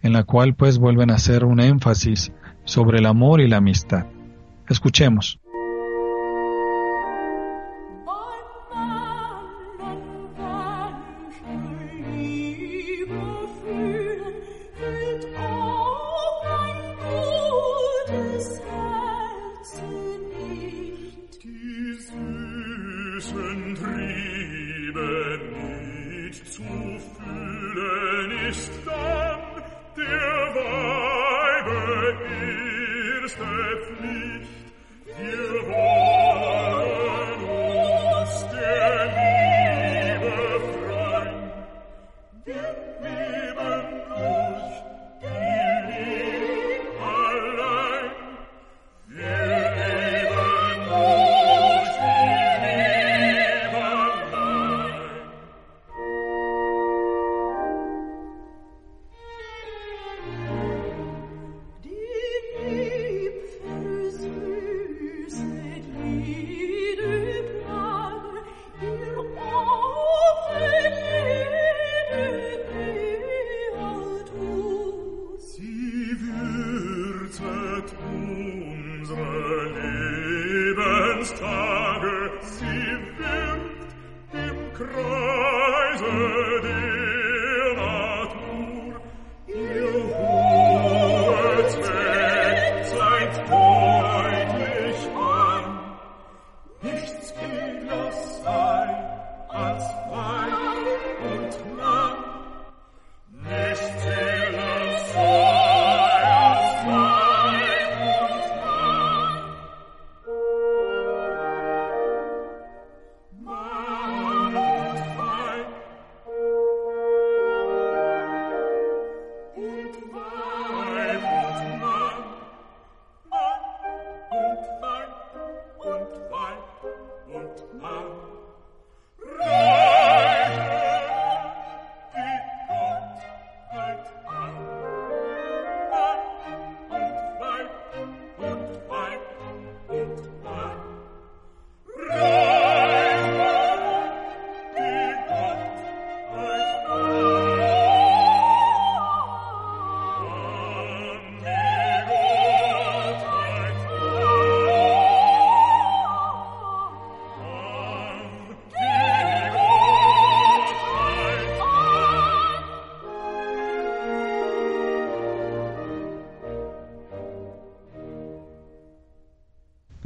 en 0.02 0.12
la 0.12 0.24
cual 0.24 0.54
pues 0.54 0.78
vuelven 0.78 1.10
a 1.10 1.14
hacer 1.14 1.44
un 1.44 1.60
énfasis 1.60 2.32
sobre 2.64 2.98
el 2.98 3.06
amor 3.06 3.40
y 3.40 3.48
la 3.48 3.58
amistad. 3.58 4.06
Escuchemos. 4.68 5.41
wirst 32.20 33.38
nicht, 34.00 34.48
wir 35.18 35.68
wollen. 35.68 36.01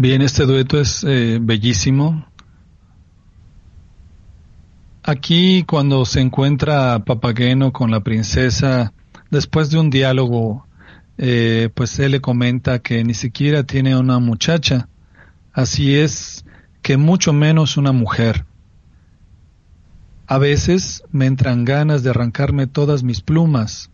Bien, 0.09 0.23
este 0.23 0.47
dueto 0.47 0.81
es 0.81 1.03
eh, 1.03 1.41
bellísimo. 1.43 2.29
Aquí 5.03 5.65
cuando 5.65 6.05
se 6.05 6.21
encuentra 6.21 7.01
Papageno 7.01 7.73
con 7.73 7.91
la 7.91 7.99
princesa, 7.99 8.93
después 9.33 9.69
de 9.69 9.81
un 9.81 9.91
diálogo, 9.91 10.65
eh, 11.19 11.71
pues 11.75 11.99
él 11.99 12.13
le 12.13 12.21
comenta 12.21 12.79
que 12.79 13.03
ni 13.03 13.15
siquiera 13.15 13.65
tiene 13.65 13.97
una 13.97 14.21
muchacha, 14.21 14.89
así 15.53 15.97
es 15.97 16.45
que 16.83 16.97
mucho 16.97 17.33
menos 17.33 17.77
una 17.77 17.91
mujer. 17.91 18.45
A 20.29 20.39
veces 20.39 21.03
me 21.11 21.27
entran 21.27 21.65
ganas 21.65 22.05
de 22.05 22.11
arrancarme 22.11 22.69
todas 22.69 23.03
mis 23.03 23.23
plumas, 23.23 23.91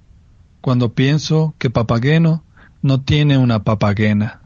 cuando 0.61 0.93
pienso 0.93 1.55
que 1.57 1.71
Papageno 1.71 2.45
no 2.83 3.01
tiene 3.01 3.39
una 3.39 3.65
papagena. 3.65 4.42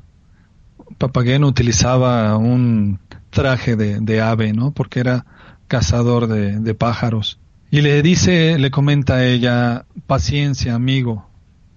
Papageno 0.98 1.46
utilizaba 1.46 2.36
un 2.36 3.00
traje 3.30 3.76
de, 3.76 4.20
ave, 4.20 4.52
¿no? 4.52 4.72
Porque 4.72 5.00
era 5.00 5.26
cazador 5.68 6.26
de, 6.26 6.58
de, 6.58 6.74
pájaros. 6.74 7.38
Y 7.70 7.82
le 7.82 8.00
dice, 8.02 8.58
le 8.58 8.70
comenta 8.70 9.16
a 9.16 9.26
ella, 9.26 9.84
paciencia, 10.06 10.74
amigo, 10.74 11.28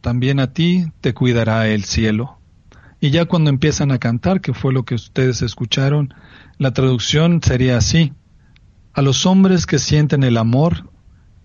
también 0.01 0.39
a 0.39 0.53
ti 0.53 0.86
te 1.01 1.13
cuidará 1.13 1.67
el 1.67 1.84
cielo. 1.84 2.39
Y 3.01 3.11
ya 3.11 3.26
cuando 3.26 3.49
empiezan 3.49 3.91
a 3.91 3.97
cantar, 3.97 4.41
que 4.41 4.53
fue 4.53 4.74
lo 4.74 4.84
que 4.84 4.95
ustedes 4.95 5.41
escucharon, 5.41 6.13
la 6.57 6.72
traducción 6.72 7.41
sería 7.41 7.78
así. 7.78 8.13
A 8.93 9.01
los 9.01 9.26
hombres 9.26 9.65
que 9.65 9.80
sienten 9.80 10.24
el 10.24 10.38
amor, 10.38 10.89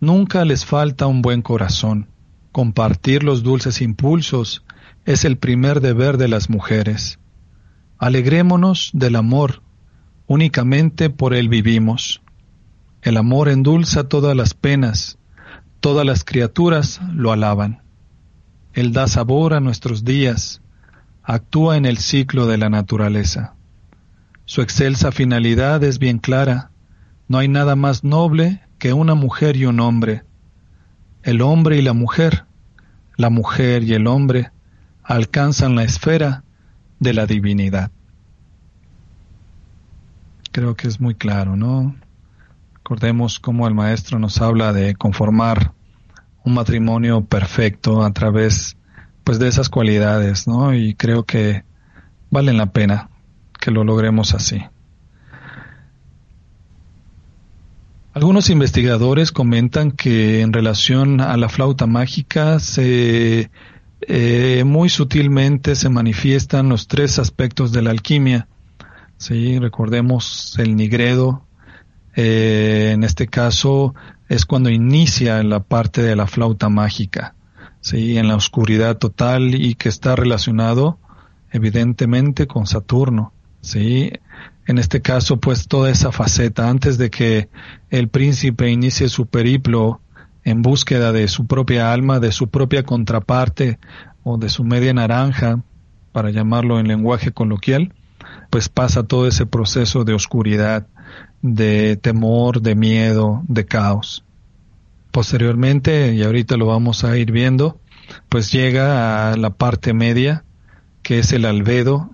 nunca 0.00 0.44
les 0.44 0.64
falta 0.64 1.06
un 1.06 1.22
buen 1.22 1.42
corazón. 1.42 2.08
Compartir 2.50 3.22
los 3.22 3.42
dulces 3.42 3.80
impulsos 3.80 4.64
es 5.04 5.24
el 5.24 5.36
primer 5.36 5.80
deber 5.80 6.18
de 6.18 6.28
las 6.28 6.50
mujeres. 6.50 7.18
Alegrémonos 7.98 8.90
del 8.92 9.16
amor, 9.16 9.62
únicamente 10.26 11.10
por 11.10 11.34
él 11.34 11.48
vivimos. 11.48 12.22
El 13.02 13.16
amor 13.16 13.48
endulza 13.48 14.08
todas 14.08 14.36
las 14.36 14.54
penas, 14.54 15.18
todas 15.80 16.04
las 16.04 16.24
criaturas 16.24 17.00
lo 17.12 17.32
alaban. 17.32 17.82
Él 18.72 18.92
da 18.92 19.06
sabor 19.06 19.54
a 19.54 19.60
nuestros 19.60 20.04
días, 20.04 20.60
actúa 21.22 21.76
en 21.76 21.86
el 21.86 21.98
ciclo 21.98 22.46
de 22.46 22.58
la 22.58 22.68
naturaleza. 22.68 23.54
Su 24.44 24.60
excelsa 24.60 25.12
finalidad 25.12 25.82
es 25.84 25.98
bien 25.98 26.18
clara, 26.18 26.70
no 27.28 27.38
hay 27.38 27.48
nada 27.48 27.76
más 27.76 28.02
noble 28.02 28.60
que 28.78 28.92
una 28.92 29.14
mujer 29.14 29.56
y 29.56 29.66
un 29.66 29.80
hombre. 29.80 30.24
El 31.22 31.40
hombre 31.40 31.78
y 31.78 31.82
la 31.82 31.92
mujer, 31.92 32.44
la 33.16 33.30
mujer 33.30 33.84
y 33.84 33.94
el 33.94 34.06
hombre, 34.06 34.50
alcanzan 35.02 35.76
la 35.76 35.84
esfera 35.84 36.44
de 37.04 37.14
la 37.14 37.26
divinidad. 37.26 37.92
Creo 40.50 40.74
que 40.74 40.88
es 40.88 41.00
muy 41.00 41.14
claro, 41.14 41.54
¿no? 41.56 41.94
Recordemos 42.74 43.38
cómo 43.38 43.68
el 43.68 43.74
maestro 43.74 44.18
nos 44.18 44.40
habla 44.40 44.72
de 44.72 44.94
conformar 44.94 45.72
un 46.44 46.54
matrimonio 46.54 47.24
perfecto 47.24 48.02
a 48.02 48.12
través 48.12 48.76
pues 49.22 49.38
de 49.38 49.48
esas 49.48 49.68
cualidades, 49.68 50.46
¿no? 50.46 50.74
Y 50.74 50.94
creo 50.94 51.24
que 51.24 51.64
valen 52.30 52.56
la 52.56 52.66
pena 52.66 53.08
que 53.60 53.70
lo 53.70 53.84
logremos 53.84 54.34
así. 54.34 54.62
Algunos 58.12 58.48
investigadores 58.48 59.32
comentan 59.32 59.90
que 59.90 60.40
en 60.40 60.52
relación 60.52 61.20
a 61.20 61.36
la 61.36 61.48
flauta 61.48 61.86
mágica 61.86 62.60
se 62.60 63.50
eh, 64.08 64.64
muy 64.64 64.88
sutilmente 64.88 65.74
se 65.76 65.88
manifiestan 65.88 66.68
los 66.68 66.88
tres 66.88 67.18
aspectos 67.18 67.72
de 67.72 67.82
la 67.82 67.90
alquimia. 67.90 68.48
Sí, 69.16 69.58
recordemos 69.58 70.56
el 70.58 70.76
nigredo. 70.76 71.44
Eh, 72.16 72.92
en 72.94 73.04
este 73.04 73.26
caso 73.26 73.94
es 74.28 74.46
cuando 74.46 74.70
inicia 74.70 75.42
la 75.42 75.60
parte 75.60 76.02
de 76.02 76.16
la 76.16 76.26
flauta 76.26 76.68
mágica, 76.68 77.34
sí, 77.80 78.16
en 78.16 78.28
la 78.28 78.36
oscuridad 78.36 78.98
total 78.98 79.54
y 79.54 79.74
que 79.74 79.88
está 79.88 80.16
relacionado 80.16 80.98
evidentemente 81.50 82.46
con 82.46 82.66
Saturno, 82.66 83.32
sí. 83.60 84.12
En 84.66 84.78
este 84.78 85.02
caso, 85.02 85.38
pues 85.38 85.68
toda 85.68 85.90
esa 85.90 86.10
faceta 86.10 86.68
antes 86.68 86.96
de 86.98 87.10
que 87.10 87.48
el 87.90 88.08
príncipe 88.08 88.70
inicie 88.70 89.08
su 89.08 89.26
periplo 89.26 90.00
en 90.44 90.62
búsqueda 90.62 91.12
de 91.12 91.28
su 91.28 91.46
propia 91.46 91.92
alma, 91.92 92.20
de 92.20 92.32
su 92.32 92.48
propia 92.48 92.82
contraparte 92.82 93.78
o 94.22 94.36
de 94.36 94.48
su 94.48 94.64
media 94.64 94.92
naranja, 94.92 95.62
para 96.12 96.30
llamarlo 96.30 96.78
en 96.78 96.86
lenguaje 96.86 97.32
coloquial, 97.32 97.92
pues 98.48 98.68
pasa 98.68 99.02
todo 99.02 99.26
ese 99.26 99.46
proceso 99.46 100.04
de 100.04 100.14
oscuridad, 100.14 100.86
de 101.42 101.96
temor, 101.96 102.62
de 102.62 102.76
miedo, 102.76 103.42
de 103.48 103.66
caos. 103.66 104.24
Posteriormente, 105.10 106.14
y 106.14 106.22
ahorita 106.22 106.56
lo 106.56 106.66
vamos 106.66 107.02
a 107.04 107.16
ir 107.16 107.32
viendo, 107.32 107.80
pues 108.28 108.52
llega 108.52 109.32
a 109.32 109.36
la 109.36 109.50
parte 109.50 109.92
media, 109.92 110.44
que 111.02 111.18
es 111.18 111.32
el 111.32 111.44
albedo, 111.44 112.10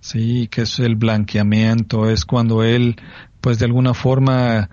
sí, 0.00 0.48
que 0.48 0.62
es 0.62 0.78
el 0.80 0.96
blanqueamiento, 0.96 2.10
es 2.10 2.24
cuando 2.24 2.64
él, 2.64 2.96
pues 3.40 3.58
de 3.58 3.66
alguna 3.66 3.94
forma 3.94 4.70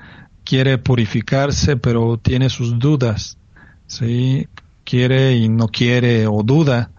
quiere 0.48 0.78
purificarse, 0.78 1.76
pero 1.76 2.18
tiene 2.18 2.50
sus 2.50 2.80
dudas, 2.80 3.38
¿sí? 3.86 4.48
Quiere 4.86 5.36
y 5.36 5.50
no 5.50 5.68
quiere 5.68 6.26
o 6.26 6.42
duda. 6.42 6.92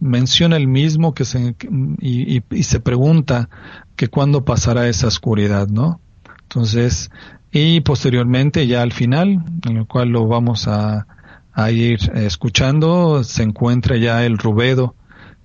Menciona 0.00 0.58
el 0.58 0.68
mismo 0.68 1.14
que 1.14 1.24
se, 1.24 1.56
y, 1.98 2.42
y, 2.54 2.62
se 2.62 2.80
pregunta 2.80 3.48
que 3.96 4.08
cuándo 4.08 4.44
pasará 4.44 4.86
esa 4.86 5.06
oscuridad, 5.06 5.68
¿no? 5.68 5.98
Entonces, 6.42 7.10
y 7.50 7.80
posteriormente 7.80 8.66
ya 8.66 8.82
al 8.82 8.92
final, 8.92 9.44
en 9.66 9.78
el 9.78 9.86
cual 9.86 10.10
lo 10.10 10.26
vamos 10.26 10.68
a, 10.68 11.06
a 11.54 11.70
ir 11.70 12.00
escuchando, 12.14 13.24
se 13.24 13.44
encuentra 13.44 13.96
ya 13.96 14.26
el 14.26 14.36
rubedo, 14.36 14.94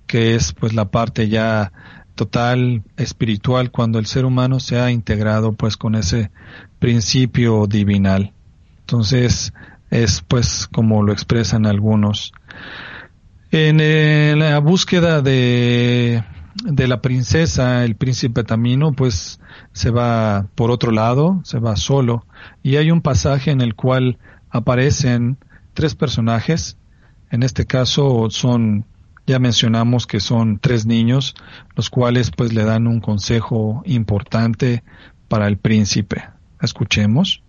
que 0.06 0.34
es 0.34 0.52
pues 0.52 0.74
la 0.74 0.90
parte 0.90 1.30
ya 1.30 1.72
total 2.16 2.82
espiritual 2.96 3.70
cuando 3.70 3.98
el 3.98 4.06
ser 4.06 4.24
humano 4.24 4.58
se 4.58 4.78
ha 4.78 4.90
integrado 4.90 5.52
pues 5.52 5.76
con 5.76 5.94
ese 5.94 6.30
principio 6.78 7.66
divinal. 7.66 8.32
Entonces 8.80 9.52
es 9.90 10.22
pues 10.26 10.68
como 10.72 11.02
lo 11.02 11.12
expresan 11.12 11.66
algunos. 11.66 12.32
En, 13.50 14.38
la 14.38 14.58
búsqueda 14.58 15.22
de, 15.22 16.22
de 16.64 16.88
la 16.88 17.00
princesa, 17.00 17.84
el 17.84 17.96
príncipe 17.96 18.44
Tamino 18.44 18.92
pues 18.92 19.40
se 19.72 19.90
va 19.90 20.48
por 20.54 20.70
otro 20.70 20.90
lado, 20.90 21.40
se 21.44 21.58
va 21.58 21.76
solo 21.76 22.26
y 22.62 22.76
hay 22.76 22.90
un 22.90 23.00
pasaje 23.00 23.50
en 23.50 23.60
el 23.60 23.74
cual 23.74 24.18
aparecen 24.50 25.38
tres 25.74 25.94
personajes, 25.94 26.76
en 27.30 27.42
este 27.42 27.66
caso 27.66 28.28
son 28.30 28.84
ya 29.26 29.38
mencionamos 29.40 30.06
que 30.06 30.20
son 30.20 30.58
tres 30.60 30.86
niños, 30.86 31.34
los 31.74 31.90
cuales 31.90 32.30
pues 32.30 32.52
le 32.52 32.64
dan 32.64 32.86
un 32.86 33.00
consejo 33.00 33.82
importante 33.84 34.84
para 35.28 35.48
el 35.48 35.58
príncipe. 35.58 36.35
Escuchemos. 36.60 37.42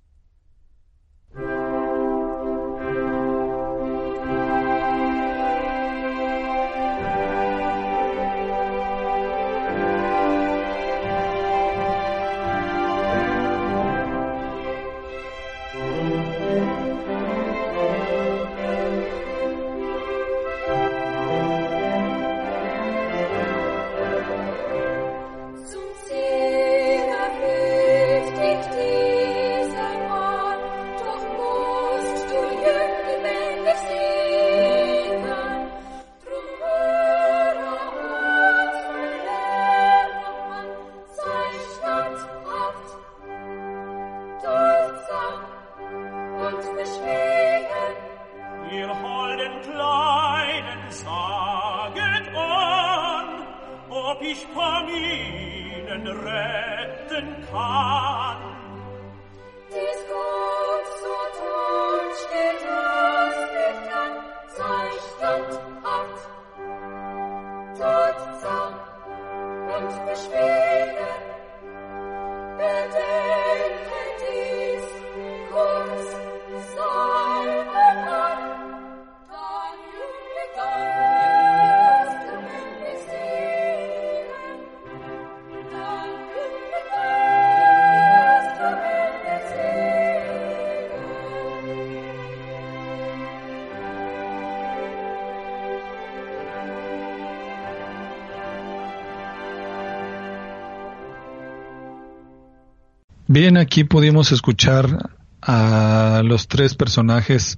Aquí 103.57 103.83
pudimos 103.83 104.31
escuchar 104.31 105.11
a 105.41 106.21
los 106.23 106.47
tres 106.47 106.75
personajes 106.75 107.57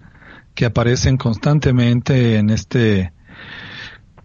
que 0.56 0.66
aparecen 0.66 1.18
constantemente 1.18 2.38
en 2.38 2.50
este 2.50 3.12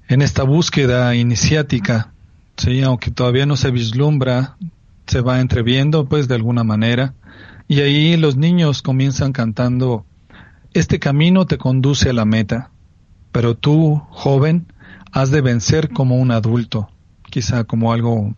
en 0.08 0.22
esta 0.22 0.42
búsqueda 0.42 1.14
iniciática, 1.14 2.12
sí, 2.56 2.82
aunque 2.82 3.10
todavía 3.10 3.46
no 3.46 3.56
se 3.56 3.70
vislumbra, 3.70 4.56
se 5.06 5.20
va 5.20 5.40
entreviendo 5.40 6.06
pues 6.08 6.28
de 6.28 6.34
alguna 6.34 6.62
manera. 6.62 7.14
Y 7.66 7.80
ahí 7.80 8.16
los 8.16 8.36
niños 8.36 8.82
comienzan 8.82 9.32
cantando 9.32 10.04
este 10.74 10.98
camino 10.98 11.46
te 11.46 11.56
conduce 11.56 12.10
a 12.10 12.12
la 12.12 12.24
meta, 12.24 12.70
pero 13.30 13.56
tú, 13.56 14.02
joven, 14.10 14.66
has 15.12 15.30
de 15.30 15.40
vencer 15.40 15.90
como 15.90 16.16
un 16.16 16.32
adulto, 16.32 16.88
quizá 17.30 17.62
como 17.64 17.92
algo 17.92 18.34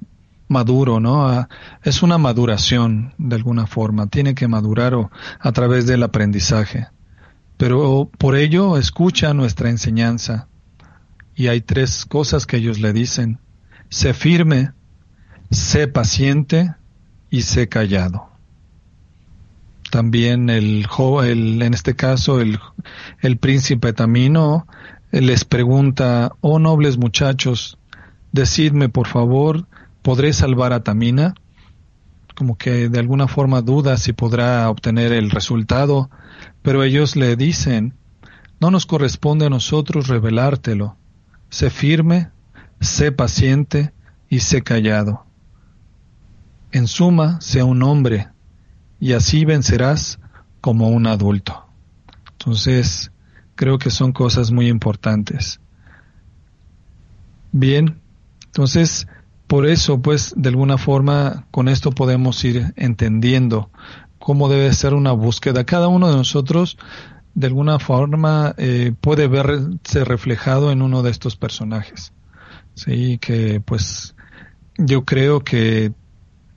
maduro, 0.48 1.00
¿no? 1.00 1.26
Ah, 1.28 1.48
es 1.82 2.02
una 2.02 2.18
maduración 2.18 3.14
de 3.18 3.36
alguna 3.36 3.66
forma, 3.66 4.06
tiene 4.06 4.34
que 4.34 4.48
madurar 4.48 4.94
a 5.40 5.52
través 5.52 5.86
del 5.86 6.02
aprendizaje. 6.02 6.88
Pero 7.56 8.10
por 8.18 8.36
ello 8.36 8.76
escucha 8.76 9.34
nuestra 9.34 9.70
enseñanza. 9.70 10.48
Y 11.34 11.48
hay 11.48 11.60
tres 11.60 12.06
cosas 12.06 12.46
que 12.46 12.58
ellos 12.58 12.80
le 12.80 12.92
dicen. 12.92 13.38
Sé 13.88 14.14
firme, 14.14 14.72
sé 15.50 15.88
paciente 15.88 16.74
y 17.30 17.42
sé 17.42 17.68
callado. 17.68 18.30
También 19.90 20.50
el, 20.50 20.86
el 21.24 21.62
en 21.62 21.74
este 21.74 21.94
caso 21.94 22.40
el, 22.40 22.58
el 23.20 23.38
príncipe 23.38 23.92
Tamino 23.92 24.66
les 25.12 25.44
pregunta, 25.44 26.32
oh 26.40 26.58
nobles 26.58 26.98
muchachos, 26.98 27.78
decidme 28.32 28.88
por 28.88 29.06
favor 29.06 29.66
¿Podré 30.06 30.32
salvar 30.32 30.72
a 30.72 30.84
Tamina? 30.84 31.34
Como 32.36 32.56
que 32.56 32.88
de 32.88 33.00
alguna 33.00 33.26
forma 33.26 33.60
duda 33.60 33.96
si 33.96 34.12
podrá 34.12 34.70
obtener 34.70 35.12
el 35.12 35.32
resultado, 35.32 36.10
pero 36.62 36.84
ellos 36.84 37.16
le 37.16 37.34
dicen, 37.34 37.96
no 38.60 38.70
nos 38.70 38.86
corresponde 38.86 39.46
a 39.46 39.50
nosotros 39.50 40.06
revelártelo. 40.06 40.96
Sé 41.50 41.70
firme, 41.70 42.30
sé 42.80 43.10
paciente 43.10 43.92
y 44.28 44.38
sé 44.38 44.62
callado. 44.62 45.26
En 46.70 46.86
suma, 46.86 47.40
sea 47.40 47.64
un 47.64 47.82
hombre, 47.82 48.28
y 49.00 49.12
así 49.12 49.44
vencerás 49.44 50.20
como 50.60 50.90
un 50.90 51.08
adulto. 51.08 51.66
Entonces, 52.30 53.10
creo 53.56 53.78
que 53.78 53.90
son 53.90 54.12
cosas 54.12 54.52
muy 54.52 54.68
importantes. 54.68 55.58
Bien, 57.50 58.00
entonces, 58.44 59.08
por 59.46 59.66
eso, 59.66 60.00
pues, 60.00 60.34
de 60.36 60.48
alguna 60.48 60.78
forma, 60.78 61.46
con 61.50 61.68
esto 61.68 61.92
podemos 61.92 62.42
ir 62.44 62.72
entendiendo 62.76 63.70
cómo 64.18 64.48
debe 64.48 64.72
ser 64.72 64.94
una 64.94 65.12
búsqueda. 65.12 65.64
Cada 65.64 65.88
uno 65.88 66.08
de 66.10 66.16
nosotros, 66.16 66.78
de 67.34 67.46
alguna 67.46 67.78
forma, 67.78 68.54
eh, 68.58 68.92
puede 69.00 69.28
verse 69.28 70.04
reflejado 70.04 70.72
en 70.72 70.82
uno 70.82 71.02
de 71.02 71.10
estos 71.10 71.36
personajes. 71.36 72.12
Sí, 72.74 73.18
que 73.18 73.60
pues 73.60 74.14
yo 74.76 75.04
creo 75.04 75.40
que 75.40 75.92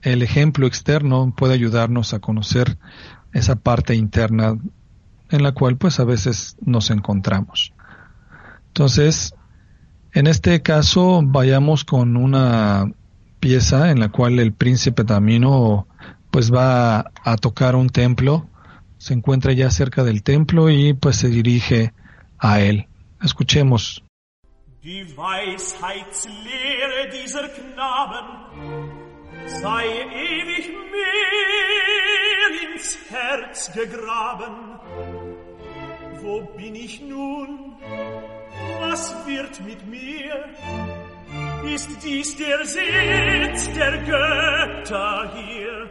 el 0.02 0.22
ejemplo 0.22 0.66
externo 0.66 1.32
puede 1.36 1.54
ayudarnos 1.54 2.12
a 2.12 2.18
conocer 2.18 2.76
esa 3.32 3.56
parte 3.56 3.94
interna 3.94 4.58
en 5.30 5.42
la 5.42 5.52
cual 5.52 5.76
pues 5.76 6.00
a 6.00 6.04
veces 6.04 6.56
nos 6.60 6.90
encontramos. 6.90 7.72
Entonces, 8.68 9.34
en 10.12 10.26
este 10.26 10.62
caso 10.62 11.22
vayamos 11.24 11.84
con 11.84 12.16
una 12.16 12.92
pieza 13.40 13.90
en 13.90 14.00
la 14.00 14.10
cual 14.10 14.38
el 14.38 14.52
príncipe 14.52 15.04
Tamino 15.04 15.86
pues 16.30 16.52
va 16.52 17.10
a 17.24 17.36
tocar 17.36 17.74
un 17.74 17.88
templo, 17.88 18.48
se 18.98 19.14
encuentra 19.14 19.52
ya 19.52 19.70
cerca 19.70 20.04
del 20.04 20.22
templo 20.22 20.70
y 20.70 20.92
pues 20.94 21.16
se 21.16 21.28
dirige 21.28 21.92
a 22.38 22.60
él. 22.60 22.86
Escuchemos. 23.22 24.04
Die 24.82 25.04
Weisheitslehre 25.14 27.10
dieser 27.12 27.50
Knaben 27.50 29.10
sei 29.46 29.86
ewig 30.08 30.70
ins 32.64 32.98
Herz 33.10 33.72
gegraben. 33.72 34.78
Wo 36.22 36.42
bin 36.56 36.74
ich 36.74 37.00
nun? 37.02 37.76
Was 38.80 39.14
wird 39.26 39.60
mit 39.60 39.86
mir? 39.86 40.44
Ist 41.74 42.02
dies 42.02 42.36
der 42.36 42.64
Sitz 42.64 43.72
der 43.74 43.98
Götter 43.98 45.32
hier? 45.36 45.90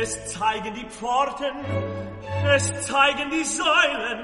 Es 0.00 0.32
zeigen 0.32 0.74
die 0.74 0.88
Pforten, 0.88 1.56
es 2.54 2.86
zeigen 2.86 3.30
die 3.30 3.44
Säulen, 3.44 4.20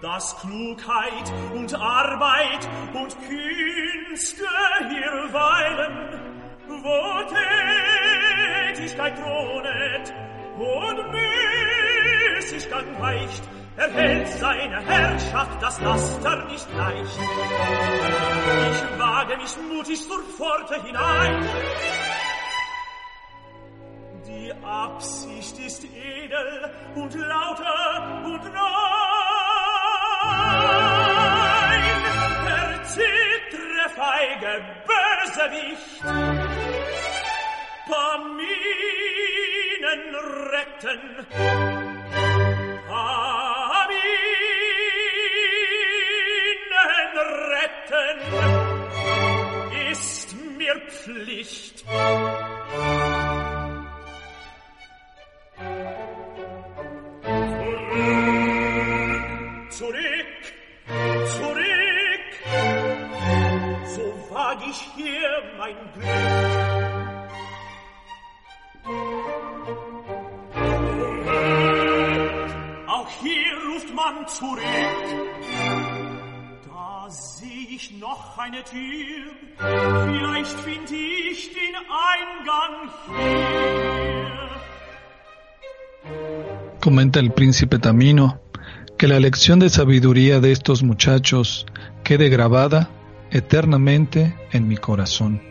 dass 0.00 0.36
Klugheit 0.40 1.32
und 1.54 1.74
Arbeit 1.74 2.68
und 2.94 3.16
Künste 3.28 4.46
hier 4.88 5.32
weilen 5.32 6.22
wo 6.80 7.22
Tätigkeit 8.72 9.14
thronet 9.16 10.14
und 10.56 10.98
Müßigkeit 11.12 13.00
weicht, 13.00 13.42
erhält 13.82 14.28
seine 14.28 14.80
Herrschaft 14.82 15.60
das 15.62 15.80
Laster 15.80 16.44
nicht 16.46 16.68
leicht. 16.76 17.18
Ich 18.70 18.98
wage 18.98 19.36
mich 19.36 19.56
mutig 19.72 20.00
zur 20.08 20.22
Pforte 20.22 20.82
hinein. 20.84 21.48
Die 24.26 24.52
Absicht 24.64 25.58
ist 25.58 25.84
edel 25.84 26.70
und 26.94 27.14
lauter 27.14 28.22
und 28.24 28.40
rein. 28.40 28.62
Der 32.46 32.82
zittre 32.84 33.88
feige 33.96 34.52
Bösewicht 34.86 36.02
Paminen 37.88 38.42
retten. 40.52 41.00
Paminen 42.88 43.41
der 50.72 50.80
Pflicht. 50.90 51.84
Zurück, 59.70 60.42
zurück, 61.38 62.30
so 63.86 64.04
wag 64.30 64.58
ich 64.68 64.80
hier 64.96 65.42
mein 65.58 65.76
Glück. 65.94 66.08
Auch 72.88 73.08
hier 73.22 73.52
ruft 73.68 73.94
man 73.94 74.28
zurück. 74.28 75.31
Comenta 86.80 87.18
el 87.18 87.32
príncipe 87.32 87.78
Tamino 87.78 88.40
que 88.96 89.08
la 89.08 89.18
lección 89.18 89.58
de 89.58 89.68
sabiduría 89.68 90.38
de 90.38 90.52
estos 90.52 90.84
muchachos 90.84 91.66
quede 92.04 92.28
grabada 92.28 92.88
eternamente 93.32 94.36
en 94.52 94.68
mi 94.68 94.76
corazón. 94.76 95.42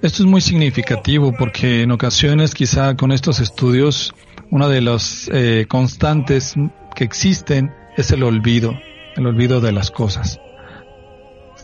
Esto 0.00 0.22
es 0.22 0.28
muy 0.28 0.40
significativo 0.40 1.34
porque 1.36 1.82
en 1.82 1.90
ocasiones 1.90 2.54
quizá 2.54 2.96
con 2.96 3.12
estos 3.12 3.40
estudios 3.40 4.14
una 4.50 4.66
de 4.68 4.80
las 4.80 5.30
eh, 5.30 5.66
constantes 5.68 6.54
que 6.94 7.04
existen 7.04 7.74
es 7.98 8.10
el 8.12 8.22
olvido, 8.22 8.72
el 9.16 9.26
olvido 9.26 9.60
de 9.60 9.72
las 9.72 9.90
cosas. 9.90 10.40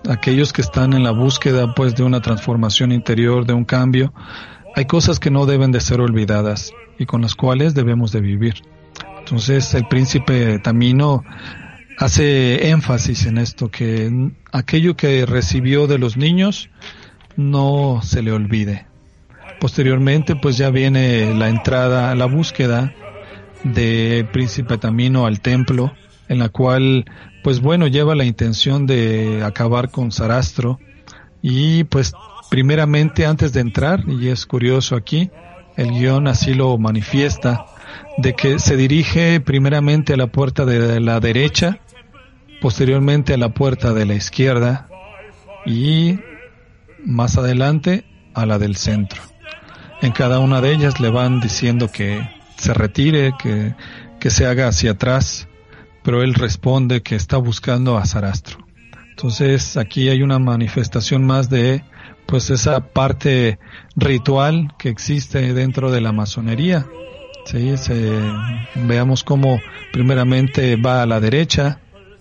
Aquellos 0.08 0.52
que 0.52 0.62
están 0.62 0.92
en 0.92 1.02
la 1.02 1.10
búsqueda 1.10 1.74
pues 1.74 1.94
de 1.94 2.04
una 2.04 2.20
transformación 2.20 2.92
interior, 2.92 3.44
de 3.44 3.52
un 3.52 3.64
cambio, 3.64 4.12
hay 4.74 4.84
cosas 4.84 5.18
que 5.18 5.30
no 5.30 5.46
deben 5.46 5.72
de 5.72 5.80
ser 5.80 6.00
olvidadas 6.00 6.72
y 6.98 7.06
con 7.06 7.22
las 7.22 7.34
cuales 7.34 7.74
debemos 7.74 8.12
de 8.12 8.20
vivir. 8.20 8.54
Entonces 9.18 9.74
el 9.74 9.88
príncipe 9.88 10.58
Tamino 10.60 11.24
hace 11.98 12.68
énfasis 12.68 13.26
en 13.26 13.38
esto, 13.38 13.70
que 13.70 14.30
aquello 14.52 14.96
que 14.96 15.26
recibió 15.26 15.86
de 15.86 15.98
los 15.98 16.16
niños 16.16 16.70
no 17.36 18.00
se 18.02 18.22
le 18.22 18.32
olvide. 18.32 18.86
Posteriormente 19.58 20.36
pues 20.36 20.58
ya 20.58 20.70
viene 20.70 21.34
la 21.34 21.48
entrada, 21.48 22.14
la 22.14 22.26
búsqueda 22.26 22.94
de 23.64 24.28
Príncipe 24.32 24.78
Tamino 24.78 25.26
al 25.26 25.40
templo, 25.40 25.92
en 26.28 26.38
la 26.38 26.48
cual, 26.48 27.04
pues 27.42 27.60
bueno, 27.60 27.86
lleva 27.86 28.14
la 28.14 28.24
intención 28.24 28.86
de 28.86 29.42
acabar 29.44 29.90
con 29.90 30.12
Sarastro 30.12 30.78
y 31.42 31.84
pues 31.84 32.12
primeramente 32.50 33.26
antes 33.26 33.52
de 33.52 33.60
entrar, 33.60 34.04
y 34.08 34.28
es 34.28 34.46
curioso 34.46 34.96
aquí, 34.96 35.30
el 35.76 35.90
guion 35.90 36.26
así 36.26 36.54
lo 36.54 36.76
manifiesta, 36.78 37.66
de 38.18 38.34
que 38.34 38.58
se 38.58 38.76
dirige 38.76 39.40
primeramente 39.40 40.14
a 40.14 40.16
la 40.16 40.28
puerta 40.28 40.64
de 40.64 41.00
la 41.00 41.20
derecha, 41.20 41.80
posteriormente 42.60 43.34
a 43.34 43.36
la 43.36 43.50
puerta 43.50 43.92
de 43.92 44.06
la 44.06 44.14
izquierda 44.14 44.88
y 45.66 46.18
más 47.04 47.36
adelante 47.36 48.04
a 48.34 48.46
la 48.46 48.58
del 48.58 48.76
centro. 48.76 49.20
En 50.00 50.12
cada 50.12 50.38
una 50.40 50.60
de 50.60 50.72
ellas 50.72 51.00
le 51.00 51.10
van 51.10 51.40
diciendo 51.40 51.90
que 51.90 52.28
se 52.56 52.74
retire, 52.74 53.32
que, 53.40 53.74
que 54.18 54.30
se 54.30 54.46
haga 54.46 54.68
hacia 54.68 54.92
atrás, 54.92 55.48
pero 56.06 56.22
él 56.22 56.34
responde 56.34 57.02
que 57.02 57.16
está 57.16 57.36
buscando 57.36 57.98
a 57.98 58.06
Sarastro. 58.06 58.64
Entonces 59.10 59.76
aquí 59.76 60.08
hay 60.08 60.22
una 60.22 60.38
manifestación 60.38 61.26
más 61.26 61.50
de 61.50 61.82
pues 62.26 62.48
esa 62.50 62.78
parte 62.92 63.58
ritual 63.96 64.72
que 64.78 64.88
existe 64.88 65.52
dentro 65.52 65.90
de 65.90 66.00
la 66.00 66.12
masonería. 66.12 66.86
¿sí? 67.44 67.74
veamos 68.76 69.24
cómo 69.24 69.60
primeramente 69.92 70.76
va 70.76 71.02
a 71.02 71.06
la 71.06 71.18
derecha, 71.18 71.80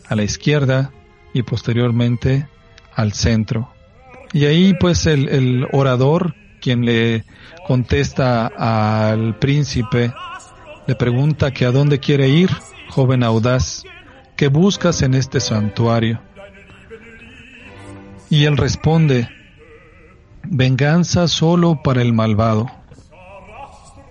a 0.10 0.16
la 0.16 0.24
izquierda 0.24 0.91
y 1.32 1.44
posteriormente 1.44 2.48
al 2.95 3.14
centro. 3.14 3.72
Y 4.34 4.45
ahí 4.45 4.74
pues 4.80 5.06
el, 5.06 5.30
el 5.30 5.68
orador, 5.74 6.34
quien 6.60 6.86
le 6.86 7.24
contesta 7.68 8.48
al 8.48 9.38
príncipe, 9.38 10.12
le 10.88 10.95
pregunta 10.95 11.52
que 11.52 11.66
a 11.66 11.72
dónde 11.72 11.99
quiere 11.99 12.30
ir, 12.30 12.49
joven 12.96 13.24
audaz, 13.24 13.84
¿qué 14.38 14.48
buscas 14.48 15.02
en 15.02 15.16
este 15.16 15.42
santuario? 15.42 16.22
Y 18.30 18.46
él 18.46 18.56
responde, 18.56 19.28
venganza 20.44 21.28
solo 21.28 21.82
para 21.84 22.02
el 22.02 22.14
malvado. 22.14 22.72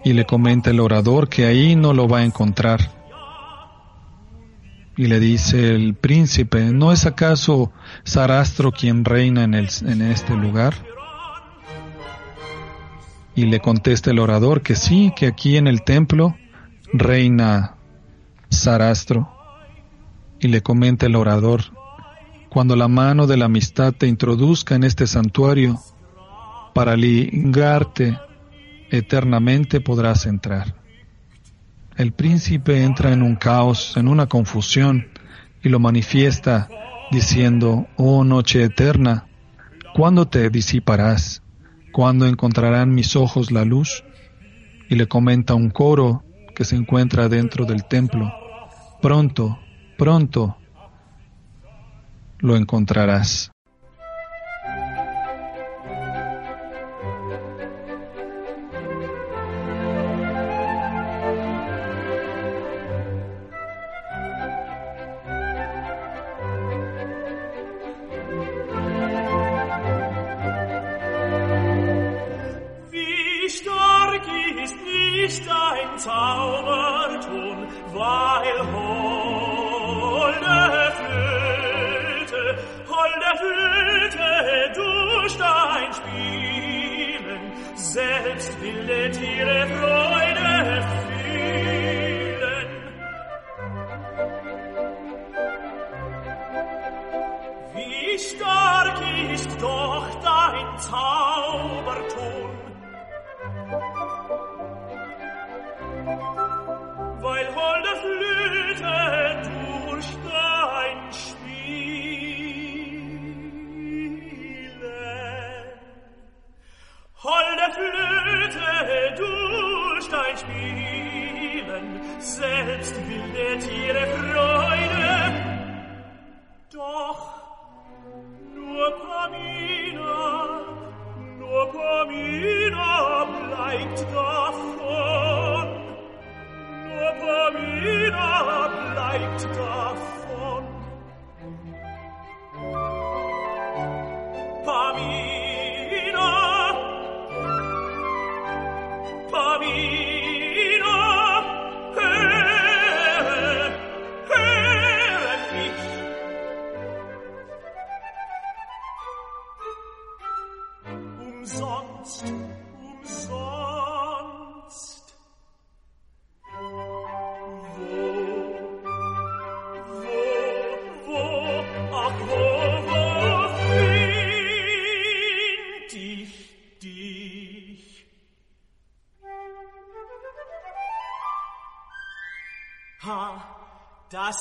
Y 0.05 0.13
le 0.13 0.27
comenta 0.27 0.69
el 0.69 0.81
orador 0.81 1.31
que 1.31 1.47
ahí 1.47 1.77
no 1.77 1.95
lo 1.95 2.09
va 2.09 2.19
a 2.19 2.25
encontrar. 2.25 2.91
Y 4.99 5.07
le 5.07 5.19
dice 5.19 5.75
el 5.75 5.95
príncipe, 5.95 6.65
¿no 6.65 6.93
es 6.93 7.07
acaso 7.07 7.73
Sarastro 8.05 8.71
quien 8.71 9.07
reina 9.07 9.45
en, 9.45 9.55
el, 9.55 9.71
en 9.87 10.03
este 10.03 10.35
lugar? 10.37 10.75
Y 13.35 13.47
le 13.47 13.61
contesta 13.61 14.11
el 14.11 14.19
orador 14.19 14.61
que 14.61 14.75
sí, 14.75 15.11
que 15.17 15.27
aquí 15.27 15.57
en 15.57 15.69
el 15.69 15.85
templo 15.85 16.37
reina 16.93 17.74
Sarastro. 18.49 19.31
Y 20.41 20.49
le 20.49 20.63
comenta 20.63 21.07
el 21.07 21.17
orador, 21.17 21.63
cuando 22.49 22.77
la 22.77 22.89
mano 22.89 23.27
de 23.27 23.37
la 23.37 23.47
amistad 23.47 23.93
te 23.93 24.07
introduzca 24.07 24.75
en 24.75 24.85
este 24.85 25.07
santuario, 25.07 25.81
para 26.75 26.97
ligarte 26.97 28.19
eternamente 28.91 29.81
podrás 29.81 30.27
entrar. 30.27 30.75
El 31.97 32.13
príncipe 32.13 32.83
entra 32.83 33.13
en 33.13 33.23
un 33.23 33.37
caos, 33.37 33.97
en 33.97 34.09
una 34.09 34.27
confusión, 34.27 35.09
y 35.63 35.69
lo 35.69 35.79
manifiesta 35.79 36.69
diciendo, 37.11 37.87
oh 37.97 38.25
noche 38.25 38.65
eterna, 38.65 39.27
¿cuándo 39.95 40.27
te 40.27 40.51
disiparás? 40.51 41.43
¿Cuándo 41.93 42.27
encontrarán 42.27 42.93
mis 42.93 43.15
ojos 43.15 43.53
la 43.53 43.65
luz? 43.65 44.05
Y 44.91 44.97
le 44.97 45.07
comenta 45.07 45.55
un 45.55 45.71
coro 45.71 46.25
que 46.55 46.65
se 46.65 46.77
encuentra 46.77 47.29
dentro 47.29 47.65
del 47.65 47.85
templo, 47.85 48.33
pronto, 49.03 49.59
pronto 49.99 50.57
lo 52.39 52.57
encontrarás. 52.57 53.54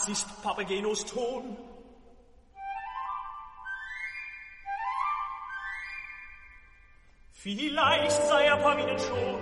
Das 0.06 0.12
ist 0.12 0.44
Papagenos 0.44 1.06
Ton. 1.06 1.56
Vielleicht 7.32 8.12
sei 8.12 8.44
er 8.44 8.58
Pavinen 8.58 9.00
schon, 9.00 9.40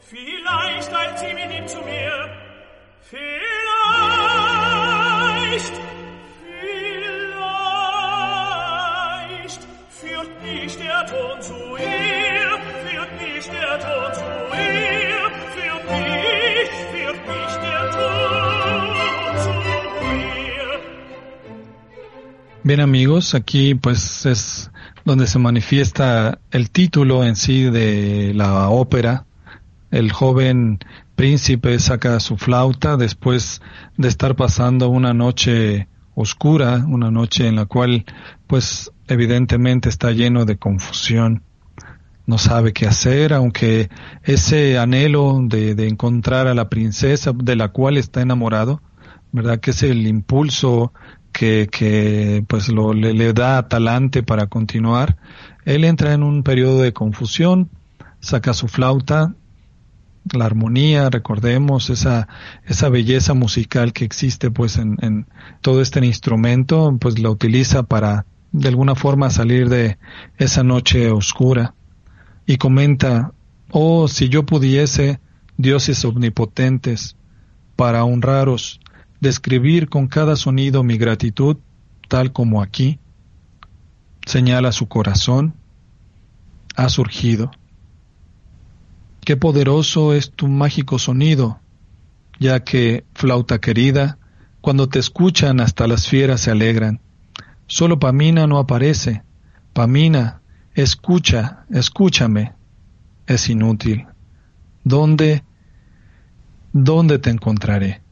vielleicht 0.00 0.92
eilt 0.92 1.18
sie 1.18 1.32
mit 1.32 1.50
ihm 1.50 1.66
zu 1.66 1.78
mir, 1.80 2.05
Bien 22.76 22.84
amigos, 22.90 23.34
aquí 23.34 23.74
pues 23.74 24.26
es 24.26 24.70
donde 25.06 25.26
se 25.26 25.38
manifiesta 25.38 26.40
el 26.50 26.70
título 26.70 27.24
en 27.24 27.34
sí 27.34 27.62
de 27.62 28.34
la 28.34 28.68
ópera. 28.68 29.24
El 29.90 30.12
joven 30.12 30.80
príncipe 31.14 31.78
saca 31.78 32.20
su 32.20 32.36
flauta 32.36 32.98
después 32.98 33.62
de 33.96 34.08
estar 34.08 34.36
pasando 34.36 34.90
una 34.90 35.14
noche 35.14 35.88
oscura, 36.14 36.84
una 36.86 37.10
noche 37.10 37.48
en 37.48 37.56
la 37.56 37.64
cual 37.64 38.04
pues 38.46 38.92
evidentemente 39.08 39.88
está 39.88 40.12
lleno 40.12 40.44
de 40.44 40.58
confusión. 40.58 41.44
No 42.26 42.36
sabe 42.36 42.74
qué 42.74 42.86
hacer, 42.86 43.32
aunque 43.32 43.88
ese 44.22 44.76
anhelo 44.76 45.38
de, 45.40 45.74
de 45.74 45.88
encontrar 45.88 46.46
a 46.46 46.54
la 46.54 46.68
princesa 46.68 47.32
de 47.34 47.56
la 47.56 47.70
cual 47.70 47.96
está 47.96 48.20
enamorado, 48.20 48.82
¿verdad? 49.32 49.60
Que 49.60 49.70
es 49.70 49.82
el 49.82 50.06
impulso 50.06 50.92
que, 51.36 52.44
pues 52.48 52.68
lo, 52.68 52.94
le, 52.94 53.12
le, 53.12 53.32
da 53.32 53.68
talante 53.68 54.22
para 54.22 54.46
continuar. 54.46 55.16
Él 55.64 55.84
entra 55.84 56.14
en 56.14 56.22
un 56.22 56.42
periodo 56.42 56.80
de 56.80 56.92
confusión, 56.92 57.70
saca 58.20 58.54
su 58.54 58.68
flauta, 58.68 59.34
la 60.32 60.46
armonía, 60.46 61.10
recordemos 61.10 61.90
esa, 61.90 62.28
esa 62.64 62.88
belleza 62.88 63.34
musical 63.34 63.92
que 63.92 64.04
existe 64.04 64.50
pues 64.50 64.78
en, 64.78 64.96
en 65.02 65.26
todo 65.60 65.82
este 65.82 66.04
instrumento, 66.04 66.96
pues 67.00 67.18
la 67.18 67.30
utiliza 67.30 67.82
para 67.82 68.26
de 68.52 68.68
alguna 68.68 68.94
forma 68.94 69.30
salir 69.30 69.68
de 69.68 69.98
esa 70.38 70.62
noche 70.62 71.10
oscura 71.10 71.74
y 72.46 72.56
comenta, 72.56 73.32
oh, 73.70 74.08
si 74.08 74.28
yo 74.28 74.46
pudiese, 74.46 75.20
dioses 75.58 76.04
omnipotentes, 76.04 77.16
para 77.76 78.04
honraros, 78.04 78.80
describir 79.20 79.88
con 79.88 80.08
cada 80.08 80.36
sonido 80.36 80.82
mi 80.82 80.98
gratitud, 80.98 81.56
tal 82.08 82.32
como 82.32 82.62
aquí, 82.62 82.98
señala 84.26 84.72
su 84.72 84.88
corazón, 84.88 85.54
ha 86.76 86.88
surgido. 86.88 87.50
Qué 89.24 89.36
poderoso 89.36 90.12
es 90.12 90.30
tu 90.30 90.46
mágico 90.46 90.98
sonido, 90.98 91.58
ya 92.38 92.62
que, 92.62 93.04
flauta 93.14 93.60
querida, 93.60 94.18
cuando 94.60 94.88
te 94.88 94.98
escuchan 94.98 95.60
hasta 95.60 95.86
las 95.86 96.08
fieras 96.08 96.42
se 96.42 96.50
alegran. 96.50 97.00
Solo 97.66 97.98
Pamina 97.98 98.46
no 98.46 98.58
aparece. 98.58 99.22
Pamina, 99.72 100.40
escucha, 100.74 101.64
escúchame. 101.70 102.52
Es 103.26 103.48
inútil. 103.48 104.06
¿Dónde, 104.84 105.42
dónde 106.72 107.18
te 107.18 107.30
encontraré? 107.30 108.05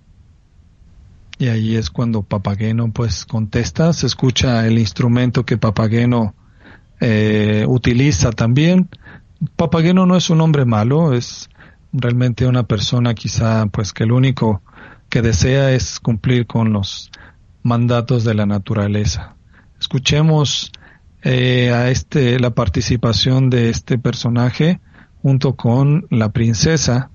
Y 1.38 1.48
ahí 1.48 1.76
es 1.76 1.90
cuando 1.90 2.22
Papageno 2.22 2.92
pues 2.92 3.24
contesta, 3.24 3.92
se 3.92 4.06
escucha 4.06 4.66
el 4.66 4.78
instrumento 4.78 5.44
que 5.44 5.58
Papageno 5.58 6.34
eh, 7.00 7.64
utiliza 7.66 8.30
también 8.30 8.88
Papageno 9.56 10.06
no 10.06 10.16
es 10.16 10.30
un 10.30 10.40
hombre 10.40 10.64
malo, 10.64 11.12
es 11.12 11.48
realmente 11.92 12.46
una 12.46 12.64
persona 12.64 13.14
quizá 13.14 13.66
pues 13.66 13.92
que 13.92 14.06
lo 14.06 14.16
único 14.16 14.62
que 15.08 15.22
desea 15.22 15.72
es 15.72 16.00
cumplir 16.00 16.46
con 16.46 16.72
los 16.72 17.10
mandatos 17.62 18.24
de 18.24 18.34
la 18.34 18.46
naturaleza. 18.46 19.36
Escuchemos 19.78 20.72
eh, 21.22 21.72
a 21.72 21.90
este 21.90 22.38
la 22.40 22.50
participación 22.50 23.50
de 23.50 23.70
este 23.70 23.98
personaje 23.98 24.80
junto 25.22 25.54
con 25.54 26.06
la 26.10 26.32
princesa. 26.32 27.10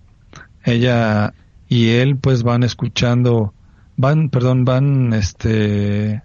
Ella 0.63 1.33
y 1.67 1.89
él 1.89 2.17
pues 2.17 2.43
van 2.43 2.63
escuchando, 2.63 3.53
van, 3.99 4.29
perdón, 4.29 4.63
van 4.63 5.11
este 5.11 6.23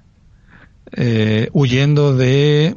eh, 0.93 1.49
huyendo 1.53 2.17
de 2.17 2.77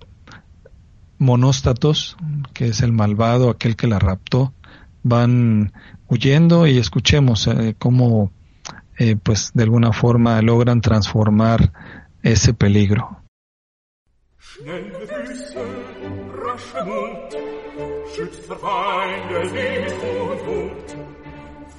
monóstatos, 1.19 2.17
que 2.53 2.69
es 2.69 2.81
el 2.81 2.93
malvado, 2.93 3.51
aquel 3.51 3.75
que 3.75 3.85
la 3.85 3.99
raptó, 3.99 4.53
van 5.03 5.71
huyendo 6.07 6.65
y 6.65 6.79
escuchemos 6.79 7.45
eh, 7.45 7.75
cómo 7.77 8.31
eh, 8.97 9.15
pues 9.21 9.51
de 9.53 9.63
alguna 9.63 9.93
forma 9.93 10.41
logran 10.41 10.81
transformar 10.81 11.71
ese 12.23 12.55
peligro. 12.55 13.21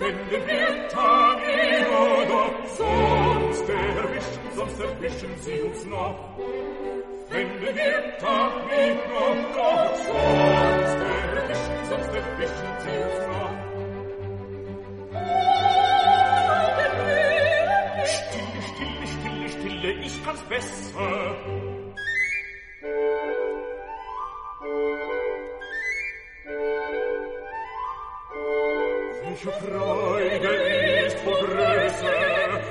denn 0.01 0.17
den 0.31 0.47
Winter 0.47 1.37
immer 1.43 2.27
doch. 2.27 2.67
Sonst 2.77 3.69
erwischen, 3.69 4.45
sonst 4.55 4.81
erwischen 4.81 5.37
sie 5.41 5.61
uns 5.63 5.85
noch. 5.87 6.39
Wenn 7.31 7.49
den 7.61 7.77
Winter 7.77 8.41
immer 8.85 9.35
doch, 9.55 9.95
sonst 9.97 10.99
erwischen, 11.15 11.79
sonst 11.91 12.15
erwischen 12.15 12.73
sie 12.83 12.97
uns 13.07 13.27
noch. 13.27 13.55
Stille, 18.05 18.63
stille, 18.63 19.07
stille, 19.07 19.49
stille, 19.49 19.93
ich 20.05 20.25
kann's 20.25 20.43
besser. 20.43 21.37
welche 29.29 29.53
Freude 29.53 30.55
ist 31.07 31.19
vor 31.19 31.35
Größe, 31.35 32.15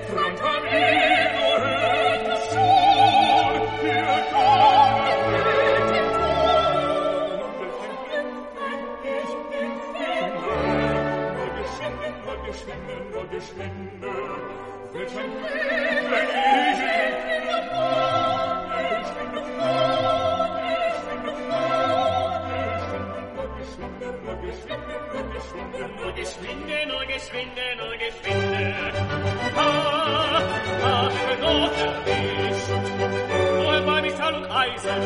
fremd 0.07 0.41
an 0.41 0.63
ihm 0.65 1.31
nur 1.37 1.57
hört 1.61 2.27
es 2.33 2.43
schon, 2.51 3.61
wir 3.83 4.17
kommen 4.31 5.21
mit 5.33 5.87
dem 5.93 6.09
Ton. 6.17 7.47
Ich 9.03 9.33
bin 9.51 9.71
Finger, 9.93 10.61
nur 11.37 11.51
geschwinde, 11.59 12.07
nur 12.25 12.37
geschwinde, 12.47 12.95
nur 13.11 13.25
geschwinde, 13.29 14.13
welch 14.93 15.15
ein 15.17 15.31
Glück, 15.37 16.05
wenn 16.11 16.29
ich 16.69 16.81
in 17.35 17.43
der 17.47 17.63
Bahn, 17.71 18.61
geschwinde, 18.97 19.41
geschwinde, 20.87 21.31
geschwinde, 22.57 23.23
geschwinde, 23.57 24.07
geschwinde, 24.07 24.33
geschwinde, 24.41 25.16
nur 26.87 27.05
geschwinde, 27.05 27.63
nur 27.77 27.95
geschwinde. 27.97 28.73
Ah, 29.55 30.41
ah, 30.83 31.09
ich 31.13 31.23
bin 31.27 31.39
noch 31.41 31.71
erwischt. 31.85 32.85
Nur 33.61 33.81
bei 33.85 34.01
mich 34.01 34.13
Stahl 34.13 34.35
und 34.35 34.45
Eisen. 34.51 35.01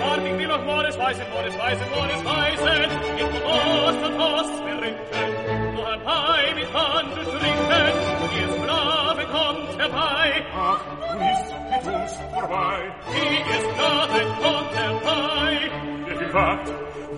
Wart 0.00 0.20
ich 0.24 0.38
will 0.38 0.46
noch 0.46 0.64
Mores 0.64 0.98
weisen, 0.98 1.24
Mores 1.32 1.58
weisen, 1.58 1.86
Mores 1.90 2.24
weisen. 2.24 2.90
Ich 3.16 3.32
will 3.32 3.42
Ost 3.44 4.02
und 4.06 4.20
Ost 4.20 4.54
verrinken. 4.66 5.74
Nur 5.74 5.86
herbei 5.86 6.54
mit 6.54 6.72
Hand 6.72 7.14
zu 7.14 7.22
trinken. 7.24 7.86
Die 8.30 8.42
es 8.44 8.56
Brave 8.66 9.24
kommt 9.26 9.78
herbei. 9.80 10.44
Ach, 10.56 10.80
du 11.12 11.18
bist 11.18 11.54
mit 11.70 11.94
uns 11.94 12.12
vorbei. 12.32 12.78
Die 13.10 13.56
es 13.56 13.66
Brave 13.76 14.22
kommt 14.42 14.74
herbei. 14.76 15.70
Wie 16.06 16.16
viel 16.18 16.32
wagt, 16.32 16.72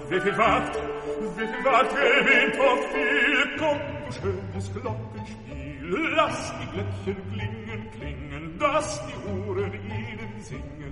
wie 0.08 0.20
viel 0.20 0.38
wagt, 0.38 0.78
viel 1.36 1.64
wagt, 1.64 1.94
gewinnt 1.94 2.56
doch 2.58 2.82
viel. 2.92 3.56
Komm, 3.58 3.78
du 4.06 4.12
schönes 4.12 4.72
Glockenspiel, 4.72 6.14
lass 6.16 6.52
die 6.60 6.66
Glöckchen 6.72 7.16
klingen, 7.32 7.90
klingen, 7.96 8.58
dass 8.58 9.00
die 9.06 9.18
Uhren 9.30 9.72
ihnen 9.72 10.40
singen. 10.40 10.85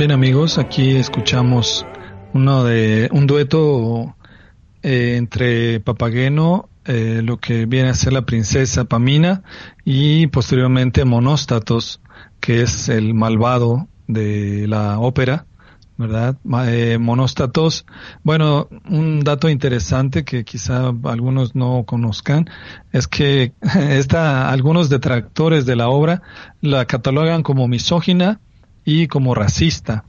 Bien 0.00 0.12
amigos, 0.12 0.56
aquí 0.56 0.96
escuchamos 0.96 1.84
uno 2.32 2.64
de 2.64 3.10
un 3.12 3.26
dueto 3.26 4.16
eh, 4.82 5.16
entre 5.18 5.78
Papageno, 5.80 6.70
eh, 6.86 7.20
lo 7.22 7.36
que 7.36 7.66
viene 7.66 7.90
a 7.90 7.94
ser 7.94 8.14
la 8.14 8.24
princesa 8.24 8.86
Pamina 8.86 9.42
y 9.84 10.26
posteriormente 10.28 11.04
Monóstatos, 11.04 12.00
que 12.40 12.62
es 12.62 12.88
el 12.88 13.12
malvado 13.12 13.88
de 14.06 14.66
la 14.66 14.98
ópera, 14.98 15.44
¿verdad? 15.98 16.38
Eh, 16.66 16.96
Monóstatos, 16.98 17.84
bueno, 18.22 18.70
un 18.88 19.20
dato 19.20 19.50
interesante 19.50 20.24
que 20.24 20.44
quizá 20.44 20.94
algunos 21.04 21.54
no 21.54 21.84
conozcan 21.84 22.48
es 22.90 23.06
que 23.06 23.52
esta, 23.90 24.48
algunos 24.48 24.88
detractores 24.88 25.66
de 25.66 25.76
la 25.76 25.90
obra 25.90 26.22
la 26.62 26.86
catalogan 26.86 27.42
como 27.42 27.68
misógina 27.68 28.40
y 28.90 29.06
como 29.06 29.34
racista. 29.34 30.04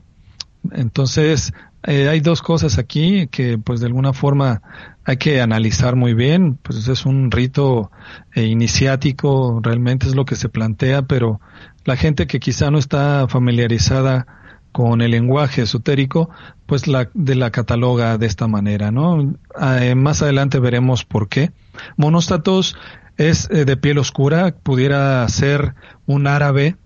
Entonces, 0.72 1.52
eh, 1.84 2.08
hay 2.08 2.20
dos 2.20 2.42
cosas 2.42 2.78
aquí 2.78 3.26
que 3.28 3.58
pues 3.58 3.80
de 3.80 3.86
alguna 3.86 4.12
forma 4.12 4.62
hay 5.04 5.16
que 5.16 5.40
analizar 5.40 5.96
muy 5.96 6.14
bien, 6.14 6.56
pues 6.62 6.86
es 6.86 7.06
un 7.06 7.30
rito 7.30 7.90
eh, 8.34 8.44
iniciático, 8.44 9.60
realmente 9.62 10.06
es 10.06 10.14
lo 10.14 10.24
que 10.24 10.36
se 10.36 10.48
plantea, 10.48 11.02
pero 11.02 11.40
la 11.84 11.96
gente 11.96 12.26
que 12.26 12.38
quizá 12.38 12.70
no 12.70 12.78
está 12.78 13.26
familiarizada 13.28 14.26
con 14.70 15.00
el 15.00 15.10
lenguaje 15.10 15.62
esotérico, 15.62 16.30
pues 16.66 16.86
la, 16.86 17.10
de 17.14 17.34
la 17.34 17.50
cataloga 17.50 18.16
de 18.16 18.26
esta 18.26 18.46
manera, 18.46 18.90
¿no? 18.90 19.34
Eh, 19.80 19.94
más 19.94 20.22
adelante 20.22 20.60
veremos 20.60 21.04
por 21.04 21.28
qué. 21.28 21.50
Monóstatos 21.96 22.76
es 23.16 23.48
de 23.48 23.76
piel 23.76 23.98
oscura, 23.98 24.54
pudiera 24.62 25.28
ser 25.28 25.74
un 26.06 26.26
árabe, 26.26 26.76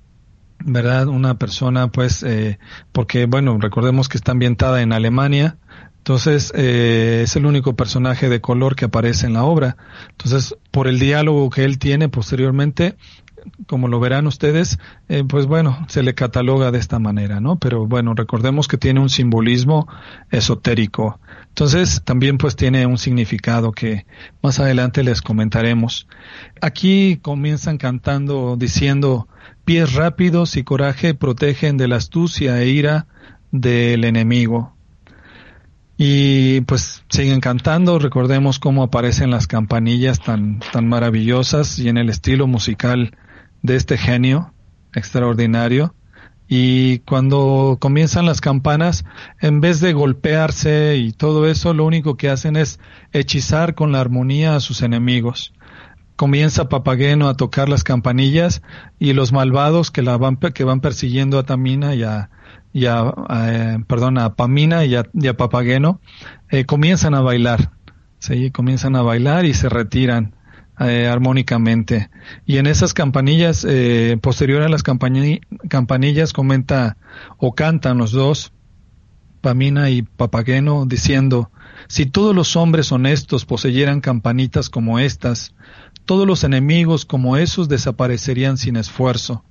¿verdad? 0.64 1.08
Una 1.08 1.38
persona, 1.38 1.88
pues, 1.88 2.22
eh, 2.22 2.58
porque, 2.92 3.26
bueno, 3.26 3.58
recordemos 3.60 4.08
que 4.08 4.18
está 4.18 4.32
ambientada 4.32 4.82
en 4.82 4.92
Alemania, 4.92 5.58
Entonces, 5.98 6.52
eh, 6.54 7.22
es 7.24 7.34
el 7.34 7.46
único 7.46 7.74
personaje 7.74 8.28
de 8.28 8.40
color 8.40 8.76
que 8.76 8.84
aparece 8.84 9.26
en 9.26 9.32
la 9.32 9.42
obra. 9.42 9.76
Entonces, 10.10 10.54
por 10.70 10.86
el 10.86 11.00
diálogo 11.00 11.50
que 11.50 11.64
él 11.64 11.80
tiene 11.80 12.08
posteriormente, 12.08 12.96
como 13.66 13.88
lo 13.88 14.00
verán 14.00 14.26
ustedes, 14.26 14.78
eh, 15.08 15.24
pues 15.26 15.46
bueno, 15.46 15.84
se 15.88 16.02
le 16.04 16.14
cataloga 16.14 16.70
de 16.70 16.78
esta 16.78 16.98
manera, 17.00 17.40
¿no? 17.40 17.58
Pero 17.58 17.86
bueno, 17.86 18.14
recordemos 18.14 18.68
que 18.68 18.78
tiene 18.78 19.00
un 19.00 19.08
simbolismo 19.08 19.88
esotérico. 20.30 21.18
Entonces, 21.48 22.02
también 22.04 22.38
pues 22.38 22.54
tiene 22.54 22.86
un 22.86 22.98
significado 22.98 23.72
que 23.72 24.06
más 24.42 24.60
adelante 24.60 25.02
les 25.02 25.22
comentaremos. 25.22 26.06
Aquí 26.60 27.18
comienzan 27.22 27.78
cantando 27.78 28.56
diciendo, 28.56 29.26
pies 29.66 29.94
rápidos 29.94 30.56
y 30.56 30.62
coraje 30.62 31.12
protegen 31.12 31.76
de 31.76 31.88
la 31.88 31.96
astucia 31.96 32.62
e 32.62 32.68
ira 32.68 33.08
del 33.50 34.04
enemigo. 34.04 34.76
Y 35.98 36.60
pues 36.62 37.02
siguen 37.08 37.40
cantando, 37.40 37.98
recordemos 37.98 38.60
cómo 38.60 38.84
aparecen 38.84 39.30
las 39.30 39.48
campanillas 39.48 40.20
tan, 40.20 40.60
tan 40.72 40.88
maravillosas 40.88 41.80
y 41.80 41.88
en 41.88 41.98
el 41.98 42.10
estilo 42.10 42.46
musical 42.46 43.16
de 43.62 43.74
este 43.74 43.98
genio 43.98 44.54
extraordinario. 44.94 45.94
Y 46.46 47.00
cuando 47.00 47.76
comienzan 47.80 48.24
las 48.24 48.40
campanas, 48.40 49.04
en 49.40 49.60
vez 49.60 49.80
de 49.80 49.94
golpearse 49.94 50.96
y 50.96 51.12
todo 51.12 51.48
eso, 51.48 51.74
lo 51.74 51.84
único 51.84 52.16
que 52.16 52.30
hacen 52.30 52.54
es 52.54 52.78
hechizar 53.12 53.74
con 53.74 53.90
la 53.90 54.00
armonía 54.00 54.54
a 54.54 54.60
sus 54.60 54.82
enemigos. 54.82 55.52
Comienza 56.16 56.68
Papageno 56.68 57.28
a 57.28 57.36
tocar 57.36 57.68
las 57.68 57.84
campanillas 57.84 58.62
y 58.98 59.12
los 59.12 59.32
malvados 59.32 59.90
que 59.90 60.02
la 60.02 60.16
van, 60.16 60.36
que 60.36 60.64
van 60.64 60.80
persiguiendo 60.80 61.38
a 61.38 61.44
Tamina 61.44 61.94
y 61.94 62.02
a, 62.02 62.30
y 62.72 62.86
a, 62.86 63.12
eh, 63.30 63.78
perdón, 63.86 64.18
a 64.18 64.34
Pamina 64.34 64.84
y 64.84 64.96
a, 64.96 65.36
Papageno, 65.36 66.00
eh, 66.50 66.64
comienzan 66.64 67.14
a 67.14 67.20
bailar, 67.20 67.72
¿sí? 68.18 68.50
Comienzan 68.50 68.96
a 68.96 69.02
bailar 69.02 69.46
y 69.46 69.54
se 69.54 69.68
retiran 69.68 70.34
eh, 70.80 71.06
armónicamente. 71.06 72.10
Y 72.44 72.58
en 72.58 72.66
esas 72.66 72.92
campanillas, 72.92 73.66
posterior 74.20 74.62
a 74.62 74.68
las 74.68 74.82
campanillas, 74.82 76.32
comenta 76.34 76.98
o 77.38 77.54
cantan 77.54 77.98
los 77.98 78.12
dos, 78.12 78.52
Pamina 79.40 79.90
y 79.90 80.02
Papageno, 80.02 80.86
diciendo, 80.86 81.50
si 81.88 82.06
todos 82.06 82.34
los 82.34 82.56
hombres 82.56 82.90
honestos 82.92 83.44
poseyeran 83.44 84.00
campanitas 84.00 84.70
como 84.70 84.98
estas, 84.98 85.54
todos 86.06 86.26
los 86.26 86.44
enemigos 86.44 87.04
como 87.04 87.36
esos 87.36 87.68
desaparecerían 87.68 88.56
sin 88.56 88.76
esfuerzo, 88.76 89.44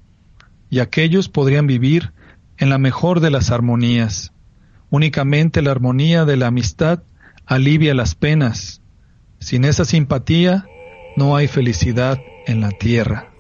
y 0.70 0.80
aquellos 0.80 1.30
podrían 1.30 1.68
vivir 1.68 2.14
en 2.58 2.70
la 2.70 2.78
mejor 2.78 3.20
de 3.20 3.30
las 3.30 3.52
armonías. 3.52 4.34
Únicamente 4.90 5.62
la 5.62 5.72
armonía 5.72 6.26
de 6.26 6.38
la 6.38 6.48
amistad 6.48 7.04
alivia 7.46 7.94
las 7.94 8.16
penas. 8.16 8.82
Sin 9.40 9.66
esa 9.66 9.86
simpatía 9.86 10.66
no 11.18 11.36
hay 11.36 11.48
felicidad 11.48 12.20
en 12.48 12.62
la 12.62 12.72
tierra. 12.72 13.32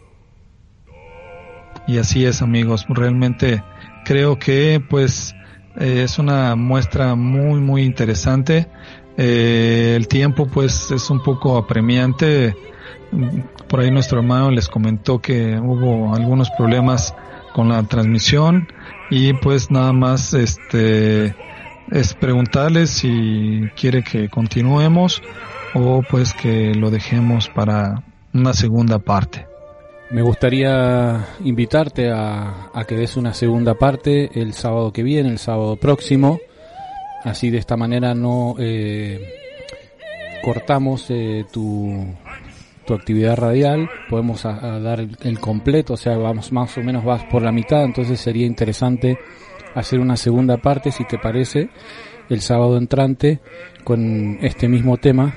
Y 1.87 1.97
así 1.97 2.25
es 2.25 2.41
amigos, 2.41 2.85
realmente 2.89 3.63
creo 4.05 4.37
que 4.39 4.83
pues 4.89 5.35
eh, 5.77 6.03
es 6.03 6.19
una 6.19 6.55
muestra 6.55 7.15
muy 7.15 7.59
muy 7.59 7.83
interesante. 7.83 8.67
Eh, 9.17 9.93
el 9.95 10.07
tiempo 10.07 10.47
pues 10.47 10.91
es 10.91 11.09
un 11.09 11.23
poco 11.23 11.57
apremiante. 11.57 12.55
Por 13.67 13.79
ahí 13.79 13.91
nuestro 13.91 14.19
hermano 14.19 14.51
les 14.51 14.67
comentó 14.67 15.19
que 15.19 15.59
hubo 15.59 16.13
algunos 16.13 16.49
problemas 16.51 17.15
con 17.53 17.69
la 17.69 17.83
transmisión 17.83 18.67
y 19.09 19.33
pues 19.33 19.71
nada 19.71 19.93
más 19.93 20.33
este 20.33 21.35
es 21.91 22.13
preguntarles 22.15 22.89
si 22.89 23.69
quiere 23.75 24.03
que 24.03 24.29
continuemos 24.29 25.21
o 25.73 26.01
pues 26.09 26.33
que 26.33 26.73
lo 26.73 26.89
dejemos 26.89 27.49
para 27.49 28.03
una 28.33 28.53
segunda 28.53 28.99
parte. 28.99 29.47
Me 30.09 30.21
gustaría 30.21 31.25
invitarte 31.43 32.11
a, 32.11 32.69
a, 32.73 32.83
que 32.85 32.95
des 32.95 33.17
una 33.17 33.33
segunda 33.33 33.73
parte 33.73 34.29
el 34.39 34.53
sábado 34.53 34.93
que 34.93 35.03
viene, 35.03 35.29
el 35.29 35.39
sábado 35.39 35.77
próximo. 35.77 36.39
Así 37.23 37.49
de 37.49 37.57
esta 37.57 37.75
manera 37.75 38.13
no 38.13 38.55
eh, 38.59 39.19
cortamos 40.43 41.07
eh, 41.09 41.43
tu, 41.51 42.05
tu 42.85 42.93
actividad 42.93 43.37
radial, 43.37 43.89
podemos 44.09 44.43
dar 44.43 44.99
el, 44.99 45.39
completo, 45.39 45.93
o 45.93 45.97
sea, 45.97 46.17
vamos 46.17 46.51
más 46.51 46.77
o 46.77 46.81
menos 46.81 47.03
vas 47.03 47.23
por 47.25 47.41
la 47.41 47.51
mitad, 47.51 47.83
entonces 47.83 48.19
sería 48.19 48.45
interesante 48.45 49.17
hacer 49.73 49.99
una 49.99 50.17
segunda 50.17 50.57
parte, 50.57 50.91
si 50.91 51.03
te 51.05 51.17
parece, 51.17 51.69
el 52.29 52.41
sábado 52.41 52.77
entrante 52.77 53.41
con 53.83 54.37
este 54.41 54.67
mismo 54.67 54.97
tema, 54.97 55.33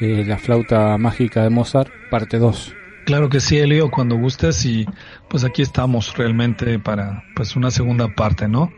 eh, 0.00 0.24
la 0.26 0.38
flauta 0.38 0.96
mágica 0.98 1.42
de 1.42 1.50
Mozart, 1.50 1.90
parte 2.10 2.38
2. 2.38 2.74
Claro 3.04 3.28
que 3.30 3.40
sí, 3.40 3.56
Elio, 3.56 3.90
cuando 3.90 4.16
gustes 4.16 4.64
y 4.66 4.86
pues 5.28 5.42
aquí 5.44 5.62
estamos 5.62 6.16
realmente 6.16 6.78
para 6.78 7.24
pues 7.34 7.56
una 7.56 7.70
segunda 7.70 8.08
parte, 8.14 8.48
¿no? 8.48 8.70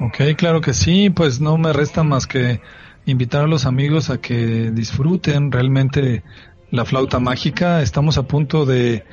Ok, 0.00 0.34
claro 0.36 0.60
que 0.60 0.72
sí, 0.72 1.10
pues 1.10 1.40
no 1.40 1.56
me 1.58 1.72
resta 1.72 2.02
más 2.02 2.26
que 2.26 2.60
invitar 3.06 3.44
a 3.44 3.46
los 3.46 3.66
amigos 3.66 4.10
a 4.10 4.20
que 4.20 4.70
disfruten 4.72 5.52
realmente 5.52 6.24
la 6.74 6.84
flauta 6.84 7.20
mágica. 7.20 7.82
Estamos 7.82 8.18
a 8.18 8.24
punto 8.24 8.66
de, 8.66 9.04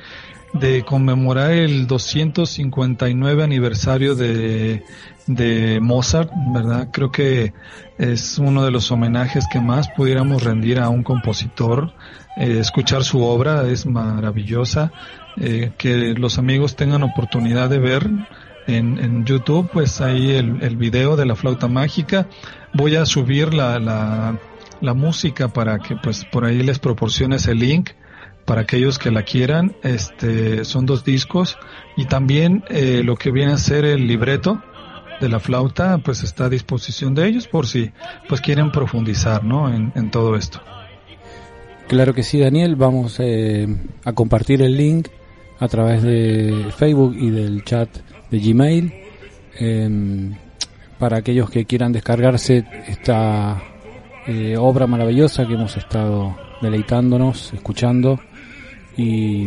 de 0.52 0.84
conmemorar 0.84 1.52
el 1.52 1.86
259 1.86 3.44
aniversario 3.44 4.16
de, 4.16 4.82
de 5.28 5.78
Mozart, 5.80 6.30
¿verdad? 6.52 6.88
Creo 6.92 7.12
que 7.12 7.52
es 7.98 8.38
uno 8.38 8.64
de 8.64 8.72
los 8.72 8.90
homenajes 8.90 9.46
que 9.50 9.60
más 9.60 9.88
pudiéramos 9.90 10.42
rendir 10.42 10.80
a 10.80 10.88
un 10.88 11.04
compositor. 11.04 11.94
Eh, 12.36 12.58
escuchar 12.58 13.04
su 13.04 13.22
obra 13.22 13.68
es 13.68 13.86
maravillosa. 13.86 14.92
Eh, 15.40 15.70
que 15.78 16.14
los 16.14 16.38
amigos 16.38 16.74
tengan 16.74 17.04
oportunidad 17.04 17.70
de 17.70 17.78
ver 17.78 18.10
en, 18.66 19.24
YouTube, 19.24 19.70
pues 19.72 20.00
ahí 20.00 20.32
el, 20.32 20.62
el 20.62 20.76
video 20.76 21.16
de 21.16 21.26
la 21.26 21.36
flauta 21.36 21.68
mágica. 21.68 22.26
Voy 22.74 22.96
a 22.96 23.06
subir 23.06 23.54
la, 23.54 23.78
la 23.78 24.38
la 24.82 24.94
música 24.94 25.48
para 25.48 25.78
que 25.78 25.96
pues 25.96 26.24
por 26.24 26.44
ahí 26.44 26.62
les 26.62 26.78
proporciones 26.78 27.46
el 27.46 27.58
link 27.58 27.90
para 28.44 28.62
aquellos 28.62 28.98
que 28.98 29.10
la 29.10 29.22
quieran. 29.22 29.74
Este 29.82 30.64
son 30.64 30.84
dos 30.84 31.04
discos 31.04 31.56
y 31.96 32.06
también 32.06 32.64
eh, 32.68 33.02
lo 33.04 33.16
que 33.16 33.30
viene 33.30 33.52
a 33.52 33.56
ser 33.56 33.84
el 33.84 34.06
libreto 34.06 34.62
de 35.20 35.28
la 35.28 35.38
flauta 35.38 35.98
pues 35.98 36.22
está 36.24 36.46
a 36.46 36.48
disposición 36.48 37.14
de 37.14 37.28
ellos 37.28 37.46
por 37.46 37.66
si 37.66 37.92
pues 38.28 38.40
quieren 38.40 38.72
profundizar 38.72 39.44
¿no? 39.44 39.72
en, 39.72 40.10
todo 40.10 40.36
esto. 40.36 40.60
Claro 41.88 42.12
que 42.12 42.22
sí, 42.22 42.40
Daniel. 42.40 42.76
Vamos 42.76 43.16
eh, 43.20 43.68
a 44.04 44.12
compartir 44.12 44.62
el 44.62 44.76
link 44.76 45.08
a 45.60 45.68
través 45.68 46.02
de 46.02 46.66
Facebook 46.76 47.14
y 47.16 47.30
del 47.30 47.64
chat 47.64 47.88
de 48.30 48.38
Gmail. 48.38 48.92
Em, 49.58 50.34
para 50.98 51.18
aquellos 51.18 51.50
que 51.50 51.64
quieran 51.64 51.92
descargarse 51.92 52.64
esta 52.86 53.60
eh, 54.26 54.56
obra 54.58 54.86
maravillosa 54.86 55.46
que 55.46 55.54
hemos 55.54 55.76
estado 55.76 56.36
deleitándonos, 56.60 57.52
escuchando 57.52 58.20
y 58.96 59.46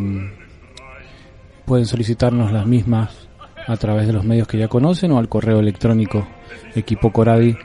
pueden 1.65 1.85
solicitarnos 1.85 2.51
las 2.51 2.65
mismas 2.65 3.27
a 3.67 3.77
través 3.77 4.07
de 4.07 4.13
los 4.13 4.23
medios 4.23 4.47
que 4.47 4.57
ya 4.57 4.67
conocen 4.67 5.11
o 5.11 5.17
al 5.17 5.29
correo 5.29 5.59
electrónico 5.59 6.27
equipocoradi 6.75 7.55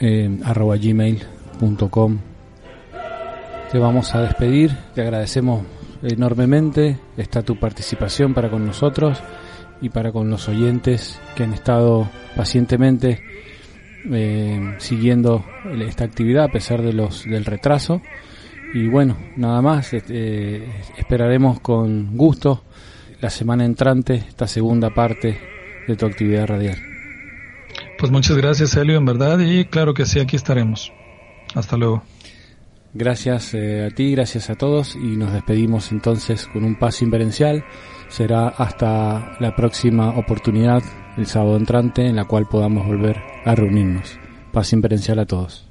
eh, 0.00 0.38
arroba 0.44 0.76
gmail.com 0.76 2.18
te 3.70 3.78
vamos 3.78 4.14
a 4.14 4.22
despedir 4.22 4.76
te 4.94 5.02
agradecemos 5.02 5.62
enormemente 6.02 6.98
esta 7.16 7.42
tu 7.42 7.58
participación 7.58 8.34
para 8.34 8.50
con 8.50 8.66
nosotros 8.66 9.22
y 9.80 9.90
para 9.90 10.10
con 10.10 10.30
los 10.30 10.48
oyentes 10.48 11.20
que 11.36 11.44
han 11.44 11.52
estado 11.52 12.08
pacientemente 12.34 13.22
eh, 14.10 14.74
siguiendo 14.78 15.44
esta 15.80 16.04
actividad 16.04 16.44
a 16.44 16.52
pesar 16.52 16.82
de 16.82 16.92
los 16.92 17.24
del 17.24 17.44
retraso. 17.44 18.02
Y 18.74 18.88
bueno 18.88 19.16
nada 19.36 19.62
más 19.62 19.92
este, 19.92 20.64
esperaremos 20.98 21.60
con 21.60 22.16
gusto 22.16 22.64
la 23.20 23.30
semana 23.30 23.64
entrante 23.64 24.14
esta 24.14 24.46
segunda 24.46 24.90
parte 24.90 25.38
de 25.86 25.96
tu 25.96 26.06
actividad 26.06 26.46
radial. 26.46 26.78
Pues 27.98 28.10
muchas 28.10 28.36
gracias 28.36 28.76
Helio 28.76 28.98
en 28.98 29.04
verdad 29.04 29.38
y 29.38 29.64
claro 29.64 29.94
que 29.94 30.06
sí 30.06 30.20
aquí 30.20 30.36
estaremos. 30.36 30.92
Hasta 31.54 31.76
luego. 31.76 32.02
Gracias 32.92 33.54
eh, 33.54 33.88
a 33.90 33.94
ti 33.94 34.12
gracias 34.12 34.50
a 34.50 34.54
todos 34.54 34.94
y 34.94 35.16
nos 35.16 35.32
despedimos 35.32 35.90
entonces 35.90 36.46
con 36.46 36.64
un 36.64 36.76
paso 36.76 37.04
inverencial 37.04 37.64
será 38.14 38.46
hasta 38.46 39.36
la 39.40 39.56
próxima 39.56 40.10
oportunidad 40.10 40.84
el 41.16 41.26
sábado 41.26 41.56
entrante 41.56 42.06
en 42.06 42.14
la 42.14 42.26
cual 42.26 42.46
podamos 42.46 42.86
volver 42.86 43.20
a 43.44 43.56
reunirnos. 43.56 44.18
Paz 44.52 44.72
inverencial 44.72 45.18
a 45.18 45.26
todos. 45.26 45.68